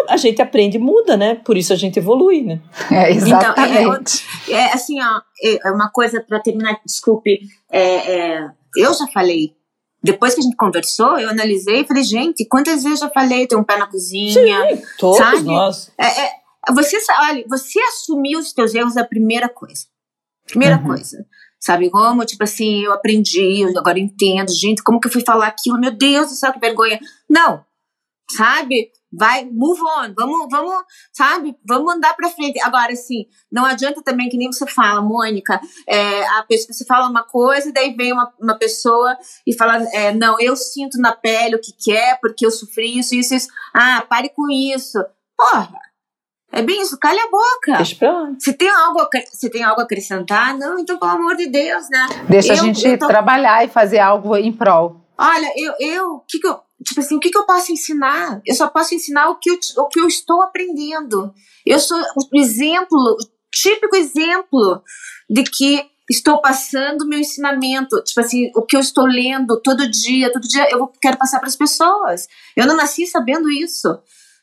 A 0.08 0.16
gente 0.16 0.42
aprende 0.42 0.76
e 0.76 0.80
muda, 0.80 1.16
né? 1.16 1.36
Por 1.36 1.56
isso 1.56 1.72
a 1.72 1.76
gente 1.76 1.98
evolui, 1.98 2.42
né? 2.42 2.60
É, 2.90 3.10
exatamente. 3.10 4.24
Então, 4.44 4.56
é, 4.56 4.60
é, 4.60 4.64
é 4.66 4.72
assim, 4.72 4.98
ó, 5.00 5.20
é 5.42 5.70
uma 5.70 5.90
coisa 5.90 6.20
para 6.20 6.40
terminar, 6.40 6.80
desculpe, 6.84 7.40
é, 7.70 8.12
é, 8.12 8.50
eu 8.76 8.94
já 8.94 9.06
falei, 9.08 9.54
depois 10.02 10.34
que 10.34 10.40
a 10.40 10.42
gente 10.42 10.56
conversou, 10.56 11.18
eu 11.18 11.28
analisei 11.28 11.80
e 11.80 11.86
falei, 11.86 12.02
gente, 12.02 12.46
quantas 12.48 12.82
vezes 12.82 13.00
eu 13.00 13.08
já 13.08 13.12
falei, 13.12 13.46
tem 13.46 13.58
um 13.58 13.64
pé 13.64 13.78
na 13.78 13.86
cozinha, 13.86 14.76
Sim, 14.76 14.82
todos 14.98 15.18
sabe? 15.18 15.42
nós. 15.42 15.90
É, 15.98 16.72
você, 16.72 16.98
olha, 17.20 17.44
você 17.48 17.78
assumir 17.80 18.36
os 18.36 18.52
teus 18.52 18.74
erros 18.74 18.96
é 18.96 19.00
a 19.00 19.06
primeira 19.06 19.48
coisa. 19.48 19.86
Primeira 20.46 20.76
uhum. 20.76 20.84
coisa. 20.84 21.26
Sabe 21.58 21.90
como? 21.90 22.24
Tipo 22.24 22.44
assim, 22.44 22.82
eu 22.82 22.92
aprendi, 22.92 23.62
eu 23.62 23.76
agora 23.76 23.98
entendo. 23.98 24.52
Gente, 24.52 24.82
como 24.82 25.00
que 25.00 25.08
eu 25.08 25.12
fui 25.12 25.22
falar 25.24 25.48
aquilo? 25.48 25.80
Meu 25.80 25.90
Deus 25.90 26.28
do 26.28 26.34
céu, 26.34 26.52
que 26.52 26.60
vergonha. 26.60 27.00
Não. 27.28 27.64
Sabe? 28.30 28.90
Vai, 29.12 29.44
move 29.44 29.80
on, 29.80 30.14
vamos, 30.16 30.46
vamos, 30.50 30.74
sabe, 31.12 31.54
vamos 31.66 31.94
andar 31.94 32.14
para 32.14 32.30
frente. 32.30 32.60
Agora, 32.60 32.92
assim, 32.92 33.26
não 33.52 33.64
adianta 33.64 34.02
também 34.02 34.28
que 34.28 34.38
nem 34.38 34.50
você 34.50 34.66
fala, 34.66 35.02
Mônica, 35.02 35.60
é, 35.86 36.26
a 36.38 36.44
pessoa, 36.44 36.72
você 36.72 36.84
fala 36.84 37.08
uma 37.08 37.24
coisa 37.24 37.68
e 37.68 37.72
daí 37.72 37.94
vem 37.94 38.12
uma, 38.12 38.32
uma 38.40 38.58
pessoa 38.58 39.16
e 39.46 39.54
fala, 39.54 39.82
é, 39.92 40.12
não, 40.12 40.40
eu 40.40 40.56
sinto 40.56 40.98
na 40.98 41.12
pele 41.12 41.56
o 41.56 41.60
que 41.60 41.72
quer, 41.72 42.06
é, 42.06 42.14
porque 42.16 42.46
eu 42.46 42.50
sofri 42.50 42.98
isso, 42.98 43.14
isso, 43.14 43.34
isso. 43.34 43.48
Ah, 43.74 44.04
pare 44.08 44.28
com 44.28 44.50
isso. 44.50 44.98
Porra, 45.36 45.72
é 46.52 46.62
bem 46.62 46.80
isso, 46.80 46.98
calha 46.98 47.22
a 47.22 47.30
boca. 47.30 47.76
Deixa 47.78 47.96
pra 47.96 48.12
lá. 48.12 48.32
Se 48.38 48.52
tem 48.52 48.68
algo, 48.68 49.08
se 49.32 49.50
tem 49.50 49.64
algo 49.64 49.80
a 49.80 49.84
acrescentar, 49.84 50.56
não, 50.56 50.78
então 50.78 50.98
pelo 50.98 51.10
amor 51.10 51.36
de 51.36 51.48
Deus, 51.48 51.88
né? 51.90 52.06
Deixa 52.28 52.54
eu, 52.54 52.60
a 52.60 52.62
gente 52.62 52.98
tô... 52.98 53.06
trabalhar 53.08 53.64
e 53.64 53.68
fazer 53.68 53.98
algo 53.98 54.36
em 54.36 54.52
prol. 54.52 55.00
Olha, 55.18 55.52
eu, 55.56 55.72
eu, 55.80 56.24
que 56.28 56.38
que 56.38 56.46
eu, 56.46 56.60
tipo 56.84 57.00
assim, 57.00 57.16
o 57.16 57.20
que, 57.20 57.30
que 57.30 57.38
eu 57.38 57.46
posso 57.46 57.72
ensinar? 57.72 58.40
Eu 58.44 58.54
só 58.54 58.68
posso 58.68 58.94
ensinar 58.94 59.30
o 59.30 59.36
que 59.36 59.50
eu, 59.50 59.58
o 59.78 59.88
que 59.88 60.00
eu 60.00 60.06
estou 60.06 60.42
aprendendo. 60.42 61.32
Eu 61.64 61.78
sou 61.78 61.98
o 61.98 62.38
exemplo, 62.38 62.98
o 62.98 63.16
típico 63.50 63.96
exemplo 63.96 64.82
de 65.28 65.42
que 65.42 65.84
estou 66.08 66.40
passando 66.40 67.06
meu 67.06 67.18
ensinamento, 67.18 68.02
tipo 68.04 68.20
assim, 68.20 68.50
o 68.54 68.62
que 68.62 68.76
eu 68.76 68.80
estou 68.80 69.04
lendo 69.04 69.60
todo 69.60 69.90
dia, 69.90 70.32
todo 70.32 70.46
dia 70.46 70.68
eu 70.70 70.86
quero 71.00 71.16
passar 71.16 71.38
para 71.38 71.48
as 71.48 71.56
pessoas. 71.56 72.28
Eu 72.56 72.66
não 72.66 72.76
nasci 72.76 73.06
sabendo 73.06 73.50
isso. 73.50 73.88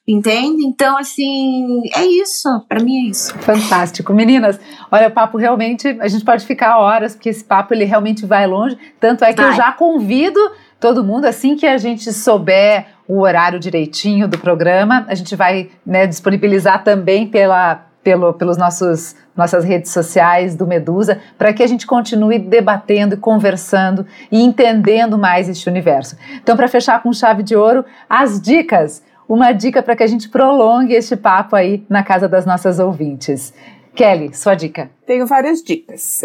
Entende? 0.06 0.66
Então, 0.66 0.98
assim, 0.98 1.82
é 1.96 2.06
isso. 2.06 2.50
Para 2.68 2.84
mim 2.84 3.06
é 3.06 3.10
isso. 3.10 3.34
Fantástico. 3.40 4.14
Meninas, 4.14 4.60
olha, 4.92 5.08
o 5.08 5.12
papo 5.12 5.38
realmente, 5.38 5.88
a 6.02 6.10
gente 6.10 6.26
pode 6.26 6.46
ficar 6.46 6.78
horas, 6.78 7.16
porque 7.16 7.30
esse 7.30 7.42
papo 7.42 7.74
ele 7.74 7.86
realmente 7.86 8.26
vai 8.26 8.46
longe. 8.46 8.78
Tanto 9.00 9.24
é 9.24 9.32
que 9.32 9.42
vai. 9.42 9.52
eu 9.52 9.56
já 9.56 9.72
convido 9.72 10.42
todo 10.84 11.02
mundo, 11.02 11.24
assim 11.24 11.56
que 11.56 11.66
a 11.66 11.78
gente 11.78 12.12
souber 12.12 12.88
o 13.08 13.22
horário 13.22 13.58
direitinho 13.58 14.28
do 14.28 14.38
programa, 14.38 15.06
a 15.08 15.16
gente 15.16 15.34
vai 15.34 15.70
né, 15.86 16.06
disponibilizar 16.06 16.84
também 16.84 17.26
pela, 17.26 17.86
pelo, 18.04 18.34
pelos 18.34 18.58
nossos 18.58 19.16
nossas 19.34 19.64
redes 19.64 19.92
sociais 19.94 20.58
do 20.58 20.68
Medusa, 20.68 21.22
para 21.38 21.54
que 21.54 21.64
a 21.64 21.68
gente 21.68 21.88
continue 21.88 22.38
debatendo 22.38 23.16
e 23.16 23.18
conversando 23.18 24.06
e 24.30 24.44
entendendo 24.44 25.18
mais 25.18 25.48
este 25.48 25.70
universo. 25.70 26.18
Então, 26.36 26.58
para 26.58 26.68
fechar 26.68 27.02
com 27.02 27.14
chave 27.14 27.44
de 27.44 27.56
ouro, 27.56 27.86
as 28.10 28.42
dicas. 28.42 29.02
Uma 29.28 29.54
dica 29.54 29.82
para 29.82 29.96
que 29.96 30.04
a 30.04 30.08
gente 30.08 30.28
prolongue 30.28 30.94
este 30.94 31.16
papo 31.16 31.56
aí 31.56 31.86
na 31.90 32.04
casa 32.04 32.28
das 32.28 32.46
nossas 32.46 32.78
ouvintes. 32.78 33.54
Kelly, 33.96 34.36
sua 34.36 34.54
dica. 34.54 34.92
Tenho 35.08 35.26
várias 35.26 35.64
dicas. 35.64 36.22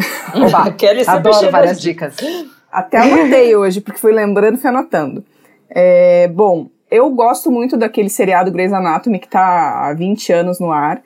Kelly 0.76 1.04
adoro 1.06 1.48
várias 1.48 1.80
dicas. 1.80 2.16
Até 2.70 2.98
anotei 2.98 3.54
hoje, 3.56 3.80
porque 3.80 4.00
fui 4.00 4.12
lembrando 4.12 4.56
e 4.56 4.60
fui 4.60 4.70
anotando. 4.70 5.24
É, 5.70 6.28
bom, 6.28 6.68
eu 6.90 7.10
gosto 7.10 7.50
muito 7.50 7.76
daquele 7.76 8.08
seriado 8.08 8.50
Grey's 8.50 8.72
Anatomy, 8.72 9.18
que 9.18 9.26
está 9.26 9.88
há 9.88 9.94
20 9.94 10.32
anos 10.32 10.60
no 10.60 10.70
ar. 10.72 11.02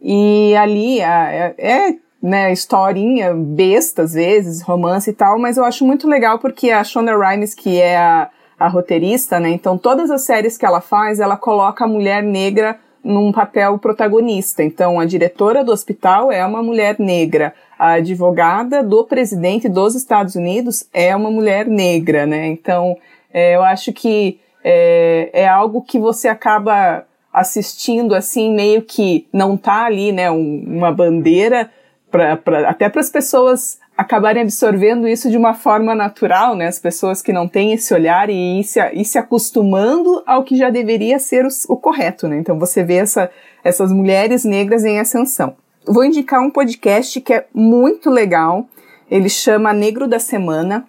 E 0.00 0.54
ali 0.56 1.00
é, 1.00 1.54
é 1.58 1.94
né, 2.22 2.52
historinha 2.52 3.34
besta, 3.34 4.02
às 4.02 4.14
vezes, 4.14 4.62
romance 4.62 5.10
e 5.10 5.12
tal, 5.12 5.38
mas 5.38 5.56
eu 5.56 5.64
acho 5.64 5.84
muito 5.84 6.08
legal 6.08 6.38
porque 6.38 6.70
a 6.70 6.82
Shonda 6.82 7.16
Rhimes, 7.16 7.54
que 7.54 7.80
é 7.80 7.96
a, 7.96 8.28
a 8.58 8.68
roteirista, 8.68 9.38
né, 9.38 9.50
então 9.50 9.78
todas 9.78 10.10
as 10.10 10.24
séries 10.24 10.56
que 10.56 10.66
ela 10.66 10.80
faz, 10.80 11.20
ela 11.20 11.36
coloca 11.36 11.84
a 11.84 11.88
mulher 11.88 12.22
negra 12.22 12.78
num 13.04 13.30
papel 13.30 13.78
protagonista. 13.78 14.64
Então, 14.64 14.98
a 14.98 15.04
diretora 15.04 15.62
do 15.62 15.70
hospital 15.70 16.32
é 16.32 16.44
uma 16.44 16.62
mulher 16.62 16.96
negra, 16.98 17.54
a 17.78 17.92
advogada 17.94 18.82
do 18.82 19.04
presidente 19.04 19.68
dos 19.68 19.94
Estados 19.94 20.34
Unidos 20.34 20.88
é 20.92 21.14
uma 21.14 21.30
mulher 21.30 21.66
negra, 21.66 22.26
né? 22.26 22.46
Então, 22.46 22.96
é, 23.32 23.56
eu 23.56 23.62
acho 23.62 23.92
que 23.92 24.40
é, 24.64 25.30
é 25.32 25.48
algo 25.48 25.82
que 25.82 25.98
você 25.98 26.28
acaba 26.28 27.04
assistindo 27.32 28.14
assim, 28.14 28.54
meio 28.54 28.82
que 28.82 29.26
não 29.30 29.56
tá 29.58 29.84
ali, 29.84 30.10
né, 30.10 30.30
um, 30.30 30.64
uma 30.66 30.90
bandeira, 30.90 31.70
pra, 32.10 32.36
pra 32.36 32.70
até 32.70 32.88
para 32.88 33.00
as 33.00 33.10
pessoas 33.10 33.78
acabarem 33.96 34.42
absorvendo 34.42 35.06
isso 35.06 35.30
de 35.30 35.36
uma 35.36 35.54
forma 35.54 35.94
natural, 35.94 36.54
né? 36.54 36.66
As 36.66 36.78
pessoas 36.78 37.22
que 37.22 37.32
não 37.32 37.48
têm 37.48 37.72
esse 37.72 37.92
olhar 37.94 38.28
e 38.28 38.60
ir 38.60 38.64
se, 38.64 38.80
ir 38.92 39.04
se 39.04 39.18
acostumando 39.18 40.22
ao 40.26 40.44
que 40.44 40.56
já 40.56 40.68
deveria 40.68 41.18
ser 41.18 41.46
o, 41.46 41.48
o 41.68 41.76
correto, 41.76 42.28
né? 42.28 42.38
Então 42.38 42.58
você 42.58 42.82
vê 42.82 42.96
essa, 42.96 43.30
essas 43.64 43.90
mulheres 43.92 44.44
negras 44.44 44.84
em 44.84 44.98
ascensão. 44.98 45.56
Vou 45.86 46.04
indicar 46.04 46.40
um 46.40 46.50
podcast 46.50 47.20
que 47.20 47.32
é 47.32 47.46
muito 47.54 48.10
legal. 48.10 48.66
Ele 49.08 49.28
chama 49.28 49.72
Negro 49.72 50.08
da 50.08 50.18
Semana. 50.18 50.84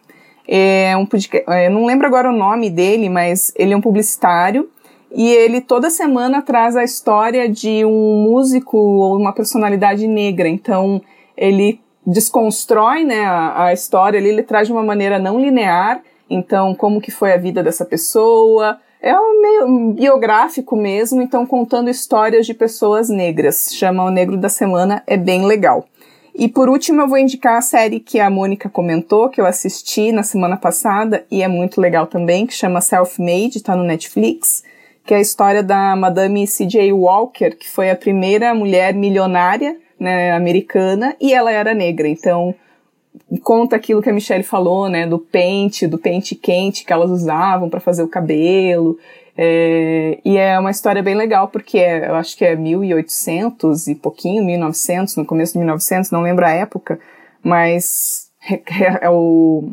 É 0.48 0.98
um 0.98 1.06
podcast, 1.06 1.48
é, 1.50 1.68
eu 1.68 1.72
não 1.72 1.86
lembro 1.86 2.08
agora 2.08 2.30
o 2.30 2.36
nome 2.36 2.70
dele, 2.70 3.08
mas 3.08 3.54
ele 3.56 3.74
é 3.74 3.78
um 3.78 3.82
publicitário 3.82 4.70
e 5.12 5.30
ele 5.30 5.62
toda 5.62 5.90
semana 5.90 6.42
traz 6.42 6.76
a 6.76 6.84
história 6.84 7.48
de 7.48 7.86
um 7.86 8.24
músico 8.24 8.78
ou 8.78 9.18
uma 9.18 9.34
personalidade 9.34 10.08
negra. 10.08 10.48
Então 10.48 11.02
ele 11.36 11.80
desconstrói 12.06 13.04
né, 13.04 13.24
a, 13.24 13.66
a 13.66 13.74
história 13.74 14.20
ali, 14.20 14.30
ele 14.30 14.44
traz 14.44 14.68
de 14.68 14.74
uma 14.74 14.84
maneira 14.84 15.20
não 15.20 15.40
linear. 15.40 16.02
Então, 16.30 16.74
como 16.74 17.00
que 17.00 17.12
foi 17.12 17.34
a 17.34 17.38
vida 17.38 17.62
dessa 17.62 17.86
pessoa? 17.86 18.80
É 19.08 19.18
um 19.18 19.42
meio 19.42 19.94
biográfico 19.94 20.76
mesmo, 20.76 21.22
então 21.22 21.46
contando 21.46 21.90
histórias 21.90 22.46
de 22.46 22.54
pessoas 22.54 23.08
negras. 23.08 23.70
Chama 23.72 24.04
O 24.04 24.10
Negro 24.10 24.36
da 24.36 24.50
Semana, 24.50 25.02
é 25.08 25.16
bem 25.16 25.46
legal. 25.46 25.88
E 26.36 26.50
por 26.50 26.68
último, 26.68 27.00
eu 27.00 27.08
vou 27.08 27.18
indicar 27.18 27.56
a 27.56 27.62
série 27.62 28.02
que 28.02 28.20
a 28.20 28.30
Mônica 28.30 28.68
comentou, 28.70 29.30
que 29.30 29.40
eu 29.40 29.46
assisti 29.46 30.12
na 30.12 30.24
semana 30.24 30.58
passada 30.58 31.26
e 31.32 31.42
é 31.42 31.48
muito 31.48 31.80
legal 31.80 32.06
também, 32.06 32.46
que 32.46 32.54
chama 32.54 32.82
Self-Made, 32.82 33.60
está 33.60 33.78
no 33.78 33.84
Netflix, 33.86 34.62
que 35.06 35.14
é 35.14 35.18
a 35.18 35.22
história 35.22 35.64
da 35.64 35.96
Madame 35.96 36.46
C.J. 36.46 36.92
Walker, 36.92 37.52
que 37.52 37.70
foi 37.70 37.90
a 37.90 37.96
primeira 37.96 38.54
mulher 38.54 38.94
milionária 38.94 39.78
né, 39.98 40.34
americana 40.34 41.16
e 41.22 41.34
ela 41.34 41.50
era 41.50 41.74
negra. 41.74 42.10
Então, 42.10 42.54
conta 43.44 43.76
aquilo 43.76 44.02
que 44.02 44.10
a 44.10 44.14
Michelle 44.14 44.44
falou, 44.44 44.90
né, 44.90 45.06
do 45.06 45.20
pente, 45.20 45.88
do 45.88 45.98
pente 45.98 46.36
quente 46.36 46.86
que 46.86 46.94
elas 46.94 47.10
usavam 47.10 47.70
para 47.70 47.80
fazer 47.80 48.04
o 48.04 48.08
cabelo. 48.08 48.98
É, 49.38 50.18
e 50.26 50.36
é 50.36 50.60
uma 50.60 50.72
história 50.72 51.04
bem 51.04 51.14
legal 51.14 51.48
porque 51.48 51.78
é, 51.78 52.10
eu 52.10 52.16
acho 52.16 52.36
que 52.36 52.44
é 52.44 52.56
1800 52.56 53.88
e 53.88 53.96
pouquinho, 53.96 54.44
1900, 54.44 55.16
no 55.16 55.26
começo 55.26 55.54
de 55.54 55.60
1900, 55.60 56.10
não 56.10 56.22
lembro 56.22 56.44
a 56.44 56.50
época, 56.50 57.00
mas 57.44 58.32
é, 59.02 59.10
o, 59.10 59.70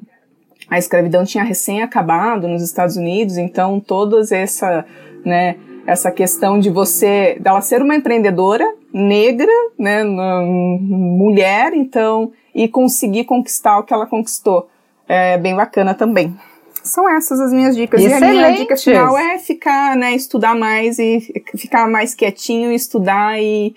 a 0.68 0.78
escravidão 0.78 1.24
tinha 1.24 1.42
recém 1.42 1.82
acabado 1.82 2.47
nos 2.47 2.62
Estados 2.62 2.97
Unidos, 2.97 3.38
então 3.38 3.80
todas 3.80 4.32
essa, 4.32 4.84
né, 5.24 5.57
essa 5.86 6.11
questão 6.11 6.59
de 6.59 6.68
você, 6.68 7.38
dela 7.40 7.61
ser 7.61 7.80
uma 7.80 7.95
empreendedora 7.95 8.70
negra, 8.92 9.51
né, 9.78 10.05
mulher, 10.05 11.72
então, 11.74 12.32
e 12.55 12.68
conseguir 12.68 13.24
conquistar 13.24 13.78
o 13.78 13.82
que 13.82 13.92
ela 13.92 14.07
conquistou. 14.07 14.68
É 15.09 15.36
bem 15.38 15.55
bacana 15.57 15.94
também. 15.94 16.34
São 16.82 17.09
essas 17.09 17.40
as 17.40 17.52
minhas 17.52 17.74
dicas. 17.74 18.00
Excelente. 18.00 18.22
E 18.22 18.26
a 18.26 18.32
minha 18.32 18.52
dica 18.52 18.76
final 18.76 19.16
é 19.16 19.38
ficar, 19.38 19.96
né, 19.96 20.14
estudar 20.14 20.55
mais 20.55 20.98
e 20.98 21.20
ficar 21.57 21.88
mais 21.88 22.14
quietinho, 22.14 22.70
estudar 22.70 23.40
e, 23.40 23.74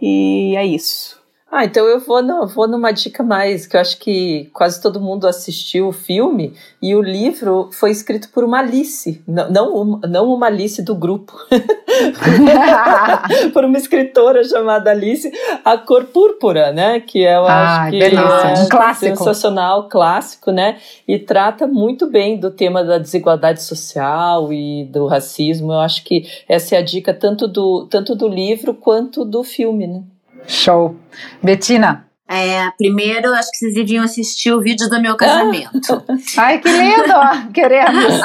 e 0.00 0.56
é 0.56 0.66
isso. 0.66 1.21
Ah, 1.54 1.66
então 1.66 1.84
eu 1.84 2.00
vou, 2.00 2.22
no, 2.22 2.46
vou 2.46 2.66
numa 2.66 2.92
dica 2.92 3.22
mais, 3.22 3.66
que 3.66 3.76
eu 3.76 3.80
acho 3.82 3.98
que 3.98 4.48
quase 4.54 4.80
todo 4.80 4.98
mundo 4.98 5.26
assistiu 5.26 5.86
o 5.86 5.92
filme, 5.92 6.54
e 6.80 6.94
o 6.94 7.02
livro 7.02 7.68
foi 7.72 7.90
escrito 7.90 8.30
por 8.30 8.42
uma 8.42 8.60
Alice, 8.60 9.22
não, 9.28 9.50
não, 9.50 10.00
não 10.08 10.32
uma 10.32 10.46
Alice 10.46 10.80
do 10.80 10.94
grupo, 10.94 11.34
por 13.52 13.66
uma 13.66 13.76
escritora 13.76 14.42
chamada 14.44 14.92
Alice, 14.92 15.30
A 15.62 15.76
Cor 15.76 16.06
Púrpura, 16.06 16.72
né, 16.72 17.00
que 17.00 17.20
eu 17.20 17.44
ah, 17.44 17.82
acho 17.82 17.90
que 17.90 18.02
é 18.02 18.08
um 18.08 18.68
clássico. 18.70 19.16
sensacional, 19.18 19.90
clássico, 19.90 20.50
né, 20.50 20.78
e 21.06 21.18
trata 21.18 21.66
muito 21.66 22.06
bem 22.06 22.40
do 22.40 22.50
tema 22.50 22.82
da 22.82 22.96
desigualdade 22.96 23.62
social 23.62 24.50
e 24.54 24.86
do 24.86 25.06
racismo, 25.06 25.70
eu 25.70 25.80
acho 25.80 26.02
que 26.02 26.24
essa 26.48 26.76
é 26.76 26.78
a 26.78 26.82
dica 26.82 27.12
tanto 27.12 27.46
do, 27.46 27.86
tanto 27.90 28.14
do 28.14 28.26
livro 28.26 28.72
quanto 28.72 29.22
do 29.22 29.44
filme, 29.44 29.86
né. 29.86 30.02
Show. 30.46 30.96
Betina. 31.42 32.11
É, 32.34 32.70
primeiro, 32.78 33.30
acho 33.34 33.50
que 33.50 33.58
vocês 33.58 33.74
deviam 33.74 34.02
assistir 34.02 34.50
o 34.52 34.60
vídeo 34.60 34.88
do 34.88 35.00
meu 35.02 35.14
casamento. 35.18 36.02
Ai, 36.38 36.58
que 36.58 36.68
lindo! 36.70 37.52
Queremos! 37.52 38.14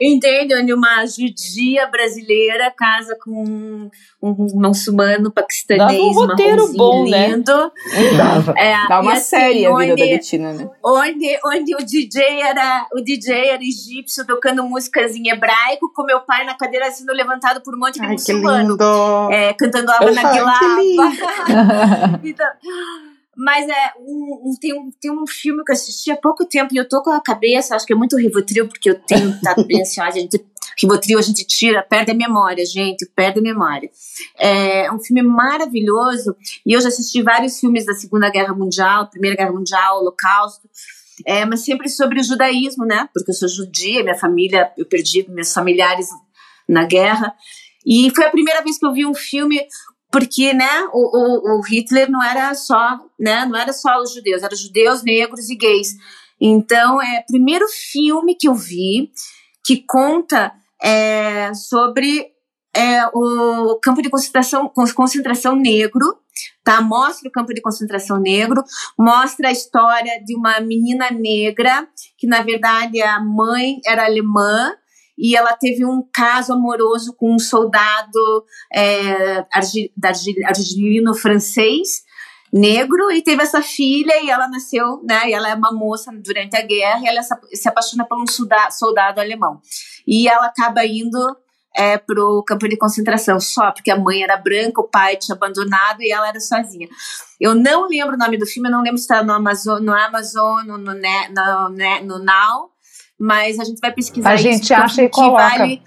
Entende? 0.00 0.56
Onde 0.56 0.72
uma 0.72 1.04
judia 1.04 1.86
brasileira 1.86 2.72
casa 2.74 3.14
com 3.22 3.90
um 4.22 4.36
muçulmano 4.54 5.30
paquistanês, 5.30 5.92
Dava 5.92 6.02
um 6.02 6.12
roteiro 6.12 6.72
bom, 6.72 7.06
né? 7.08 7.28
lindo. 7.28 7.52
né? 7.52 7.70
Dava. 8.16 8.54
É, 8.56 8.88
Dá 8.88 9.00
uma 9.00 9.12
assim, 9.12 9.24
série 9.24 9.66
a 9.66 9.76
vida 9.76 9.96
da 9.96 10.06
Betina, 10.06 10.52
né? 10.54 10.70
Onde, 10.82 11.38
onde 11.44 11.74
o 11.74 11.84
DJ 11.84 12.40
era 12.40 12.86
o 12.94 13.02
DJ 13.02 13.50
era 13.50 13.62
egípcio 13.62 14.26
tocando 14.26 14.64
músicas 14.64 15.14
em 15.14 15.28
hebraico, 15.28 15.92
com 15.94 16.04
meu 16.04 16.20
pai 16.20 16.46
na 16.46 16.54
cadeira 16.54 16.90
sendo 16.90 17.12
levantado 17.12 17.60
por 17.62 17.74
um 17.74 17.78
monte 17.78 18.00
de 18.00 18.06
Ai, 18.06 18.12
muçulmano. 18.12 18.78
Que 18.78 18.84
lindo. 18.84 19.32
É, 19.32 19.52
cantando 19.52 19.92
Ava 19.92 20.10
Naguilá. 20.10 20.58
então, 22.24 22.46
mas 23.36 23.68
é 23.68 23.92
um, 24.00 24.50
um, 24.50 24.54
tem, 24.60 24.74
um, 24.74 24.90
tem 25.00 25.10
um 25.12 25.26
filme 25.26 25.62
que 25.64 25.70
eu 25.70 25.74
assisti 25.74 26.10
há 26.10 26.16
pouco 26.16 26.44
tempo 26.44 26.74
e 26.74 26.76
eu 26.76 26.88
tô 26.88 27.02
com 27.02 27.10
a 27.10 27.20
cabeça, 27.20 27.76
acho 27.76 27.86
que 27.86 27.92
é 27.92 27.96
muito 27.96 28.16
Rivotril, 28.16 28.66
porque 28.66 28.90
eu 28.90 28.98
tenho 28.98 29.30
estado 29.30 29.64
bem 29.68 29.80
ansiosa, 29.80 30.18
a 30.18 30.20
gente, 30.20 30.44
Rivotril 30.80 31.18
a 31.18 31.22
gente 31.22 31.46
tira, 31.46 31.82
perde 31.82 32.10
a 32.10 32.14
memória, 32.14 32.66
gente, 32.66 33.08
perde 33.14 33.38
a 33.38 33.42
memória. 33.42 33.88
É 34.36 34.90
um 34.92 34.98
filme 34.98 35.22
maravilhoso 35.22 36.36
e 36.66 36.72
eu 36.72 36.80
já 36.80 36.88
assisti 36.88 37.22
vários 37.22 37.60
filmes 37.60 37.86
da 37.86 37.94
Segunda 37.94 38.28
Guerra 38.28 38.54
Mundial, 38.54 39.08
Primeira 39.08 39.36
Guerra 39.36 39.52
Mundial, 39.52 40.00
Holocausto, 40.00 40.68
é, 41.24 41.44
mas 41.44 41.64
sempre 41.64 41.88
sobre 41.88 42.20
o 42.20 42.24
judaísmo, 42.24 42.84
né? 42.84 43.08
Porque 43.14 43.30
eu 43.30 43.34
sou 43.34 43.48
judia, 43.48 44.02
minha 44.02 44.18
família, 44.18 44.72
eu 44.76 44.86
perdi 44.86 45.24
meus 45.28 45.52
familiares 45.52 46.08
na 46.68 46.84
guerra. 46.84 47.34
E 47.86 48.10
foi 48.14 48.26
a 48.26 48.30
primeira 48.30 48.62
vez 48.62 48.78
que 48.78 48.86
eu 48.86 48.92
vi 48.92 49.06
um 49.06 49.14
filme 49.14 49.60
porque 50.10 50.52
né, 50.54 50.88
o, 50.92 51.56
o, 51.56 51.58
o, 51.58 51.60
Hitler 51.62 52.10
não 52.10 52.22
era 52.22 52.54
só, 52.54 52.98
né, 53.18 53.44
não 53.44 53.58
era 53.58 53.72
só 53.72 54.00
os 54.00 54.14
judeus, 54.14 54.42
eram 54.42 54.56
judeus, 54.56 55.02
negros 55.02 55.50
e 55.50 55.56
gays. 55.56 55.94
Então, 56.40 57.02
é 57.02 57.20
o 57.20 57.26
primeiro 57.26 57.66
filme 57.68 58.34
que 58.34 58.48
eu 58.48 58.54
vi 58.54 59.10
que 59.64 59.84
conta 59.86 60.52
é, 60.82 61.52
sobre 61.52 62.32
é, 62.74 63.06
o 63.12 63.78
campo 63.82 64.00
de 64.00 64.08
concentração, 64.08 64.72
concentração 64.94 65.56
negro, 65.56 66.18
tá? 66.62 66.80
Mostra 66.80 67.28
o 67.28 67.32
campo 67.32 67.52
de 67.52 67.60
concentração 67.60 68.18
negro, 68.18 68.62
mostra 68.98 69.48
a 69.48 69.52
história 69.52 70.22
de 70.24 70.36
uma 70.36 70.60
menina 70.60 71.10
negra 71.10 71.88
que 72.16 72.26
na 72.26 72.42
verdade 72.42 73.02
a 73.02 73.20
mãe 73.20 73.80
era 73.84 74.04
alemã 74.04 74.72
e 75.18 75.36
ela 75.36 75.52
teve 75.54 75.84
um 75.84 76.02
caso 76.12 76.52
amoroso 76.52 77.14
com 77.14 77.34
um 77.34 77.38
soldado 77.38 78.44
é, 78.72 79.44
argelino 80.46 81.14
francês 81.14 82.06
negro 82.52 83.10
e 83.10 83.22
teve 83.22 83.42
essa 83.42 83.60
filha 83.60 84.22
e 84.22 84.30
ela 84.30 84.48
nasceu, 84.48 85.02
né, 85.04 85.28
e 85.28 85.34
ela 85.34 85.50
é 85.50 85.54
uma 85.54 85.72
moça 85.72 86.10
durante 86.24 86.56
a 86.56 86.62
guerra 86.62 87.00
e 87.02 87.08
ela 87.08 87.20
se 87.22 87.68
apaixona 87.68 88.06
por 88.06 88.18
um 88.18 88.26
soldado, 88.26 88.72
soldado 88.72 89.20
alemão. 89.20 89.60
E 90.06 90.28
ela 90.28 90.46
acaba 90.46 90.84
indo 90.86 91.18
é, 91.76 91.98
pro 91.98 92.42
campo 92.46 92.68
de 92.68 92.76
concentração 92.76 93.38
só 93.38 93.70
porque 93.70 93.90
a 93.90 93.98
mãe 93.98 94.22
era 94.22 94.36
branca, 94.36 94.80
o 94.80 94.88
pai 94.88 95.16
tinha 95.16 95.36
abandonado 95.36 96.02
e 96.02 96.10
ela 96.10 96.28
era 96.28 96.40
sozinha. 96.40 96.88
Eu 97.40 97.54
não 97.54 97.86
lembro 97.88 98.14
o 98.14 98.18
nome 98.18 98.38
do 98.38 98.46
filme, 98.46 98.68
eu 98.68 98.72
não 98.72 98.82
lembro 98.82 98.98
se 98.98 99.04
está 99.04 99.22
no 99.22 99.32
Amazon, 99.32 99.80
no 99.80 99.92
Amazon, 99.92 100.64
no, 100.66 100.78
no, 100.78 100.94
no, 100.94 101.68
no, 101.68 102.04
no 102.04 102.18
Now, 102.24 102.70
mas 103.18 103.58
a 103.58 103.64
gente 103.64 103.80
vai 103.80 103.92
pesquisar 103.92 104.30
a 104.30 104.36
gente 104.36 104.72
acha 104.72 105.02
e 105.02 105.08
coloca. 105.08 105.58
Vale, 105.58 105.82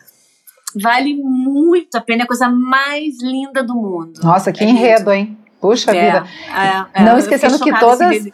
vale 0.81 1.15
muito 1.15 1.95
a 1.95 2.01
pena, 2.01 2.23
é 2.23 2.25
a 2.25 2.27
coisa 2.27 2.49
mais 2.49 3.21
linda 3.21 3.63
do 3.63 3.73
mundo. 3.73 4.19
Nossa, 4.23 4.51
que 4.51 4.63
é 4.63 4.67
enredo, 4.67 5.11
lindo. 5.11 5.13
hein? 5.13 5.37
Puxa 5.61 5.95
é, 5.95 6.05
vida. 6.05 6.27
É, 6.93 7.01
é, 7.01 7.03
Não 7.03 7.17
esquecendo 7.17 7.59
que 7.59 7.79
todas 7.79 8.27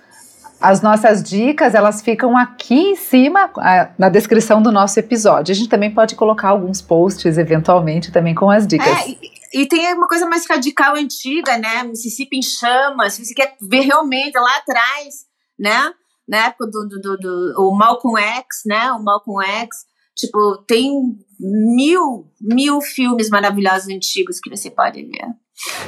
as 0.60 0.82
nossas 0.82 1.22
dicas, 1.22 1.76
elas 1.76 2.02
ficam 2.02 2.36
aqui 2.36 2.92
em 2.92 2.96
cima, 2.96 3.52
na 3.98 4.10
descrição 4.10 4.62
do 4.62 4.72
nosso 4.72 5.00
episódio. 5.00 5.52
A 5.52 5.56
gente 5.56 5.70
também 5.70 5.94
pode 5.94 6.16
colocar 6.16 6.50
alguns 6.50 6.82
posts, 6.82 7.38
eventualmente, 7.38 8.12
também 8.12 8.34
com 8.34 8.50
as 8.50 8.66
dicas. 8.66 8.88
É, 8.88 9.10
e, 9.10 9.20
e 9.54 9.68
tem 9.68 9.94
uma 9.94 10.08
coisa 10.08 10.26
mais 10.26 10.48
radical 10.50 10.96
antiga, 10.96 11.58
né? 11.58 11.84
Mississippi 11.84 12.38
em 12.38 12.42
chamas. 12.42 13.14
Se 13.14 13.26
você 13.26 13.34
quer 13.34 13.56
ver 13.62 13.82
realmente 13.82 14.38
lá 14.38 14.58
atrás, 14.58 15.26
né? 15.60 15.92
Na 16.28 16.48
época 16.48 16.68
do, 16.68 16.88
do, 16.88 17.00
do, 17.00 17.18
do 17.18 17.56
o 17.58 17.76
Malcolm 17.76 18.20
X, 18.20 18.64
né? 18.66 18.92
O 18.92 19.04
Malcolm 19.04 19.46
X, 19.46 19.70
tipo, 20.16 20.58
tem 20.68 21.18
mil, 21.40 22.28
mil 22.42 22.82
filmes 22.82 23.30
maravilhosos 23.30 23.88
antigos 23.90 24.40
que 24.40 24.50
você 24.50 24.70
pode 24.70 25.04
ver. 25.04 25.28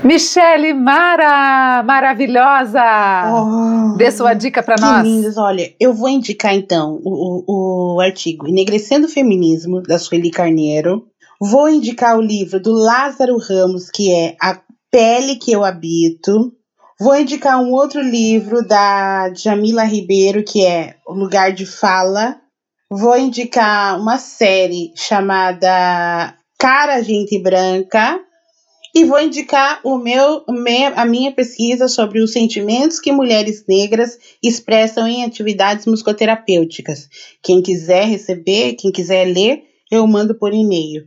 Michele 0.03 0.73
Mara, 0.73 1.83
maravilhosa! 1.83 2.81
Oh, 3.31 3.97
Dê 3.97 4.11
sua 4.11 4.33
dica 4.33 4.63
para 4.63 4.75
nós. 4.79 5.03
Lindas. 5.03 5.37
Olha, 5.37 5.73
eu 5.79 5.93
vou 5.93 6.09
indicar 6.09 6.55
então 6.55 6.99
o, 7.03 7.43
o, 7.47 7.95
o 7.95 7.99
artigo 7.99 8.47
Enegrecendo 8.47 9.05
o 9.05 9.09
Feminismo, 9.09 9.81
da 9.83 9.99
Sueli 9.99 10.31
Carneiro. 10.31 11.05
Vou 11.39 11.69
indicar 11.69 12.17
o 12.17 12.21
livro 12.21 12.59
do 12.59 12.73
Lázaro 12.73 13.37
Ramos, 13.37 13.89
que 13.89 14.11
é 14.11 14.35
A 14.41 14.59
Pele 14.91 15.35
que 15.35 15.51
Eu 15.51 15.63
Habito. 15.63 16.53
Vou 17.01 17.15
indicar 17.15 17.61
um 17.61 17.71
outro 17.71 18.01
livro 18.01 18.61
da 18.61 19.33
Jamila 19.33 19.85
Ribeiro, 19.85 20.43
que 20.43 20.65
é 20.65 20.97
O 21.07 21.13
Lugar 21.13 21.53
de 21.53 21.65
Fala. 21.65 22.35
Vou 22.91 23.17
indicar 23.17 23.97
uma 23.97 24.17
série 24.17 24.91
chamada 24.97 26.35
Cara 26.59 27.01
Gente 27.01 27.41
Branca. 27.41 28.19
E 28.93 29.05
vou 29.05 29.21
indicar 29.21 29.79
o 29.85 29.97
meu, 29.97 30.43
a 30.93 31.05
minha 31.05 31.31
pesquisa 31.31 31.87
sobre 31.87 32.21
os 32.21 32.33
sentimentos 32.33 32.99
que 32.99 33.13
mulheres 33.13 33.63
negras 33.65 34.17
expressam 34.43 35.07
em 35.07 35.23
atividades 35.23 35.85
musicoterapêuticas. 35.85 37.07
Quem 37.41 37.61
quiser 37.61 38.07
receber, 38.07 38.73
quem 38.73 38.91
quiser 38.91 39.23
ler, 39.25 39.63
eu 39.89 40.05
mando 40.05 40.37
por 40.37 40.53
e-mail. 40.53 41.03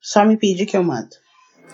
Só 0.00 0.24
me 0.24 0.38
pedir 0.38 0.64
que 0.64 0.76
eu 0.76 0.82
mando. 0.82 1.10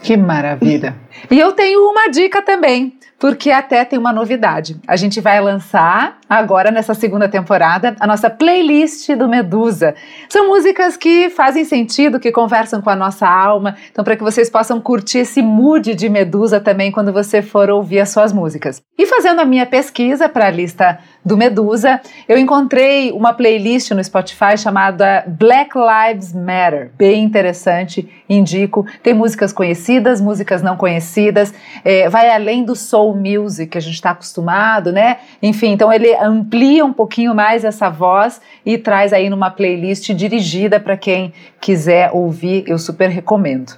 Que 0.02 0.16
maravilha! 0.16 0.98
e 1.30 1.38
eu 1.38 1.52
tenho 1.52 1.88
uma 1.88 2.08
dica 2.08 2.42
também 2.42 2.98
porque 3.20 3.50
até 3.50 3.84
tem 3.84 3.98
uma 3.98 4.14
novidade. 4.14 4.80
A 4.88 4.96
gente 4.96 5.20
vai 5.20 5.38
lançar 5.42 6.18
agora 6.26 6.70
nessa 6.70 6.94
segunda 6.94 7.28
temporada 7.28 7.94
a 8.00 8.06
nossa 8.06 8.30
playlist 8.30 9.10
do 9.14 9.28
Medusa. 9.28 9.94
São 10.26 10.48
músicas 10.48 10.96
que 10.96 11.28
fazem 11.28 11.64
sentido, 11.66 12.18
que 12.18 12.32
conversam 12.32 12.80
com 12.80 12.88
a 12.88 12.96
nossa 12.96 13.28
alma. 13.28 13.76
Então, 13.92 14.02
para 14.02 14.16
que 14.16 14.22
vocês 14.22 14.48
possam 14.48 14.80
curtir 14.80 15.18
esse 15.18 15.42
mood 15.42 15.94
de 15.94 16.08
Medusa 16.08 16.58
também 16.60 16.90
quando 16.90 17.12
você 17.12 17.42
for 17.42 17.68
ouvir 17.68 18.00
as 18.00 18.08
suas 18.08 18.32
músicas. 18.32 18.80
E 18.98 19.04
fazendo 19.04 19.40
a 19.40 19.44
minha 19.44 19.66
pesquisa 19.66 20.26
para 20.26 20.46
a 20.46 20.50
lista 20.50 20.98
do 21.22 21.36
Medusa, 21.36 22.00
eu 22.26 22.38
encontrei 22.38 23.12
uma 23.12 23.34
playlist 23.34 23.90
no 23.90 24.02
Spotify 24.02 24.56
chamada 24.56 25.24
Black 25.26 25.72
Lives 25.76 26.32
Matter. 26.32 26.90
Bem 26.96 27.22
interessante, 27.22 28.08
indico. 28.26 28.86
Tem 29.02 29.12
músicas 29.12 29.52
conhecidas, 29.52 30.22
músicas 30.22 30.62
não 30.62 30.76
conhecidas, 30.76 31.52
é, 31.84 32.08
vai 32.08 32.30
além 32.30 32.64
do 32.64 32.74
soul 32.74 33.09
music 33.14 33.70
que 33.70 33.78
a 33.78 33.80
gente 33.80 33.94
está 33.94 34.10
acostumado, 34.10 34.92
né? 34.92 35.18
Enfim, 35.42 35.72
então 35.72 35.92
ele 35.92 36.14
amplia 36.16 36.84
um 36.84 36.92
pouquinho 36.92 37.34
mais 37.34 37.64
essa 37.64 37.88
voz 37.88 38.40
e 38.64 38.76
traz 38.78 39.12
aí 39.12 39.28
numa 39.30 39.50
playlist 39.50 40.10
dirigida 40.14 40.78
para 40.80 40.96
quem 40.96 41.32
quiser 41.60 42.10
ouvir, 42.12 42.64
eu 42.66 42.78
super 42.78 43.08
recomendo. 43.08 43.72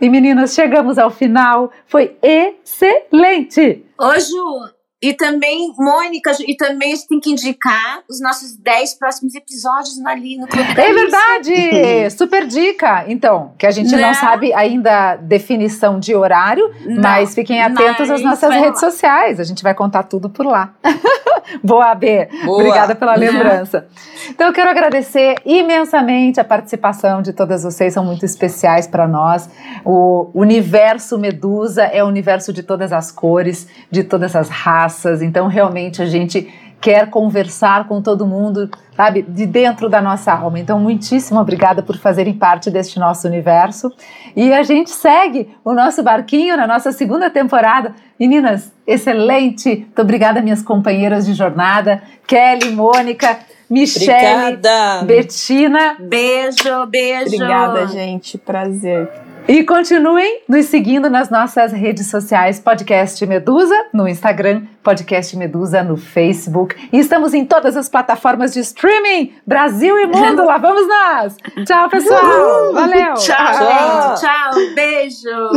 E 0.00 0.08
meninas, 0.08 0.54
chegamos 0.54 0.98
ao 0.98 1.10
final, 1.10 1.70
foi 1.86 2.16
excelente! 2.22 3.84
Ô 3.98 4.18
Ju, 4.18 4.72
e 5.02 5.12
também, 5.12 5.74
Mônica, 5.76 6.30
e 6.46 6.56
também 6.56 6.92
a 6.92 6.94
gente 6.94 7.08
tem 7.08 7.18
que 7.18 7.32
indicar 7.32 8.04
os 8.08 8.20
nossos 8.20 8.56
10 8.56 8.94
próximos 8.94 9.34
episódios 9.34 10.00
ali 10.06 10.38
no 10.38 10.46
Clube 10.46 10.70
É 10.70 10.92
verdade! 10.92 12.10
Super 12.16 12.46
dica! 12.46 13.04
Então, 13.08 13.52
que 13.58 13.66
a 13.66 13.72
gente 13.72 13.90
não, 13.90 13.98
não 13.98 14.08
né? 14.08 14.14
sabe 14.14 14.54
ainda 14.54 15.16
definição 15.16 15.98
de 15.98 16.14
horário, 16.14 16.72
não, 16.86 17.02
mas 17.02 17.34
fiquem 17.34 17.60
atentos 17.60 18.08
às 18.08 18.22
nossas 18.22 18.54
redes 18.54 18.80
lá. 18.80 18.90
sociais. 18.90 19.40
A 19.40 19.44
gente 19.44 19.64
vai 19.64 19.74
contar 19.74 20.04
tudo 20.04 20.30
por 20.30 20.46
lá. 20.46 20.72
Boa, 21.64 21.92
B. 21.96 22.28
Boa. 22.44 22.58
Obrigada 22.60 22.94
pela 22.94 23.16
lembrança. 23.16 23.88
Então, 24.30 24.46
eu 24.46 24.52
quero 24.52 24.70
agradecer 24.70 25.34
imensamente 25.44 26.38
a 26.38 26.44
participação 26.44 27.20
de 27.20 27.32
todas 27.32 27.64
vocês, 27.64 27.92
são 27.92 28.04
muito 28.04 28.24
especiais 28.24 28.86
para 28.86 29.08
nós. 29.08 29.50
O 29.84 30.30
universo 30.32 31.18
Medusa 31.18 31.82
é 31.82 32.04
o 32.04 32.06
universo 32.06 32.52
de 32.52 32.62
todas 32.62 32.92
as 32.92 33.10
cores, 33.10 33.66
de 33.90 34.04
todas 34.04 34.36
as 34.36 34.48
raças. 34.48 34.91
Então, 35.22 35.46
realmente, 35.46 36.02
a 36.02 36.06
gente 36.06 36.52
quer 36.80 37.08
conversar 37.08 37.86
com 37.86 38.02
todo 38.02 38.26
mundo, 38.26 38.68
sabe, 38.96 39.22
de 39.22 39.46
dentro 39.46 39.88
da 39.88 40.02
nossa 40.02 40.32
alma. 40.32 40.58
Então, 40.58 40.80
muitíssimo 40.80 41.38
obrigada 41.38 41.80
por 41.80 41.96
fazerem 41.96 42.34
parte 42.34 42.70
deste 42.70 42.98
nosso 42.98 43.28
universo. 43.28 43.92
E 44.34 44.52
a 44.52 44.64
gente 44.64 44.90
segue 44.90 45.54
o 45.64 45.72
nosso 45.72 46.02
barquinho 46.02 46.56
na 46.56 46.66
nossa 46.66 46.90
segunda 46.90 47.30
temporada. 47.30 47.94
Meninas, 48.18 48.72
excelente! 48.84 49.68
Muito 49.68 50.02
obrigada, 50.02 50.42
minhas 50.42 50.62
companheiras 50.62 51.24
de 51.24 51.34
jornada, 51.34 52.02
Kelly, 52.26 52.72
Mônica. 52.72 53.38
Michelle, 53.70 54.58
Betina. 55.06 55.96
Beijo, 55.98 56.86
beijo. 56.88 57.36
Obrigada, 57.36 57.86
gente. 57.86 58.36
Prazer. 58.36 59.08
E 59.48 59.64
continuem 59.64 60.42
nos 60.48 60.66
seguindo 60.66 61.10
nas 61.10 61.28
nossas 61.28 61.72
redes 61.72 62.06
sociais, 62.06 62.60
Podcast 62.60 63.24
Medusa 63.26 63.74
no 63.92 64.06
Instagram, 64.06 64.62
Podcast 64.82 65.36
Medusa 65.36 65.82
no 65.82 65.96
Facebook. 65.96 66.76
E 66.92 66.98
estamos 66.98 67.34
em 67.34 67.44
todas 67.44 67.76
as 67.76 67.88
plataformas 67.88 68.52
de 68.52 68.60
streaming, 68.60 69.34
Brasil 69.44 69.98
e 69.98 70.06
mundo. 70.06 70.44
Lá 70.44 70.58
vamos 70.58 70.86
nós. 70.86 71.36
Tchau, 71.66 71.88
pessoal. 71.90 72.72
Valeu. 72.72 73.14
Tchau, 73.14 73.52
tchau. 73.52 74.14
Tchau. 74.14 74.74
Beijo. 74.74 75.50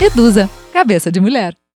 Medusa, 0.00 0.50
cabeça 0.72 1.10
de 1.10 1.20
mulher. 1.20 1.56